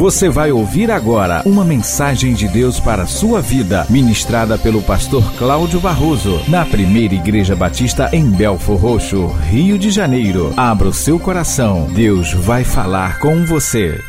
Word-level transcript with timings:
Você 0.00 0.30
vai 0.30 0.50
ouvir 0.50 0.90
agora 0.90 1.42
uma 1.44 1.62
mensagem 1.62 2.32
de 2.32 2.48
Deus 2.48 2.80
para 2.80 3.02
a 3.02 3.06
sua 3.06 3.42
vida, 3.42 3.86
ministrada 3.90 4.56
pelo 4.56 4.80
pastor 4.80 5.22
Cláudio 5.36 5.78
Barroso, 5.78 6.40
na 6.48 6.64
primeira 6.64 7.14
Igreja 7.14 7.54
Batista 7.54 8.08
em 8.10 8.30
Belfor 8.30 8.80
Roxo, 8.80 9.26
Rio 9.26 9.78
de 9.78 9.90
Janeiro. 9.90 10.54
Abra 10.56 10.88
o 10.88 10.94
seu 10.94 11.20
coração, 11.20 11.84
Deus 11.92 12.32
vai 12.32 12.64
falar 12.64 13.20
com 13.20 13.44
você. 13.44 14.00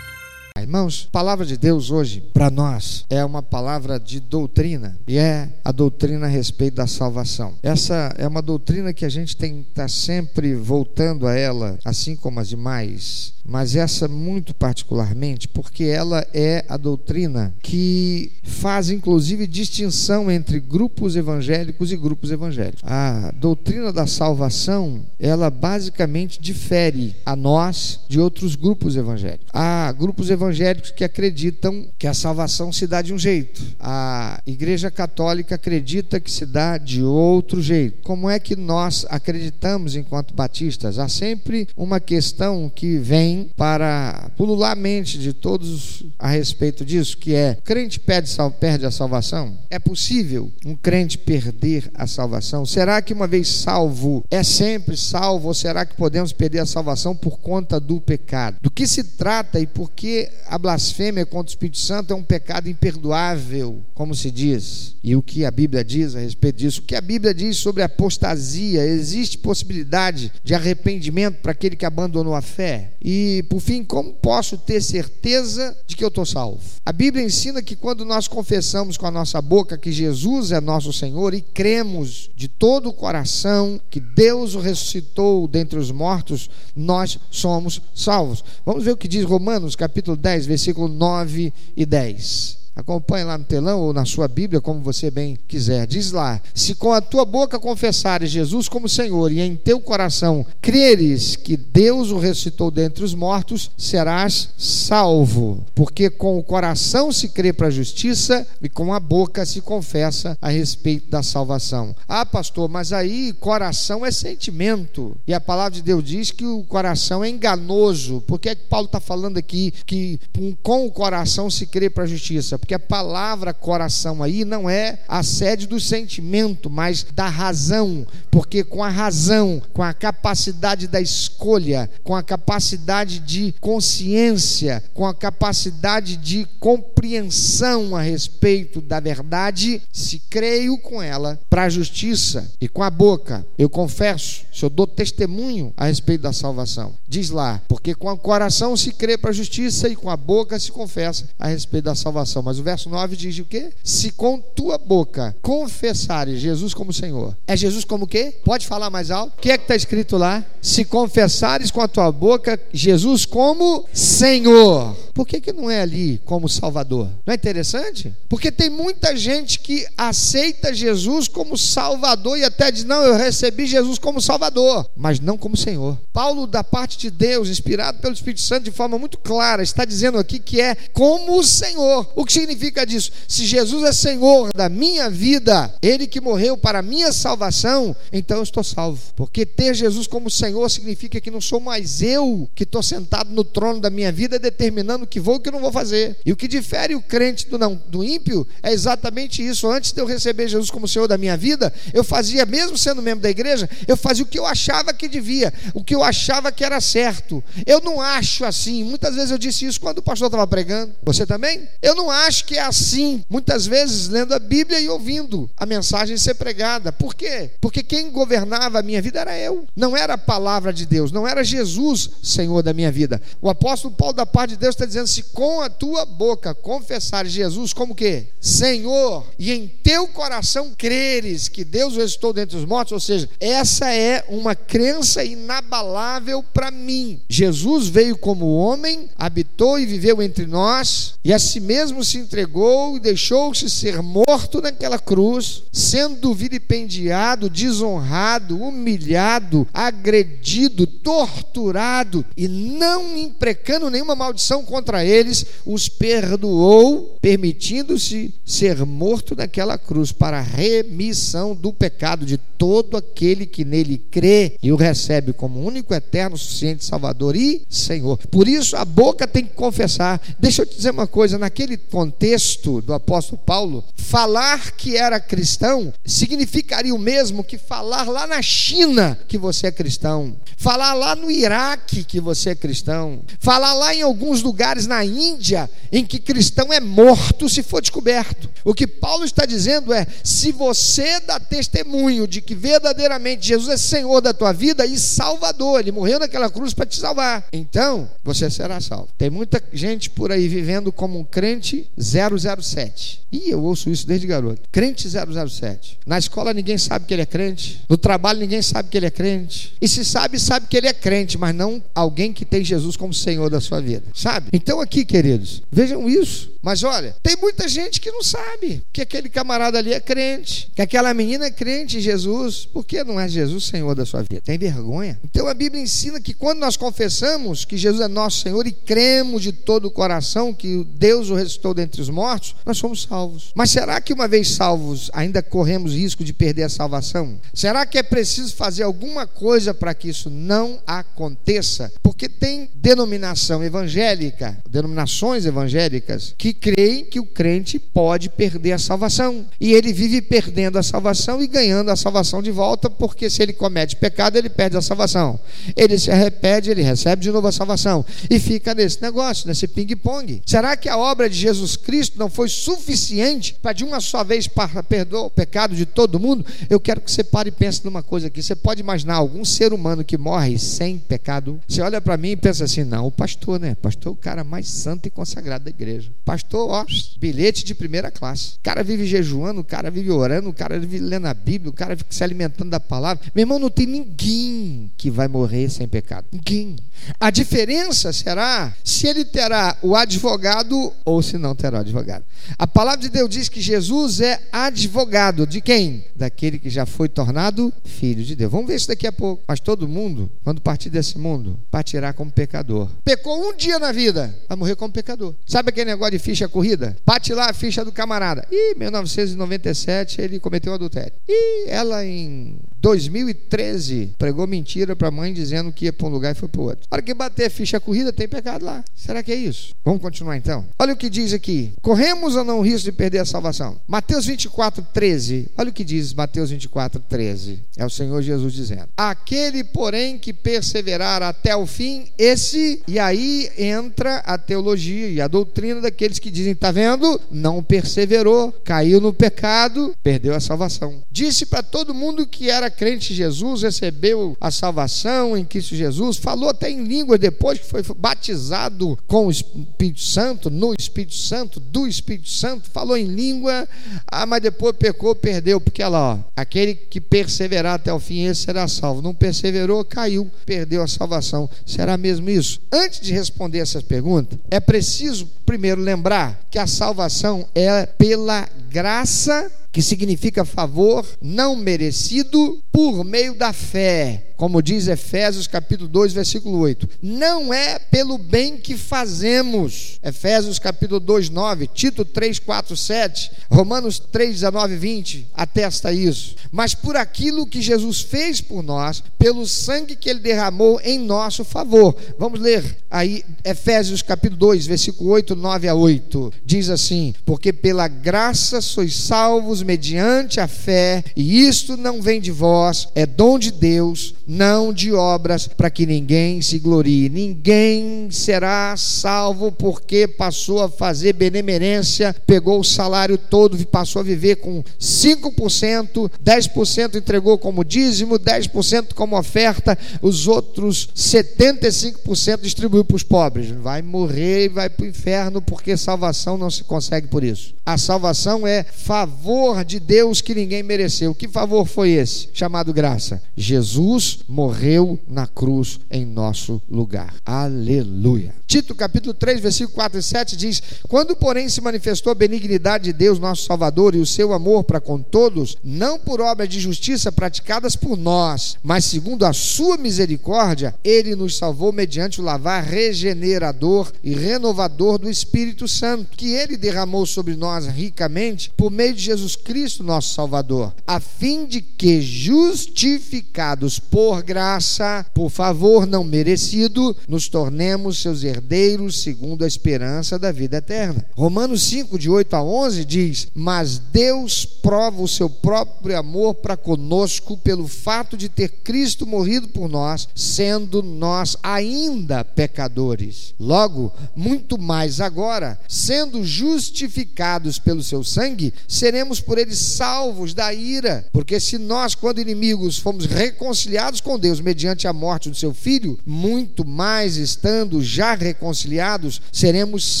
Irmãos, 0.58 1.06
a 1.08 1.12
palavra 1.12 1.44
de 1.44 1.58
Deus 1.58 1.90
hoje 1.90 2.22
para 2.32 2.50
nós 2.50 3.04
é 3.10 3.22
uma 3.22 3.42
palavra 3.42 4.00
de 4.00 4.20
doutrina 4.20 4.98
e 5.06 5.18
é 5.18 5.50
a 5.62 5.70
doutrina 5.70 6.24
a 6.24 6.30
respeito 6.30 6.76
da 6.76 6.86
salvação. 6.86 7.52
Essa 7.62 8.14
é 8.16 8.26
uma 8.26 8.40
doutrina 8.40 8.94
que 8.94 9.04
a 9.04 9.08
gente 9.10 9.36
tem 9.36 9.62
que 9.62 9.68
estar 9.68 9.88
sempre 9.90 10.54
voltando 10.54 11.26
a 11.26 11.34
ela, 11.34 11.78
assim 11.84 12.16
como 12.16 12.40
as 12.40 12.48
demais, 12.48 13.35
mas 13.48 13.76
essa 13.76 14.08
muito 14.08 14.54
particularmente 14.54 15.48
porque 15.48 15.84
ela 15.84 16.26
é 16.34 16.64
a 16.68 16.76
doutrina 16.76 17.54
que 17.62 18.32
faz 18.42 18.90
inclusive 18.90 19.46
distinção 19.46 20.30
entre 20.30 20.58
grupos 20.60 21.16
evangélicos 21.16 21.92
e 21.92 21.96
grupos 21.96 22.30
evangélicos. 22.30 22.82
A 22.84 23.32
doutrina 23.36 23.92
da 23.92 24.06
salvação, 24.06 25.04
ela 25.18 25.50
basicamente 25.50 26.40
difere 26.40 27.14
a 27.24 27.36
nós 27.36 28.00
de 28.08 28.18
outros 28.18 28.56
grupos 28.56 28.96
evangélicos. 28.96 29.46
Há 29.52 29.92
grupos 29.92 30.30
evangélicos 30.30 30.90
que 30.90 31.04
acreditam 31.04 31.86
que 31.98 32.06
a 32.06 32.14
salvação 32.14 32.72
se 32.72 32.86
dá 32.86 33.02
de 33.02 33.12
um 33.12 33.18
jeito. 33.18 33.62
A 33.78 34.40
Igreja 34.46 34.90
Católica 34.90 35.54
acredita 35.54 36.20
que 36.20 36.30
se 36.30 36.46
dá 36.46 36.78
de 36.78 37.02
outro 37.02 37.62
jeito. 37.62 38.02
Como 38.02 38.28
é 38.28 38.38
que 38.38 38.56
nós 38.56 39.06
acreditamos 39.08 39.96
enquanto 39.96 40.34
batistas? 40.34 40.98
Há 40.98 41.08
sempre 41.08 41.68
uma 41.76 42.00
questão 42.00 42.70
que 42.74 42.98
vem 42.98 43.35
para 43.56 44.30
pulular 44.36 44.72
a 44.72 44.74
mente 44.74 45.18
de 45.18 45.32
todos 45.32 46.04
a 46.18 46.28
respeito 46.28 46.84
disso, 46.84 47.16
que 47.16 47.34
é: 47.34 47.56
crente 47.64 48.00
perde, 48.00 48.30
perde 48.58 48.86
a 48.86 48.90
salvação? 48.90 49.56
É 49.70 49.78
possível 49.78 50.50
um 50.64 50.74
crente 50.74 51.18
perder 51.18 51.90
a 51.94 52.06
salvação? 52.06 52.64
Será 52.64 53.00
que 53.02 53.12
uma 53.12 53.26
vez 53.26 53.48
salvo 53.48 54.24
é 54.30 54.42
sempre 54.42 54.96
salvo 54.96 55.48
ou 55.48 55.54
será 55.54 55.84
que 55.84 55.96
podemos 55.96 56.32
perder 56.32 56.60
a 56.60 56.66
salvação 56.66 57.14
por 57.14 57.38
conta 57.38 57.78
do 57.80 58.00
pecado? 58.00 58.58
Do 58.60 58.70
que 58.70 58.86
se 58.86 59.02
trata 59.04 59.60
e 59.60 59.66
por 59.66 59.90
que 59.90 60.28
a 60.46 60.58
blasfêmia 60.58 61.26
contra 61.26 61.46
o 61.46 61.52
Espírito 61.52 61.78
Santo 61.78 62.12
é 62.12 62.16
um 62.16 62.22
pecado 62.22 62.68
imperdoável, 62.68 63.82
como 63.94 64.14
se 64.14 64.30
diz. 64.30 64.94
E 65.02 65.14
o 65.14 65.22
que 65.22 65.44
a 65.44 65.50
Bíblia 65.50 65.84
diz 65.84 66.14
a 66.14 66.20
respeito 66.20 66.58
disso? 66.58 66.80
O 66.80 66.84
que 66.84 66.94
a 66.94 67.00
Bíblia 67.00 67.32
diz 67.32 67.56
sobre 67.56 67.82
apostasia? 67.82 68.84
Existe 68.84 69.38
possibilidade 69.38 70.32
de 70.42 70.54
arrependimento 70.54 71.36
para 71.40 71.52
aquele 71.52 71.76
que 71.76 71.86
abandonou 71.86 72.34
a 72.34 72.42
fé? 72.42 72.92
E, 73.02 73.25
por 73.48 73.60
fim, 73.60 73.84
como 73.84 74.12
posso 74.12 74.58
ter 74.58 74.82
certeza 74.82 75.76
de 75.86 75.96
que 75.96 76.04
eu 76.04 76.08
estou 76.08 76.26
salvo? 76.26 76.60
A 76.84 76.92
Bíblia 76.92 77.24
ensina 77.24 77.62
que 77.62 77.74
quando 77.74 78.04
nós 78.04 78.28
confessamos 78.28 78.96
com 78.96 79.06
a 79.06 79.10
nossa 79.10 79.40
boca 79.40 79.78
que 79.78 79.90
Jesus 79.90 80.52
é 80.52 80.60
nosso 80.60 80.92
Senhor 80.92 81.34
e 81.34 81.40
cremos 81.40 82.30
de 82.36 82.48
todo 82.48 82.88
o 82.88 82.92
coração 82.92 83.80
que 83.90 84.00
Deus 84.00 84.54
o 84.54 84.60
ressuscitou 84.60 85.48
dentre 85.48 85.78
os 85.78 85.90
mortos, 85.90 86.50
nós 86.74 87.18
somos 87.30 87.80
salvos. 87.94 88.44
Vamos 88.64 88.84
ver 88.84 88.92
o 88.92 88.96
que 88.96 89.08
diz 89.08 89.24
Romanos 89.24 89.76
capítulo 89.76 90.16
10, 90.16 90.46
versículo 90.46 90.88
9 90.88 91.52
e 91.76 91.86
10. 91.86 92.65
Acompanhe 92.76 93.24
lá 93.24 93.38
no 93.38 93.44
telão 93.44 93.80
ou 93.80 93.94
na 93.94 94.04
sua 94.04 94.28
Bíblia, 94.28 94.60
como 94.60 94.82
você 94.82 95.10
bem 95.10 95.38
quiser. 95.48 95.86
Diz 95.86 96.12
lá: 96.12 96.38
Se 96.54 96.74
com 96.74 96.92
a 96.92 97.00
tua 97.00 97.24
boca 97.24 97.58
confessares 97.58 98.30
Jesus 98.30 98.68
como 98.68 98.86
Senhor 98.86 99.32
e 99.32 99.40
em 99.40 99.56
teu 99.56 99.80
coração 99.80 100.44
creres 100.60 101.36
que 101.36 101.56
Deus 101.56 102.10
o 102.10 102.18
ressuscitou 102.18 102.70
dentre 102.70 103.02
os 103.02 103.14
mortos, 103.14 103.70
serás 103.78 104.50
salvo. 104.58 105.64
Porque 105.74 106.10
com 106.10 106.38
o 106.38 106.42
coração 106.42 107.10
se 107.10 107.30
crê 107.30 107.50
para 107.50 107.68
a 107.68 107.70
justiça 107.70 108.46
e 108.60 108.68
com 108.68 108.92
a 108.92 109.00
boca 109.00 109.46
se 109.46 109.62
confessa 109.62 110.36
a 110.42 110.50
respeito 110.50 111.10
da 111.10 111.22
salvação. 111.22 111.96
Ah, 112.06 112.26
pastor, 112.26 112.68
mas 112.68 112.92
aí 112.92 113.32
coração 113.40 114.04
é 114.04 114.10
sentimento. 114.10 115.16
E 115.26 115.32
a 115.32 115.40
palavra 115.40 115.72
de 115.72 115.82
Deus 115.82 116.04
diz 116.04 116.30
que 116.30 116.44
o 116.44 116.62
coração 116.64 117.24
é 117.24 117.30
enganoso. 117.30 118.22
Por 118.26 118.38
que 118.38 118.50
é 118.50 118.54
que 118.54 118.64
Paulo 118.64 118.84
está 118.84 119.00
falando 119.00 119.38
aqui 119.38 119.72
que 119.86 120.20
com 120.62 120.84
o 120.84 120.90
coração 120.90 121.50
se 121.50 121.66
crê 121.66 121.88
para 121.88 122.04
a 122.04 122.06
justiça? 122.06 122.58
Porque 122.66 122.74
a 122.74 122.80
palavra 122.80 123.54
coração 123.54 124.24
aí 124.24 124.44
não 124.44 124.68
é 124.68 124.98
a 125.06 125.22
sede 125.22 125.68
do 125.68 125.78
sentimento, 125.78 126.68
mas 126.68 127.06
da 127.14 127.28
razão, 127.28 128.04
porque 128.28 128.64
com 128.64 128.82
a 128.82 128.88
razão, 128.88 129.62
com 129.72 129.84
a 129.84 129.94
capacidade 129.94 130.88
da 130.88 131.00
escolha, 131.00 131.88
com 132.02 132.16
a 132.16 132.24
capacidade 132.24 133.20
de 133.20 133.54
consciência, 133.60 134.82
com 134.92 135.06
a 135.06 135.14
capacidade 135.14 136.16
de 136.16 136.44
compreensão 136.58 137.94
a 137.94 138.02
respeito 138.02 138.80
da 138.80 138.98
verdade, 138.98 139.80
se 139.92 140.18
creio 140.28 140.76
com 140.76 141.00
ela 141.00 141.38
para 141.48 141.62
a 141.62 141.68
justiça 141.68 142.50
e 142.60 142.68
com 142.68 142.82
a 142.82 142.90
boca 142.90 143.46
eu 143.56 143.70
confesso, 143.70 144.44
se 144.52 144.64
eu 144.64 144.70
dou 144.70 144.88
testemunho 144.88 145.72
a 145.76 145.86
respeito 145.86 146.22
da 146.22 146.32
salvação. 146.32 146.94
Diz 147.06 147.30
lá, 147.30 147.62
porque 147.68 147.94
com 147.94 148.10
o 148.10 148.18
coração 148.18 148.76
se 148.76 148.90
crê 148.90 149.16
para 149.16 149.30
a 149.30 149.32
justiça 149.32 149.88
e 149.88 149.94
com 149.94 150.10
a 150.10 150.16
boca 150.16 150.58
se 150.58 150.72
confessa 150.72 151.28
a 151.38 151.46
respeito 151.46 151.84
da 151.84 151.94
salvação. 151.94 152.42
Mas 152.42 152.55
o 152.58 152.62
verso 152.62 152.88
9 152.88 153.16
diz 153.16 153.38
o 153.38 153.44
quê? 153.44 153.70
Se 153.82 154.10
com 154.10 154.40
tua 154.40 154.78
boca 154.78 155.34
confessares 155.42 156.40
Jesus 156.40 156.74
como 156.74 156.92
Senhor. 156.92 157.36
É 157.46 157.56
Jesus 157.56 157.84
como 157.84 158.04
o 158.04 158.08
quê? 158.08 158.34
Pode 158.44 158.66
falar 158.66 158.90
mais 158.90 159.10
alto? 159.10 159.34
O 159.36 159.40
que 159.40 159.50
é 159.50 159.58
que 159.58 159.64
está 159.64 159.76
escrito 159.76 160.16
lá? 160.16 160.44
Se 160.60 160.84
confessares 160.84 161.70
com 161.70 161.80
a 161.80 161.88
tua 161.88 162.10
boca 162.10 162.58
Jesus 162.72 163.24
como 163.24 163.84
Senhor. 163.92 165.05
Por 165.16 165.26
que, 165.26 165.40
que 165.40 165.50
não 165.50 165.70
é 165.70 165.80
ali 165.80 166.20
como 166.26 166.46
Salvador? 166.46 167.08
Não 167.24 167.32
é 167.32 167.34
interessante? 167.34 168.12
Porque 168.28 168.52
tem 168.52 168.68
muita 168.68 169.16
gente 169.16 169.58
que 169.60 169.86
aceita 169.96 170.74
Jesus 170.74 171.26
como 171.26 171.56
Salvador 171.56 172.36
e 172.36 172.44
até 172.44 172.70
diz: 172.70 172.84
Não, 172.84 173.02
eu 173.02 173.16
recebi 173.16 173.66
Jesus 173.66 173.98
como 173.98 174.20
Salvador, 174.20 174.86
mas 174.94 175.18
não 175.18 175.38
como 175.38 175.56
Senhor. 175.56 175.98
Paulo, 176.12 176.46
da 176.46 176.62
parte 176.62 176.98
de 176.98 177.10
Deus, 177.10 177.48
inspirado 177.48 177.98
pelo 177.98 178.12
Espírito 178.12 178.42
Santo 178.42 178.64
de 178.64 178.70
forma 178.70 178.98
muito 178.98 179.16
clara, 179.16 179.62
está 179.62 179.86
dizendo 179.86 180.18
aqui 180.18 180.38
que 180.38 180.60
é 180.60 180.74
como 180.92 181.38
o 181.38 181.42
Senhor. 181.42 182.12
O 182.14 182.22
que 182.22 182.34
significa 182.34 182.84
disso? 182.84 183.10
Se 183.26 183.46
Jesus 183.46 183.84
é 183.84 183.92
Senhor 183.92 184.50
da 184.54 184.68
minha 184.68 185.08
vida, 185.08 185.74
Ele 185.80 186.06
que 186.06 186.20
morreu 186.20 186.58
para 186.58 186.80
a 186.80 186.82
minha 186.82 187.10
salvação, 187.10 187.96
então 188.12 188.36
eu 188.36 188.42
estou 188.42 188.62
salvo. 188.62 189.00
Porque 189.16 189.46
ter 189.46 189.72
Jesus 189.72 190.06
como 190.06 190.30
Senhor 190.30 190.68
significa 190.70 191.22
que 191.22 191.30
não 191.30 191.40
sou 191.40 191.58
mais 191.58 192.02
eu 192.02 192.46
que 192.54 192.64
estou 192.64 192.82
sentado 192.82 193.30
no 193.30 193.44
trono 193.44 193.80
da 193.80 193.88
minha 193.88 194.12
vida 194.12 194.38
determinando 194.38 195.05
o 195.06 195.08
que 195.08 195.20
vou 195.20 195.36
e 195.36 195.38
o 195.38 195.40
que 195.40 195.50
não 195.50 195.60
vou 195.60 195.72
fazer. 195.72 196.16
E 196.24 196.32
o 196.32 196.36
que 196.36 196.46
difere 196.46 196.94
o 196.94 197.00
crente 197.00 197.48
do, 197.48 197.58
não, 197.58 197.80
do 197.88 198.04
ímpio 198.04 198.46
é 198.62 198.72
exatamente 198.72 199.46
isso. 199.46 199.70
Antes 199.70 199.92
de 199.92 200.00
eu 200.00 200.06
receber 200.06 200.48
Jesus 200.48 200.70
como 200.70 200.88
Senhor 200.88 201.06
da 201.06 201.16
minha 201.16 201.36
vida, 201.36 201.72
eu 201.94 202.04
fazia, 202.04 202.44
mesmo 202.44 202.76
sendo 202.76 203.00
membro 203.00 203.22
da 203.22 203.30
igreja, 203.30 203.68
eu 203.86 203.96
fazia 203.96 204.24
o 204.24 204.26
que 204.26 204.38
eu 204.38 204.46
achava 204.46 204.92
que 204.92 205.08
devia, 205.08 205.52
o 205.72 205.82
que 205.82 205.94
eu 205.94 206.02
achava 206.02 206.52
que 206.52 206.64
era 206.64 206.80
certo. 206.80 207.42
Eu 207.64 207.80
não 207.80 208.00
acho 208.00 208.44
assim. 208.44 208.84
Muitas 208.84 209.14
vezes 209.14 209.30
eu 209.30 209.38
disse 209.38 209.64
isso 209.64 209.80
quando 209.80 209.98
o 209.98 210.02
pastor 210.02 210.26
estava 210.26 210.46
pregando. 210.46 210.94
Você 211.02 211.24
também? 211.24 211.68
Eu 211.80 211.94
não 211.94 212.10
acho 212.10 212.44
que 212.44 212.56
é 212.56 212.62
assim, 212.62 213.24
muitas 213.30 213.66
vezes 213.66 214.08
lendo 214.08 214.34
a 214.34 214.38
Bíblia 214.38 214.80
e 214.80 214.88
ouvindo 214.88 215.48
a 215.56 215.64
mensagem 215.64 216.16
ser 216.16 216.34
pregada. 216.34 216.92
Por 216.92 217.14
quê? 217.14 217.50
Porque 217.60 217.82
quem 217.82 218.10
governava 218.10 218.80
a 218.80 218.82
minha 218.82 219.00
vida 219.00 219.20
era 219.20 219.38
eu, 219.38 219.66
não 219.76 219.96
era 219.96 220.14
a 220.14 220.18
palavra 220.18 220.72
de 220.72 220.84
Deus, 220.84 221.12
não 221.12 221.26
era 221.26 221.44
Jesus, 221.44 222.10
Senhor 222.22 222.62
da 222.62 222.72
minha 222.72 222.90
vida. 222.90 223.20
O 223.40 223.48
apóstolo 223.48 223.94
Paulo, 223.94 224.14
da 224.14 224.26
parte 224.26 224.50
de 224.50 224.56
Deus, 224.56 224.74
está 224.74 224.86
dizendo: 224.86 224.95
se 225.04 225.24
com 225.24 225.60
a 225.60 225.68
tua 225.68 226.06
boca 226.06 226.54
confessares 226.54 227.32
Jesus 227.32 227.72
como 227.72 227.92
que? 227.94 228.26
Senhor, 228.40 229.26
e 229.36 229.50
em 229.50 229.66
teu 229.66 230.06
coração 230.06 230.72
creres 230.78 231.48
que 231.48 231.64
Deus 231.64 231.96
ressuscitou 231.96 232.32
dentre 232.32 232.56
os 232.56 232.64
mortos, 232.64 232.92
ou 232.92 233.00
seja, 233.00 233.28
essa 233.40 233.92
é 233.92 234.24
uma 234.28 234.54
crença 234.54 235.24
inabalável 235.24 236.42
para 236.42 236.70
mim. 236.70 237.20
Jesus 237.28 237.88
veio 237.88 238.16
como 238.16 238.56
homem, 238.56 239.08
habitou 239.18 239.78
e 239.78 239.86
viveu 239.86 240.22
entre 240.22 240.46
nós, 240.46 241.14
e 241.24 241.32
a 241.32 241.38
si 241.40 241.58
mesmo 241.58 242.04
se 242.04 242.18
entregou 242.18 242.96
e 242.96 243.00
deixou-se 243.00 243.68
ser 243.68 244.00
morto 244.00 244.60
naquela 244.62 244.98
cruz, 244.98 245.64
sendo 245.72 246.32
vilipendiado, 246.32 247.50
desonrado, 247.50 248.62
humilhado, 248.62 249.66
agredido, 249.74 250.86
torturado 250.86 252.24
e 252.36 252.46
não 252.46 253.16
imprecando 253.18 253.90
nenhuma 253.90 254.14
maldição 254.14 254.64
contra 254.64 254.85
eles, 255.04 255.44
os 255.64 255.88
perdoou, 255.88 257.16
permitindo-se 257.20 258.34
ser 258.44 258.84
morto 258.84 259.34
naquela 259.36 259.78
cruz 259.78 260.12
para 260.12 260.40
remissão 260.40 261.54
do 261.54 261.72
pecado 261.72 262.24
de 262.24 262.36
todo 262.36 262.96
aquele 262.96 263.46
que 263.46 263.64
nele 263.64 263.98
crê 263.98 264.56
e 264.62 264.72
o 264.72 264.76
recebe 264.76 265.32
como 265.32 265.64
único, 265.64 265.94
eterno, 265.94 266.38
suficiente 266.38 266.84
Salvador 266.84 267.36
e 267.36 267.62
Senhor. 267.68 268.18
Por 268.30 268.48
isso 268.48 268.76
a 268.76 268.84
boca 268.84 269.26
tem 269.26 269.44
que 269.44 269.54
confessar. 269.54 270.20
Deixa 270.38 270.62
eu 270.62 270.66
te 270.66 270.76
dizer 270.76 270.90
uma 270.90 271.06
coisa, 271.06 271.38
naquele 271.38 271.76
contexto 271.76 272.80
do 272.80 272.92
apóstolo 272.92 273.40
Paulo, 273.44 273.84
falar 273.96 274.72
que 274.72 274.96
era 274.96 275.20
cristão 275.20 275.92
significaria 276.04 276.94
o 276.94 276.98
mesmo 276.98 277.44
que 277.44 277.58
falar 277.58 278.08
lá 278.08 278.26
na 278.26 278.42
China 278.42 279.18
que 279.28 279.38
você 279.38 279.68
é 279.68 279.72
cristão, 279.72 280.36
falar 280.56 280.94
lá 280.94 281.14
no 281.14 281.30
Iraque 281.30 282.04
que 282.04 282.20
você 282.20 282.50
é 282.50 282.54
cristão, 282.54 283.20
falar 283.40 283.74
lá 283.74 283.94
em 283.94 284.02
alguns 284.02 284.42
lugares 284.42 284.65
lugares 284.66 284.86
na 284.86 285.04
Índia 285.04 285.70
em 285.92 286.04
que 286.04 286.18
cristão 286.18 286.72
é 286.72 286.80
morto 286.80 287.48
se 287.48 287.62
for 287.62 287.80
descoberto. 287.80 288.50
O 288.64 288.74
que 288.74 288.86
Paulo 288.86 289.24
está 289.24 289.46
dizendo 289.46 289.92
é: 289.92 290.04
se 290.24 290.50
você 290.50 291.20
dá 291.20 291.38
testemunho 291.38 292.26
de 292.26 292.40
que 292.40 292.54
verdadeiramente 292.54 293.46
Jesus 293.46 293.68
é 293.68 293.76
Senhor 293.76 294.20
da 294.20 294.34
tua 294.34 294.52
vida 294.52 294.84
e 294.84 294.98
Salvador, 294.98 295.80
ele 295.80 295.92
morreu 295.92 296.18
naquela 296.18 296.50
cruz 296.50 296.74
para 296.74 296.86
te 296.86 296.98
salvar, 296.98 297.46
então 297.52 298.10
você 298.24 298.50
será 298.50 298.80
salvo. 298.80 299.08
Tem 299.16 299.30
muita 299.30 299.62
gente 299.72 300.10
por 300.10 300.32
aí 300.32 300.48
vivendo 300.48 300.90
como 300.90 301.18
um 301.18 301.24
crente 301.24 301.88
007. 301.96 303.26
E 303.30 303.50
eu 303.50 303.62
ouço 303.62 303.90
isso 303.90 304.06
desde 304.06 304.26
garoto. 304.26 304.62
Crente 304.72 305.08
007. 305.08 305.98
Na 306.06 306.18
escola 306.18 306.54
ninguém 306.54 306.78
sabe 306.78 307.06
que 307.06 307.14
ele 307.14 307.22
é 307.22 307.26
crente. 307.26 307.84
No 307.88 307.96
trabalho 307.96 308.40
ninguém 308.40 308.62
sabe 308.62 308.88
que 308.88 308.96
ele 308.96 309.06
é 309.06 309.10
crente. 309.10 309.74
E 309.80 309.86
se 309.86 310.04
sabe, 310.04 310.38
sabe 310.38 310.66
que 310.68 310.76
ele 310.76 310.86
é 310.86 310.92
crente, 310.92 311.36
mas 311.36 311.54
não 311.54 311.82
alguém 311.94 312.32
que 312.32 312.44
tem 312.44 312.64
Jesus 312.64 312.96
como 312.96 313.12
Senhor 313.12 313.50
da 313.50 313.60
sua 313.60 313.80
vida. 313.80 314.04
Sabe? 314.14 314.48
Então 314.56 314.80
aqui, 314.80 315.04
queridos, 315.04 315.62
vejam 315.70 316.08
isso. 316.08 316.50
Mas 316.66 316.82
olha, 316.82 317.14
tem 317.22 317.36
muita 317.36 317.68
gente 317.68 318.00
que 318.00 318.10
não 318.10 318.24
sabe 318.24 318.82
que 318.92 319.00
aquele 319.00 319.28
camarada 319.28 319.78
ali 319.78 319.92
é 319.92 320.00
crente, 320.00 320.68
que 320.74 320.82
aquela 320.82 321.14
menina 321.14 321.46
é 321.46 321.50
crente 321.52 321.98
em 321.98 322.00
Jesus, 322.00 322.66
porque 322.72 323.04
não 323.04 323.20
é 323.20 323.28
Jesus 323.28 323.66
Senhor 323.66 323.94
da 323.94 324.04
sua 324.04 324.22
vida. 324.22 324.42
Tem 324.44 324.58
vergonha? 324.58 325.16
Então 325.22 325.46
a 325.46 325.54
Bíblia 325.54 325.80
ensina 325.80 326.20
que 326.20 326.34
quando 326.34 326.58
nós 326.58 326.76
confessamos 326.76 327.64
que 327.64 327.76
Jesus 327.76 328.02
é 328.02 328.08
nosso 328.08 328.40
Senhor 328.40 328.66
e 328.66 328.72
cremos 328.72 329.44
de 329.44 329.52
todo 329.52 329.84
o 329.84 329.92
coração 329.92 330.52
que 330.52 330.84
Deus 330.96 331.30
o 331.30 331.36
ressuscitou 331.36 331.72
dentre 331.72 332.02
os 332.02 332.10
mortos, 332.10 332.56
nós 332.66 332.78
somos 332.78 333.02
salvos. 333.02 333.52
Mas 333.54 333.70
será 333.70 334.00
que 334.00 334.12
uma 334.12 334.26
vez 334.26 334.48
salvos 334.48 335.08
ainda 335.12 335.44
corremos 335.44 335.92
risco 335.92 336.24
de 336.24 336.32
perder 336.32 336.64
a 336.64 336.68
salvação? 336.68 337.38
Será 337.54 337.86
que 337.86 337.96
é 337.96 338.02
preciso 338.02 338.56
fazer 338.56 338.82
alguma 338.82 339.24
coisa 339.24 339.72
para 339.72 339.94
que 339.94 340.08
isso 340.08 340.28
não 340.28 340.80
aconteça? 340.84 341.92
Porque 342.02 342.28
tem 342.28 342.68
denominação 342.74 343.62
evangélica, 343.62 344.58
denominações 344.68 345.46
evangélicas 345.46 346.34
que 346.36 346.55
creem 346.56 347.04
que 347.04 347.20
o 347.20 347.24
crente 347.24 347.78
pode 347.78 348.28
perder 348.28 348.72
a 348.72 348.78
salvação. 348.78 349.46
E 349.60 349.72
ele 349.72 349.92
vive 349.92 350.20
perdendo 350.20 350.78
a 350.78 350.82
salvação 350.82 351.42
e 351.42 351.46
ganhando 351.46 351.90
a 351.90 351.96
salvação 351.96 352.42
de 352.42 352.50
volta, 352.50 352.90
porque 352.90 353.30
se 353.30 353.42
ele 353.42 353.52
comete 353.52 353.96
pecado, 353.96 354.36
ele 354.36 354.48
perde 354.48 354.76
a 354.76 354.82
salvação. 354.82 355.38
Ele 355.76 355.98
se 355.98 356.10
arrepende, 356.10 356.70
ele 356.70 356.82
recebe 356.82 357.22
de 357.22 357.30
novo 357.30 357.46
a 357.46 357.52
salvação. 357.52 358.04
E 358.30 358.38
fica 358.38 358.74
nesse 358.74 359.00
negócio, 359.02 359.46
nesse 359.46 359.68
ping-pong. 359.68 360.42
Será 360.44 360.76
que 360.76 360.88
a 360.88 360.96
obra 360.96 361.28
de 361.28 361.36
Jesus 361.36 361.76
Cristo 361.76 362.18
não 362.18 362.30
foi 362.30 362.48
suficiente 362.48 363.56
para 363.60 363.72
de 363.72 363.84
uma 363.84 364.00
só 364.00 364.24
vez 364.24 364.48
perdoar 364.88 365.26
o 365.26 365.30
pecado 365.30 365.74
de 365.74 365.86
todo 365.86 366.18
mundo? 366.18 366.44
Eu 366.70 366.80
quero 366.80 367.00
que 367.00 367.10
você 367.10 367.22
pare 367.22 367.48
e 367.48 367.52
pense 367.52 367.84
numa 367.84 368.02
coisa 368.02 368.28
aqui. 368.28 368.42
Você 368.42 368.54
pode 368.56 368.80
imaginar 368.80 369.14
algum 369.14 369.44
ser 369.44 369.72
humano 369.72 370.04
que 370.04 370.16
morre 370.16 370.58
sem 370.58 370.98
pecado? 370.98 371.60
Você 371.68 371.80
olha 371.82 372.00
para 372.00 372.16
mim 372.16 372.30
e 372.30 372.36
pensa 372.36 372.64
assim: 372.64 372.84
não, 372.84 373.06
o 373.06 373.10
pastor, 373.10 373.60
né? 373.60 373.74
Pastor 373.74 374.12
é 374.12 374.14
o 374.14 374.16
cara 374.16 374.44
mais 374.44 374.68
santo 374.68 375.06
e 375.06 375.10
consagrado 375.10 375.64
da 375.64 375.70
igreja. 375.70 376.10
Pastor 376.24 376.45
Pastor, 376.46 376.70
ó, 376.70 376.86
bilhete 377.18 377.64
de 377.64 377.74
primeira 377.74 378.08
classe. 378.08 378.54
O 378.54 378.60
cara 378.62 378.84
vive 378.84 379.04
jejuando, 379.04 379.60
o 379.62 379.64
cara 379.64 379.90
vive 379.90 380.12
orando, 380.12 380.48
o 380.48 380.52
cara 380.52 380.78
vive 380.78 381.00
lendo 381.00 381.26
a 381.26 381.34
Bíblia, 381.34 381.70
o 381.70 381.72
cara 381.72 381.96
fica 381.96 382.12
se 382.12 382.22
alimentando 382.22 382.70
da 382.70 382.78
palavra. 382.78 383.26
Meu 383.34 383.42
irmão, 383.42 383.58
não 383.58 383.68
tem 383.68 383.86
ninguém 383.86 384.90
que 384.96 385.10
vai 385.10 385.26
morrer 385.26 385.68
sem 385.68 385.88
pecado. 385.88 386.26
Ninguém. 386.30 386.76
A 387.18 387.30
diferença 387.30 388.12
será 388.12 388.72
se 388.84 389.08
ele 389.08 389.24
terá 389.24 389.76
o 389.82 389.96
advogado 389.96 390.92
ou 391.04 391.20
se 391.20 391.36
não 391.36 391.54
terá 391.54 391.78
o 391.78 391.80
advogado. 391.80 392.24
A 392.56 392.66
palavra 392.66 393.00
de 393.00 393.08
Deus 393.08 393.28
diz 393.28 393.48
que 393.48 393.60
Jesus 393.60 394.20
é 394.20 394.40
advogado 394.52 395.46
de 395.46 395.60
quem? 395.60 396.04
Daquele 396.14 396.58
que 396.58 396.70
já 396.70 396.86
foi 396.86 397.08
tornado 397.08 397.72
filho 397.84 398.22
de 398.22 398.36
Deus. 398.36 398.50
Vamos 398.50 398.68
ver 398.68 398.76
isso 398.76 398.88
daqui 398.88 399.06
a 399.06 399.12
pouco. 399.12 399.42
Mas 399.48 399.58
todo 399.58 399.88
mundo, 399.88 400.30
quando 400.44 400.60
partir 400.60 400.90
desse 400.90 401.18
mundo, 401.18 401.58
partirá 401.70 402.12
como 402.12 402.30
pecador. 402.30 402.88
Pecou 403.04 403.48
um 403.48 403.54
dia 403.54 403.78
na 403.78 403.90
vida, 403.90 404.34
vai 404.48 404.56
morrer 404.56 404.76
como 404.76 404.92
pecador. 404.92 405.34
Sabe 405.46 405.70
aquele 405.70 405.90
negócio 405.90 406.12
de 406.12 406.18
ficha 406.26 406.48
corrida? 406.48 406.96
Bate 407.06 407.32
lá 407.32 407.48
a 407.48 407.52
ficha 407.52 407.84
do 407.84 407.92
camarada. 407.92 408.44
Ih, 408.50 408.74
1997 408.76 410.20
ele 410.20 410.40
cometeu 410.40 410.74
adultério. 410.74 411.12
E 411.28 411.68
ela 411.68 412.04
em 412.04 412.58
2013 412.86 414.14
pregou 414.16 414.46
mentira 414.46 414.94
para 414.94 415.08
a 415.08 415.10
mãe 415.10 415.34
dizendo 415.34 415.72
que 415.72 415.86
ia 415.86 415.92
para 415.92 416.06
um 416.06 416.10
lugar 416.10 416.30
e 416.30 416.38
foi 416.38 416.48
para 416.48 416.60
o 416.60 416.64
outro. 416.66 416.86
A 416.88 416.94
hora 416.94 417.02
que 417.02 417.12
bater 417.12 417.46
a 417.46 417.50
ficha 417.50 417.80
corrida, 417.80 418.12
tem 418.12 418.28
pecado 418.28 418.64
lá. 418.64 418.84
Será 418.94 419.24
que 419.24 419.32
é 419.32 419.34
isso? 419.34 419.74
Vamos 419.84 420.00
continuar 420.00 420.36
então. 420.36 420.64
Olha 420.78 420.92
o 420.92 420.96
que 420.96 421.10
diz 421.10 421.32
aqui. 421.32 421.72
Corremos 421.82 422.36
ou 422.36 422.44
não 422.44 422.60
o 422.60 422.62
risco 422.62 422.84
de 422.84 422.92
perder 422.92 423.18
a 423.18 423.24
salvação? 423.24 423.80
Mateus 423.88 424.26
24, 424.26 424.86
13. 424.92 425.48
Olha 425.58 425.70
o 425.70 425.72
que 425.72 425.82
diz 425.82 426.14
Mateus 426.14 426.50
24, 426.50 427.00
13. 427.08 427.60
É 427.76 427.84
o 427.84 427.90
Senhor 427.90 428.22
Jesus 428.22 428.52
dizendo: 428.52 428.88
Aquele, 428.96 429.64
porém, 429.64 430.16
que 430.16 430.32
perseverar 430.32 431.24
até 431.24 431.56
o 431.56 431.66
fim, 431.66 432.06
esse, 432.16 432.82
e 432.86 433.00
aí 433.00 433.50
entra 433.58 434.18
a 434.18 434.38
teologia 434.38 435.08
e 435.08 435.20
a 435.20 435.26
doutrina 435.26 435.80
daqueles 435.80 436.20
que 436.20 436.30
dizem: 436.30 436.52
está 436.52 436.70
vendo? 436.70 437.20
Não 437.32 437.64
perseverou, 437.64 438.52
caiu 438.64 439.00
no 439.00 439.12
pecado, 439.12 439.92
perdeu 440.04 440.36
a 440.36 440.40
salvação. 440.40 441.02
Disse 441.10 441.46
para 441.46 441.64
todo 441.64 441.92
mundo 441.92 442.24
que 442.26 442.48
era 442.48 442.75
crente 442.76 443.12
em 443.12 443.16
Jesus, 443.16 443.62
recebeu 443.62 444.36
a 444.40 444.50
salvação 444.50 445.36
em 445.36 445.44
Cristo 445.44 445.74
Jesus, 445.74 446.16
falou 446.16 446.50
até 446.50 446.70
em 446.70 446.84
língua 446.84 447.18
depois 447.18 447.58
que 447.58 447.66
foi 447.66 447.82
batizado 447.96 448.98
com 449.06 449.26
o 449.26 449.30
Espírito 449.30 450.00
Santo, 450.00 450.50
no 450.50 450.74
Espírito 450.78 451.14
Santo, 451.14 451.58
do 451.58 451.86
Espírito 451.86 452.28
Santo, 452.28 452.70
falou 452.70 452.96
em 452.96 453.06
língua, 453.06 453.68
ah, 454.06 454.26
mas 454.26 454.42
depois 454.42 454.76
pecou, 454.76 455.14
perdeu, 455.14 455.60
porque 455.60 455.82
lá, 455.82 456.14
ó, 456.14 456.18
aquele 456.36 456.74
que 456.74 457.00
perseverar 457.00 457.74
até 457.74 457.92
o 457.92 457.98
fim, 457.98 458.26
esse 458.26 458.42
será 458.42 458.68
salvo. 458.68 459.02
Não 459.02 459.14
perseverou, 459.14 459.84
caiu, 459.84 460.30
perdeu 460.44 460.82
a 460.82 460.88
salvação. 460.88 461.48
Será 461.64 461.96
mesmo 461.96 462.28
isso? 462.30 462.60
Antes 462.72 463.00
de 463.00 463.12
responder 463.12 463.58
essas 463.58 463.82
perguntas, 463.82 464.38
é 464.50 464.60
preciso 464.60 465.28
primeiro 465.44 465.80
lembrar 465.80 466.40
que 466.50 466.58
a 466.58 466.66
salvação 466.66 467.46
é 467.54 467.86
pela 467.86 468.48
graça 468.70 469.50
que 469.72 469.82
significa 469.82 470.44
favor 470.44 471.06
não 471.20 471.56
merecido 471.56 472.62
por 472.72 473.04
meio 473.04 473.34
da 473.34 473.52
fé 473.52 474.26
como 474.36 474.62
diz 474.62 474.86
Efésios 474.86 475.46
capítulo 475.46 475.88
2, 475.88 476.12
versículo 476.12 476.58
8. 476.58 476.88
Não 477.02 477.52
é 477.52 477.78
pelo 477.78 478.18
bem 478.18 478.58
que 478.58 478.76
fazemos. 478.76 479.98
Efésios 480.02 480.58
capítulo 480.58 481.00
2, 481.00 481.30
9, 481.30 481.66
Tito 481.68 482.04
3, 482.04 482.38
4, 482.38 482.76
7, 482.76 483.32
Romanos 483.50 483.98
3, 483.98 484.34
19, 484.34 484.76
20, 484.76 485.28
atesta 485.34 485.92
isso. 485.92 486.36
Mas 486.52 486.74
por 486.74 486.96
aquilo 486.96 487.46
que 487.46 487.62
Jesus 487.62 488.02
fez 488.02 488.40
por 488.40 488.62
nós, 488.62 489.02
pelo 489.18 489.46
sangue 489.46 489.96
que 489.96 490.10
ele 490.10 490.20
derramou 490.20 490.78
em 490.84 490.98
nosso 490.98 491.42
favor. 491.44 491.96
Vamos 492.18 492.38
ler 492.38 492.76
aí 492.90 493.24
Efésios 493.42 494.02
capítulo 494.02 494.38
2, 494.38 494.66
versículo 494.66 495.10
8, 495.10 495.34
9 495.34 495.68
a 495.68 495.74
8. 495.74 496.32
Diz 496.44 496.68
assim: 496.68 497.14
Porque 497.24 497.52
pela 497.52 497.88
graça 497.88 498.60
sois 498.60 498.94
salvos 498.94 499.62
mediante 499.66 500.40
a 500.40 500.48
fé, 500.48 501.04
e 501.14 501.46
isto 501.46 501.76
não 501.76 502.00
vem 502.00 502.20
de 502.20 502.30
vós, 502.30 502.88
é 502.94 503.04
dom 503.04 503.38
de 503.38 503.50
Deus 503.50 504.14
não 504.26 504.72
de 504.72 504.92
obras, 504.92 505.46
para 505.46 505.70
que 505.70 505.86
ninguém 505.86 506.42
se 506.42 506.58
glorie. 506.58 507.08
Ninguém 507.08 508.10
será 508.10 508.74
salvo 508.76 509.52
porque 509.52 510.08
passou 510.08 510.62
a 510.62 510.68
fazer 510.68 511.12
benemerência, 511.12 512.14
pegou 512.26 512.58
o 512.60 512.64
salário 512.64 513.16
todo, 513.16 513.64
passou 513.66 514.00
a 514.00 514.04
viver 514.04 514.36
com 514.36 514.64
5%, 514.80 516.10
10% 516.24 516.96
entregou 516.96 517.38
como 517.38 517.64
dízimo, 517.64 518.18
10% 518.18 518.94
como 518.94 519.16
oferta, 519.16 519.78
os 520.02 520.26
outros 520.26 520.88
75% 520.96 522.40
distribuiu 522.40 522.84
para 522.84 522.96
os 522.96 523.02
pobres. 523.02 523.50
Vai 523.50 523.82
morrer 523.82 524.46
e 524.46 524.48
vai 524.48 524.68
para 524.68 524.84
o 524.84 524.88
inferno 524.88 525.40
porque 525.40 525.76
salvação 525.76 526.36
não 526.36 526.50
se 526.50 526.64
consegue 526.64 527.06
por 527.06 527.22
isso. 527.22 527.54
A 527.64 527.78
salvação 527.78 528.46
é 528.46 528.64
favor 528.64 529.45
de 529.64 529.78
Deus 529.78 530.20
que 530.20 530.34
ninguém 530.34 530.62
mereceu. 530.62 531.14
Que 531.14 531.28
favor 531.28 531.66
foi 531.66 531.90
esse? 531.90 532.28
Chamado 532.32 532.72
graça. 532.72 533.22
Jesus 533.36 534.20
morreu 534.28 534.98
na 535.08 535.26
cruz 535.26 535.78
em 535.90 536.04
nosso 536.04 536.60
lugar. 536.68 537.14
Aleluia. 537.24 538.34
Tito 538.46 538.74
capítulo 538.74 539.12
3, 539.12 539.40
versículo 539.40 539.74
4 539.74 539.98
e 539.98 540.02
7 540.02 540.36
diz: 540.36 540.62
Quando, 540.88 541.16
porém, 541.16 541.48
se 541.48 541.60
manifestou 541.60 542.10
a 542.12 542.14
benignidade 542.14 542.84
de 542.84 542.92
Deus, 542.92 543.18
nosso 543.18 543.44
Salvador, 543.44 543.94
e 543.94 543.98
o 543.98 544.06
seu 544.06 544.32
amor 544.32 544.64
para 544.64 544.80
com 544.80 545.00
todos, 545.00 545.56
não 545.64 545.98
por 545.98 546.20
obras 546.20 546.48
de 546.48 546.60
justiça 546.60 547.10
praticadas 547.10 547.76
por 547.76 547.96
nós, 547.96 548.56
mas 548.62 548.84
segundo 548.84 549.24
a 549.24 549.32
sua 549.32 549.76
misericórdia, 549.76 550.74
ele 550.82 551.14
nos 551.14 551.36
salvou 551.36 551.72
mediante 551.72 552.20
o 552.20 552.24
lavar 552.24 552.64
regenerador 552.64 553.92
e 554.02 554.14
renovador 554.14 554.98
do 554.98 555.10
Espírito 555.10 555.66
Santo, 555.68 556.16
que 556.16 556.32
ele 556.32 556.56
derramou 556.56 557.04
sobre 557.04 557.36
nós 557.36 557.66
ricamente 557.66 558.50
por 558.56 558.70
meio 558.70 558.94
de 558.94 559.02
Jesus 559.02 559.35
Cristo, 559.36 559.84
nosso 559.84 560.14
Salvador, 560.14 560.74
a 560.86 560.98
fim 560.98 561.46
de 561.46 561.60
que, 561.60 562.00
justificados 562.00 563.78
por 563.78 564.22
graça, 564.22 565.06
por 565.14 565.30
favor 565.30 565.86
não 565.86 566.02
merecido, 566.02 566.96
nos 567.08 567.28
tornemos 567.28 567.98
seus 567.98 568.24
herdeiros 568.24 569.02
segundo 569.02 569.44
a 569.44 569.46
esperança 569.46 570.18
da 570.18 570.32
vida 570.32 570.56
eterna. 570.56 571.06
Romanos 571.14 571.62
5, 571.64 571.98
de 571.98 572.10
8 572.10 572.34
a 572.34 572.42
11 572.42 572.84
diz: 572.84 573.28
Mas 573.34 573.78
Deus 573.78 574.44
prova 574.44 575.02
o 575.02 575.08
seu 575.08 575.28
próprio 575.28 575.98
amor 575.98 576.34
para 576.34 576.56
conosco 576.56 577.36
pelo 577.36 577.68
fato 577.68 578.16
de 578.16 578.28
ter 578.28 578.48
Cristo 578.48 579.06
morrido 579.06 579.48
por 579.48 579.68
nós, 579.68 580.08
sendo 580.14 580.82
nós 580.82 581.36
ainda 581.42 582.24
pecadores. 582.24 583.34
Logo, 583.38 583.92
muito 584.14 584.58
mais 584.58 585.00
agora, 585.00 585.58
sendo 585.68 586.24
justificados 586.24 587.58
pelo 587.58 587.82
seu 587.82 588.02
sangue, 588.02 588.52
seremos 588.66 589.20
por 589.26 589.36
ele 589.38 589.54
salvos 589.54 590.32
da 590.32 590.54
ira. 590.54 591.04
Porque 591.12 591.40
se 591.40 591.58
nós, 591.58 591.94
quando 591.94 592.20
inimigos, 592.20 592.78
fomos 592.78 593.04
reconciliados 593.06 594.00
com 594.00 594.18
Deus 594.18 594.40
mediante 594.40 594.86
a 594.86 594.92
morte 594.92 595.28
do 595.28 595.36
seu 595.36 595.52
filho, 595.52 595.98
muito 596.06 596.66
mais 596.66 597.16
estando 597.16 597.82
já 597.82 598.14
reconciliados, 598.14 599.20
seremos 599.32 600.00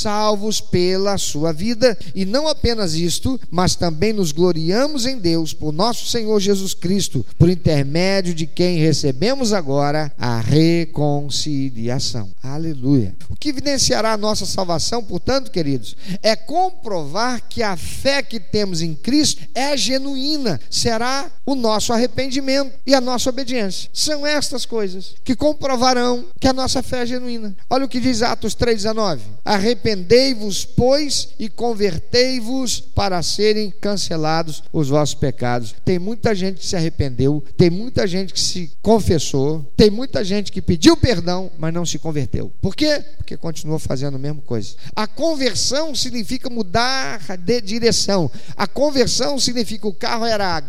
salvos 0.00 0.60
pela 0.60 1.18
sua 1.18 1.52
vida. 1.52 1.98
E 2.14 2.24
não 2.24 2.46
apenas 2.46 2.94
isto, 2.94 3.38
mas 3.50 3.74
também 3.74 4.12
nos 4.12 4.30
gloriamos 4.30 5.04
em 5.04 5.18
Deus 5.18 5.52
por 5.52 5.72
nosso 5.72 6.06
Senhor 6.06 6.38
Jesus 6.38 6.72
Cristo, 6.72 7.26
por 7.36 7.50
intermédio 7.50 8.32
de 8.32 8.46
quem 8.46 8.78
recebemos 8.78 9.52
agora 9.52 10.12
a 10.16 10.40
reconciliação. 10.40 12.30
Aleluia. 12.42 13.14
O 13.28 13.34
que 13.34 13.48
evidenciará 13.48 14.12
a 14.12 14.16
nossa 14.16 14.46
salvação, 14.46 15.02
portanto, 15.02 15.50
queridos, 15.50 15.96
é 16.22 16.36
comprovar 16.36 17.42
que 17.48 17.62
a 17.62 17.76
fé 17.76 18.22
que 18.22 18.38
temos 18.38 18.80
em 18.80 18.94
Cristo 18.94 19.15
é 19.54 19.76
genuína, 19.76 20.60
será 20.70 21.30
o 21.44 21.54
nosso 21.54 21.92
arrependimento 21.92 22.72
e 22.86 22.94
a 22.94 23.00
nossa 23.00 23.30
obediência. 23.30 23.88
São 23.92 24.26
estas 24.26 24.66
coisas 24.66 25.14
que 25.24 25.36
comprovarão 25.36 26.24
que 26.40 26.48
a 26.48 26.52
nossa 26.52 26.82
fé 26.82 27.02
é 27.02 27.06
genuína. 27.06 27.56
Olha 27.70 27.84
o 27.84 27.88
que 27.88 28.00
diz 28.00 28.22
Atos 28.22 28.54
3,19: 28.54 29.20
Arrependei-vos, 29.44 30.64
pois, 30.64 31.28
e 31.38 31.48
convertei-vos 31.48 32.80
para 32.80 33.22
serem 33.22 33.70
cancelados 33.80 34.62
os 34.72 34.88
vossos 34.88 35.14
pecados. 35.14 35.74
Tem 35.84 35.98
muita 35.98 36.34
gente 36.34 36.60
que 36.60 36.66
se 36.66 36.76
arrependeu, 36.76 37.42
tem 37.56 37.70
muita 37.70 38.06
gente 38.06 38.32
que 38.32 38.40
se 38.40 38.70
confessou, 38.82 39.64
tem 39.76 39.90
muita 39.90 40.24
gente 40.24 40.50
que 40.50 40.62
pediu 40.62 40.96
perdão, 40.96 41.50
mas 41.58 41.72
não 41.72 41.86
se 41.86 41.98
converteu. 41.98 42.52
Por 42.60 42.74
quê? 42.74 43.02
Porque 43.16 43.36
continuou 43.36 43.78
fazendo 43.78 44.16
a 44.16 44.18
mesma 44.18 44.42
coisa. 44.42 44.74
A 44.94 45.06
conversão 45.06 45.94
significa 45.94 46.50
mudar 46.50 47.20
de 47.38 47.60
direção. 47.60 48.30
A 48.56 48.66
conversão 48.66 49.05
significa 49.06 49.86
o 49.86 49.94
carro 49.94 50.24
era 50.24 50.56
a, 50.58 50.62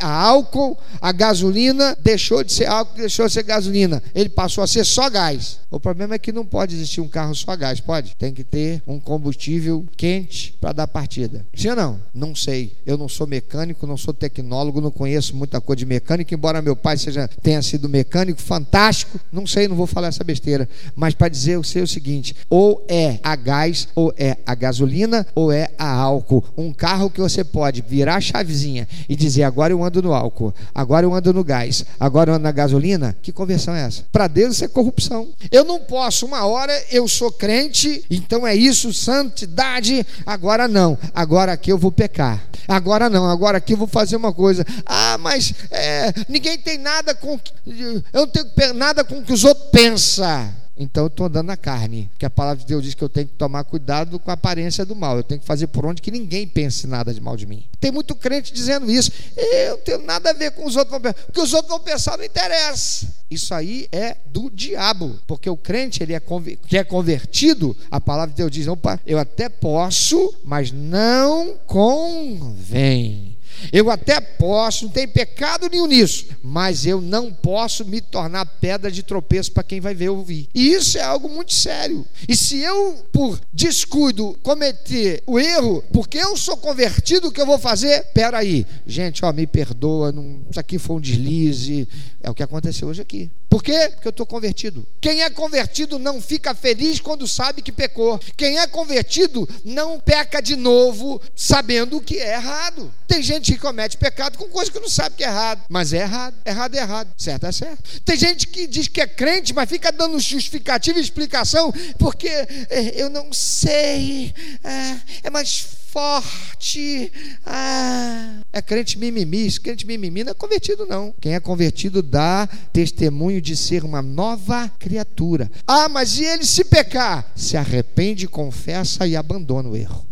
a 0.00 0.08
álcool, 0.08 0.78
a 1.00 1.12
gasolina 1.12 1.96
deixou 2.00 2.42
de 2.42 2.52
ser 2.52 2.66
álcool, 2.66 2.96
deixou 2.96 3.26
de 3.26 3.32
ser 3.32 3.42
gasolina. 3.42 4.02
Ele 4.14 4.28
passou 4.28 4.62
a 4.62 4.66
ser 4.66 4.84
só 4.84 5.08
gás. 5.10 5.58
O 5.70 5.80
problema 5.80 6.14
é 6.14 6.18
que 6.18 6.32
não 6.32 6.46
pode 6.46 6.74
existir 6.74 7.00
um 7.00 7.08
carro 7.08 7.34
só 7.34 7.56
gás, 7.56 7.80
pode? 7.80 8.14
Tem 8.16 8.32
que 8.32 8.44
ter 8.44 8.82
um 8.86 9.00
combustível 9.00 9.84
quente 9.96 10.54
para 10.60 10.72
dar 10.72 10.86
partida. 10.86 11.44
Sim 11.54 11.70
ou 11.70 11.76
não? 11.76 12.00
Não 12.14 12.34
sei. 12.34 12.72
Eu 12.86 12.96
não 12.96 13.08
sou 13.08 13.26
mecânico, 13.26 13.86
não 13.86 13.96
sou 13.96 14.14
tecnólogo, 14.14 14.80
não 14.80 14.90
conheço 14.90 15.36
muita 15.36 15.60
coisa 15.60 15.78
de 15.78 15.86
mecânica, 15.86 16.34
embora 16.34 16.62
meu 16.62 16.76
pai 16.76 16.96
seja 16.96 17.28
tenha 17.42 17.60
sido 17.60 17.88
mecânico 17.88 18.40
fantástico. 18.40 19.18
Não 19.32 19.46
sei, 19.46 19.66
não 19.66 19.74
vou 19.76 19.86
falar 19.86 20.08
essa 20.08 20.22
besteira, 20.22 20.68
mas 20.94 21.14
para 21.14 21.28
dizer 21.28 21.52
eu 21.52 21.64
sei 21.64 21.82
o 21.82 21.88
seguinte: 21.88 22.36
ou 22.48 22.84
é 22.88 23.18
a 23.22 23.34
gás, 23.34 23.88
ou 23.94 24.14
é 24.16 24.36
a 24.46 24.54
gasolina, 24.54 25.26
ou 25.34 25.50
é 25.50 25.70
a 25.78 25.90
álcool. 25.90 26.44
Um 26.56 26.72
carro 26.72 27.10
que 27.10 27.20
você 27.20 27.42
pode 27.42 27.73
virar 27.80 28.16
a 28.16 28.20
chavezinha 28.20 28.86
e 29.08 29.16
dizer 29.16 29.42
agora 29.42 29.72
eu 29.72 29.82
ando 29.82 30.02
no 30.02 30.12
álcool, 30.12 30.54
agora 30.74 31.06
eu 31.06 31.14
ando 31.14 31.32
no 31.32 31.44
gás, 31.44 31.84
agora 31.98 32.30
eu 32.30 32.34
ando 32.34 32.44
na 32.44 32.52
gasolina. 32.52 33.16
Que 33.22 33.32
conversão 33.32 33.74
é 33.74 33.84
essa? 33.84 34.04
Para 34.12 34.26
Deus 34.26 34.56
isso 34.56 34.64
é 34.64 34.68
corrupção. 34.68 35.28
Eu 35.50 35.64
não 35.64 35.80
posso, 35.80 36.26
uma 36.26 36.44
hora 36.46 36.72
eu 36.90 37.06
sou 37.08 37.30
crente, 37.32 38.04
então 38.10 38.46
é 38.46 38.54
isso, 38.54 38.92
santidade, 38.92 40.06
agora 40.24 40.68
não, 40.68 40.96
agora 41.14 41.52
aqui 41.52 41.70
eu 41.70 41.78
vou 41.78 41.92
pecar. 41.92 42.42
Agora 42.66 43.10
não, 43.10 43.28
agora 43.28 43.58
aqui 43.58 43.74
eu 43.74 43.78
vou 43.78 43.86
fazer 43.86 44.16
uma 44.16 44.32
coisa. 44.32 44.64
Ah, 44.86 45.18
mas 45.18 45.52
é, 45.70 46.12
ninguém 46.28 46.58
tem 46.58 46.78
nada 46.78 47.14
com. 47.14 47.38
Eu 47.66 48.02
não 48.12 48.26
tenho 48.26 48.74
nada 48.74 49.04
com 49.04 49.18
o 49.18 49.22
que 49.22 49.32
os 49.32 49.44
outros 49.44 49.68
pensam. 49.70 50.63
Então 50.76 51.04
eu 51.04 51.08
estou 51.08 51.26
andando 51.26 51.46
na 51.46 51.56
carne. 51.56 52.08
Porque 52.12 52.26
a 52.26 52.30
palavra 52.30 52.60
de 52.60 52.66
Deus 52.66 52.82
diz 52.82 52.94
que 52.94 53.02
eu 53.02 53.08
tenho 53.08 53.28
que 53.28 53.34
tomar 53.34 53.64
cuidado 53.64 54.18
com 54.18 54.30
a 54.30 54.34
aparência 54.34 54.84
do 54.84 54.94
mal. 54.94 55.16
Eu 55.16 55.22
tenho 55.22 55.40
que 55.40 55.46
fazer 55.46 55.68
por 55.68 55.86
onde 55.86 56.02
que 56.02 56.10
ninguém 56.10 56.46
pense 56.46 56.86
nada 56.86 57.14
de 57.14 57.20
mal 57.20 57.36
de 57.36 57.46
mim. 57.46 57.64
Tem 57.78 57.92
muito 57.92 58.14
crente 58.14 58.52
dizendo 58.52 58.90
isso. 58.90 59.12
Eu 59.36 59.78
tenho 59.78 60.02
nada 60.02 60.30
a 60.30 60.32
ver 60.32 60.52
com 60.52 60.66
os 60.66 60.76
outros. 60.76 60.98
O 61.28 61.32
que 61.32 61.40
os 61.40 61.52
outros 61.52 61.70
vão 61.70 61.80
pensar 61.80 62.18
não 62.18 62.24
interessa. 62.24 63.06
Isso 63.30 63.54
aí 63.54 63.88
é 63.92 64.16
do 64.26 64.50
diabo. 64.50 65.18
Porque 65.26 65.48
o 65.48 65.56
crente 65.56 66.02
ele 66.02 66.14
é 66.14 66.22
que 66.66 66.76
é 66.76 66.84
convertido, 66.84 67.76
a 67.90 68.00
palavra 68.00 68.30
de 68.30 68.36
Deus 68.36 68.50
diz: 68.50 68.66
opa, 68.66 69.00
eu 69.06 69.18
até 69.18 69.48
posso, 69.48 70.34
mas 70.44 70.72
não 70.72 71.56
convém. 71.66 73.33
Eu 73.72 73.90
até 73.90 74.20
posso, 74.20 74.84
não 74.84 74.92
tem 74.92 75.06
pecado 75.06 75.68
nenhum 75.70 75.86
nisso, 75.86 76.26
mas 76.42 76.86
eu 76.86 77.00
não 77.00 77.32
posso 77.32 77.84
me 77.84 78.00
tornar 78.00 78.46
pedra 78.46 78.90
de 78.90 79.02
tropeço 79.02 79.52
para 79.52 79.62
quem 79.62 79.80
vai 79.80 79.94
ver 79.94 80.08
ouvir. 80.08 80.48
E 80.54 80.72
isso 80.72 80.98
é 80.98 81.02
algo 81.02 81.28
muito 81.28 81.52
sério. 81.52 82.06
E 82.28 82.36
se 82.36 82.58
eu, 82.58 83.06
por 83.12 83.40
descuido, 83.52 84.36
cometer 84.42 85.22
o 85.26 85.38
erro, 85.38 85.82
porque 85.92 86.18
eu 86.18 86.36
sou 86.36 86.56
convertido, 86.56 87.28
o 87.28 87.32
que 87.32 87.40
eu 87.40 87.46
vou 87.46 87.58
fazer? 87.58 88.04
Pera 88.12 88.38
aí, 88.38 88.66
gente, 88.86 89.24
ó, 89.24 89.32
me 89.32 89.46
perdoa, 89.46 90.12
não, 90.12 90.40
isso 90.50 90.60
aqui 90.60 90.78
foi 90.78 90.96
um 90.96 91.00
deslize. 91.00 91.88
É 92.22 92.30
o 92.30 92.34
que 92.34 92.42
aconteceu 92.42 92.88
hoje 92.88 93.02
aqui. 93.02 93.30
Por 93.50 93.62
quê? 93.62 93.90
Porque 93.92 94.08
eu 94.08 94.10
estou 94.10 94.26
convertido. 94.26 94.84
Quem 95.00 95.22
é 95.22 95.30
convertido 95.30 95.98
não 95.98 96.20
fica 96.20 96.54
feliz 96.54 96.98
quando 96.98 97.28
sabe 97.28 97.62
que 97.62 97.70
pecou. 97.70 98.18
Quem 98.36 98.58
é 98.58 98.66
convertido 98.66 99.48
não 99.64 100.00
peca 100.00 100.40
de 100.40 100.56
novo 100.56 101.20
sabendo 101.36 102.00
que 102.00 102.18
é 102.18 102.34
errado. 102.34 102.92
Tem 103.06 103.22
gente 103.22 103.53
que 103.54 103.60
comete 103.60 103.96
pecado 103.96 104.36
com 104.36 104.48
coisa 104.48 104.70
que 104.70 104.80
não 104.80 104.88
sabe 104.88 105.16
que 105.16 105.24
é 105.24 105.28
errado, 105.28 105.62
mas 105.68 105.92
é 105.92 105.98
errado. 105.98 106.34
Errado 106.44 106.74
é 106.74 106.78
errado, 106.78 107.10
certo 107.16 107.46
é 107.46 107.52
certo. 107.52 108.00
Tem 108.02 108.16
gente 108.16 108.46
que 108.48 108.66
diz 108.66 108.88
que 108.88 109.00
é 109.00 109.06
crente, 109.06 109.54
mas 109.54 109.68
fica 109.68 109.90
dando 109.90 110.18
justificativa 110.18 110.98
e 110.98 111.02
explicação 111.02 111.72
porque 111.98 112.28
é, 112.28 112.92
eu 112.96 113.08
não 113.08 113.32
sei, 113.32 114.34
é, 114.62 115.26
é 115.28 115.30
mais 115.30 115.84
forte. 115.94 117.12
Ah, 117.46 118.40
é 118.52 118.60
crente 118.60 118.98
mimimi. 118.98 119.48
Crente 119.60 119.86
mimimi 119.86 120.24
não 120.24 120.32
é 120.32 120.34
convertido, 120.34 120.86
não. 120.86 121.14
Quem 121.20 121.34
é 121.34 121.40
convertido 121.40 122.02
dá 122.02 122.48
testemunho 122.72 123.40
de 123.40 123.56
ser 123.56 123.84
uma 123.84 124.02
nova 124.02 124.68
criatura. 124.78 125.48
Ah, 125.64 125.88
mas 125.88 126.18
e 126.18 126.24
ele 126.24 126.44
se 126.44 126.64
pecar? 126.64 127.30
Se 127.36 127.56
arrepende, 127.56 128.26
confessa 128.26 129.06
e 129.06 129.14
abandona 129.14 129.68
o 129.68 129.76
erro. 129.76 130.04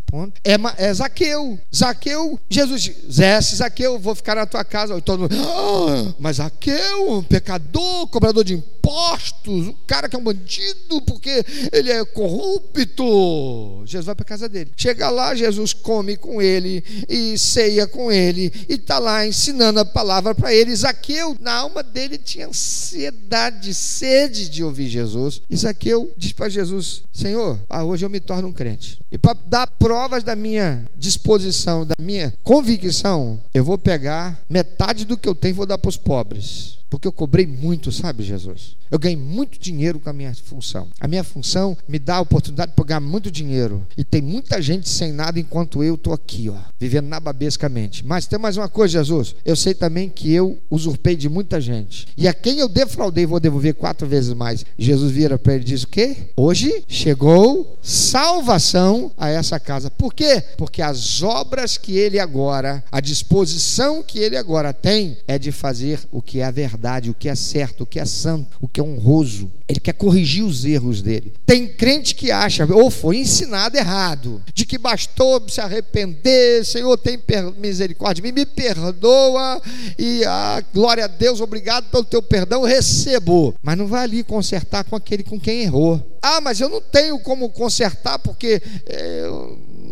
É, 0.44 0.56
é 0.76 0.92
Zaqueu. 0.92 1.58
Zaqueu, 1.74 2.38
Jesus 2.50 2.82
disse: 2.82 3.56
Zaqueu, 3.56 3.98
vou 3.98 4.14
ficar 4.14 4.34
na 4.34 4.44
tua 4.44 4.62
casa. 4.62 5.00
Todo 5.00 5.20
mundo, 5.20 5.34
ah, 5.34 6.14
mas 6.18 6.36
Zaqueu, 6.36 7.12
um 7.12 7.22
pecador, 7.22 8.06
cobrador 8.08 8.44
de 8.44 8.52
impostos, 8.52 9.68
um 9.68 9.74
cara 9.86 10.10
que 10.10 10.14
é 10.14 10.18
um 10.18 10.22
bandido 10.22 11.00
porque 11.06 11.42
ele 11.72 11.90
é 11.90 12.04
corrupto. 12.04 13.82
Jesus 13.86 14.04
vai 14.04 14.14
para 14.14 14.24
a 14.24 14.28
casa 14.28 14.50
dele. 14.50 14.72
Chega 14.76 15.08
lá, 15.08 15.34
Jesus 15.34 15.72
come 15.72 16.18
com 16.18 16.42
ele 16.42 16.84
e 17.08 17.38
ceia 17.38 17.86
com 17.86 18.12
ele 18.12 18.52
e 18.68 18.74
está 18.74 18.98
lá 18.98 19.26
ensinando 19.26 19.80
a 19.80 19.84
palavra 19.84 20.34
para 20.34 20.52
ele. 20.52 20.76
Zaqueu, 20.76 21.36
na 21.40 21.54
alma 21.54 21.82
dele, 21.82 22.18
tinha 22.18 22.48
ansiedade, 22.48 23.72
sede 23.72 24.50
de 24.50 24.62
ouvir 24.62 24.88
Jesus. 24.88 25.40
E 25.48 25.56
Zaqueu 25.56 26.12
diz 26.18 26.32
para 26.32 26.50
Jesus: 26.50 27.02
Senhor, 27.10 27.58
ah, 27.70 27.82
hoje 27.82 28.04
eu 28.04 28.10
me 28.10 28.20
torno 28.20 28.48
um 28.48 28.52
crente. 28.52 29.00
E 29.10 29.16
para 29.16 29.38
dar 29.46 29.66
prova 29.66 30.01
provas 30.02 30.24
da 30.24 30.34
minha 30.34 30.84
disposição, 30.96 31.86
da 31.86 31.94
minha 31.96 32.34
convicção, 32.42 33.38
eu 33.54 33.62
vou 33.62 33.78
pegar 33.78 34.36
metade 34.50 35.04
do 35.04 35.16
que 35.16 35.28
eu 35.28 35.34
tenho 35.34 35.52
e 35.52 35.54
vou 35.54 35.64
dar 35.64 35.78
para 35.78 35.88
os 35.88 35.96
pobres. 35.96 36.78
Porque 36.90 37.06
eu 37.06 37.12
cobrei 37.12 37.46
muito, 37.46 37.92
sabe, 37.92 38.24
Jesus? 38.24 38.76
Eu 38.92 38.98
ganhei 38.98 39.16
muito 39.16 39.58
dinheiro 39.58 39.98
com 39.98 40.10
a 40.10 40.12
minha 40.12 40.34
função. 40.34 40.88
A 41.00 41.08
minha 41.08 41.24
função 41.24 41.74
me 41.88 41.98
dá 41.98 42.16
a 42.16 42.20
oportunidade 42.20 42.72
de 42.72 42.76
pagar 42.76 43.00
muito 43.00 43.30
dinheiro. 43.30 43.86
E 43.96 44.04
tem 44.04 44.20
muita 44.20 44.60
gente 44.60 44.86
sem 44.86 45.10
nada 45.10 45.40
enquanto 45.40 45.82
eu 45.82 45.94
estou 45.94 46.12
aqui, 46.12 46.50
ó, 46.50 46.58
vivendo 46.78 47.06
nababescamente. 47.06 48.04
Mas 48.04 48.26
tem 48.26 48.38
mais 48.38 48.58
uma 48.58 48.68
coisa, 48.68 48.98
Jesus. 48.98 49.34
Eu 49.46 49.56
sei 49.56 49.72
também 49.72 50.10
que 50.10 50.30
eu 50.30 50.58
usurpei 50.70 51.16
de 51.16 51.26
muita 51.26 51.58
gente. 51.58 52.06
E 52.18 52.28
a 52.28 52.34
quem 52.34 52.58
eu 52.58 52.68
defraudei, 52.68 53.24
vou 53.24 53.40
devolver 53.40 53.72
quatro 53.72 54.06
vezes 54.06 54.34
mais. 54.34 54.62
Jesus 54.78 55.10
vira 55.10 55.38
para 55.38 55.54
ele 55.54 55.62
e 55.62 55.68
diz: 55.68 55.84
O 55.84 55.88
quê? 55.88 56.14
Hoje 56.36 56.84
chegou 56.86 57.78
salvação 57.80 59.10
a 59.16 59.30
essa 59.30 59.58
casa. 59.58 59.90
Por 59.90 60.12
quê? 60.12 60.44
Porque 60.58 60.82
as 60.82 61.22
obras 61.22 61.78
que 61.78 61.96
ele 61.96 62.18
agora, 62.18 62.84
a 62.92 63.00
disposição 63.00 64.02
que 64.02 64.18
ele 64.18 64.36
agora 64.36 64.74
tem, 64.74 65.16
é 65.26 65.38
de 65.38 65.50
fazer 65.50 66.00
o 66.12 66.20
que 66.20 66.40
é 66.40 66.44
a 66.44 66.50
verdade, 66.50 67.08
o 67.08 67.14
que 67.14 67.30
é 67.30 67.34
certo, 67.34 67.84
o 67.84 67.86
que 67.86 67.98
é 67.98 68.04
santo, 68.04 68.58
o 68.60 68.68
que 68.68 68.80
é 68.80 68.81
honroso, 68.82 69.50
ele 69.68 69.80
quer 69.80 69.92
corrigir 69.92 70.44
os 70.44 70.64
erros 70.64 71.00
dele. 71.00 71.32
Tem 71.46 71.66
crente 71.66 72.14
que 72.14 72.30
acha, 72.30 72.66
ou 72.66 72.90
foi 72.90 73.18
ensinado 73.18 73.76
errado, 73.76 74.42
de 74.52 74.66
que 74.66 74.78
bastou 74.78 75.42
se 75.48 75.60
arrepender, 75.60 76.64
Senhor, 76.64 76.96
tem 76.98 77.18
misericórdia, 77.58 78.22
me, 78.22 78.32
me 78.32 78.44
perdoa, 78.44 79.60
e 79.98 80.24
ah, 80.24 80.62
glória 80.72 81.04
a 81.04 81.08
Deus, 81.08 81.40
obrigado 81.40 81.90
pelo 81.90 82.04
teu 82.04 82.22
perdão, 82.22 82.62
recebo. 82.62 83.54
Mas 83.62 83.78
não 83.78 83.86
vai 83.86 84.04
ali 84.04 84.22
consertar 84.22 84.84
com 84.84 84.96
aquele 84.96 85.22
com 85.22 85.38
quem 85.38 85.62
errou. 85.62 86.12
Ah, 86.22 86.40
mas 86.40 86.60
eu 86.60 86.68
não 86.68 86.80
tenho 86.80 87.18
como 87.18 87.50
consertar 87.50 88.18
porque. 88.18 88.62
É, 88.86 89.28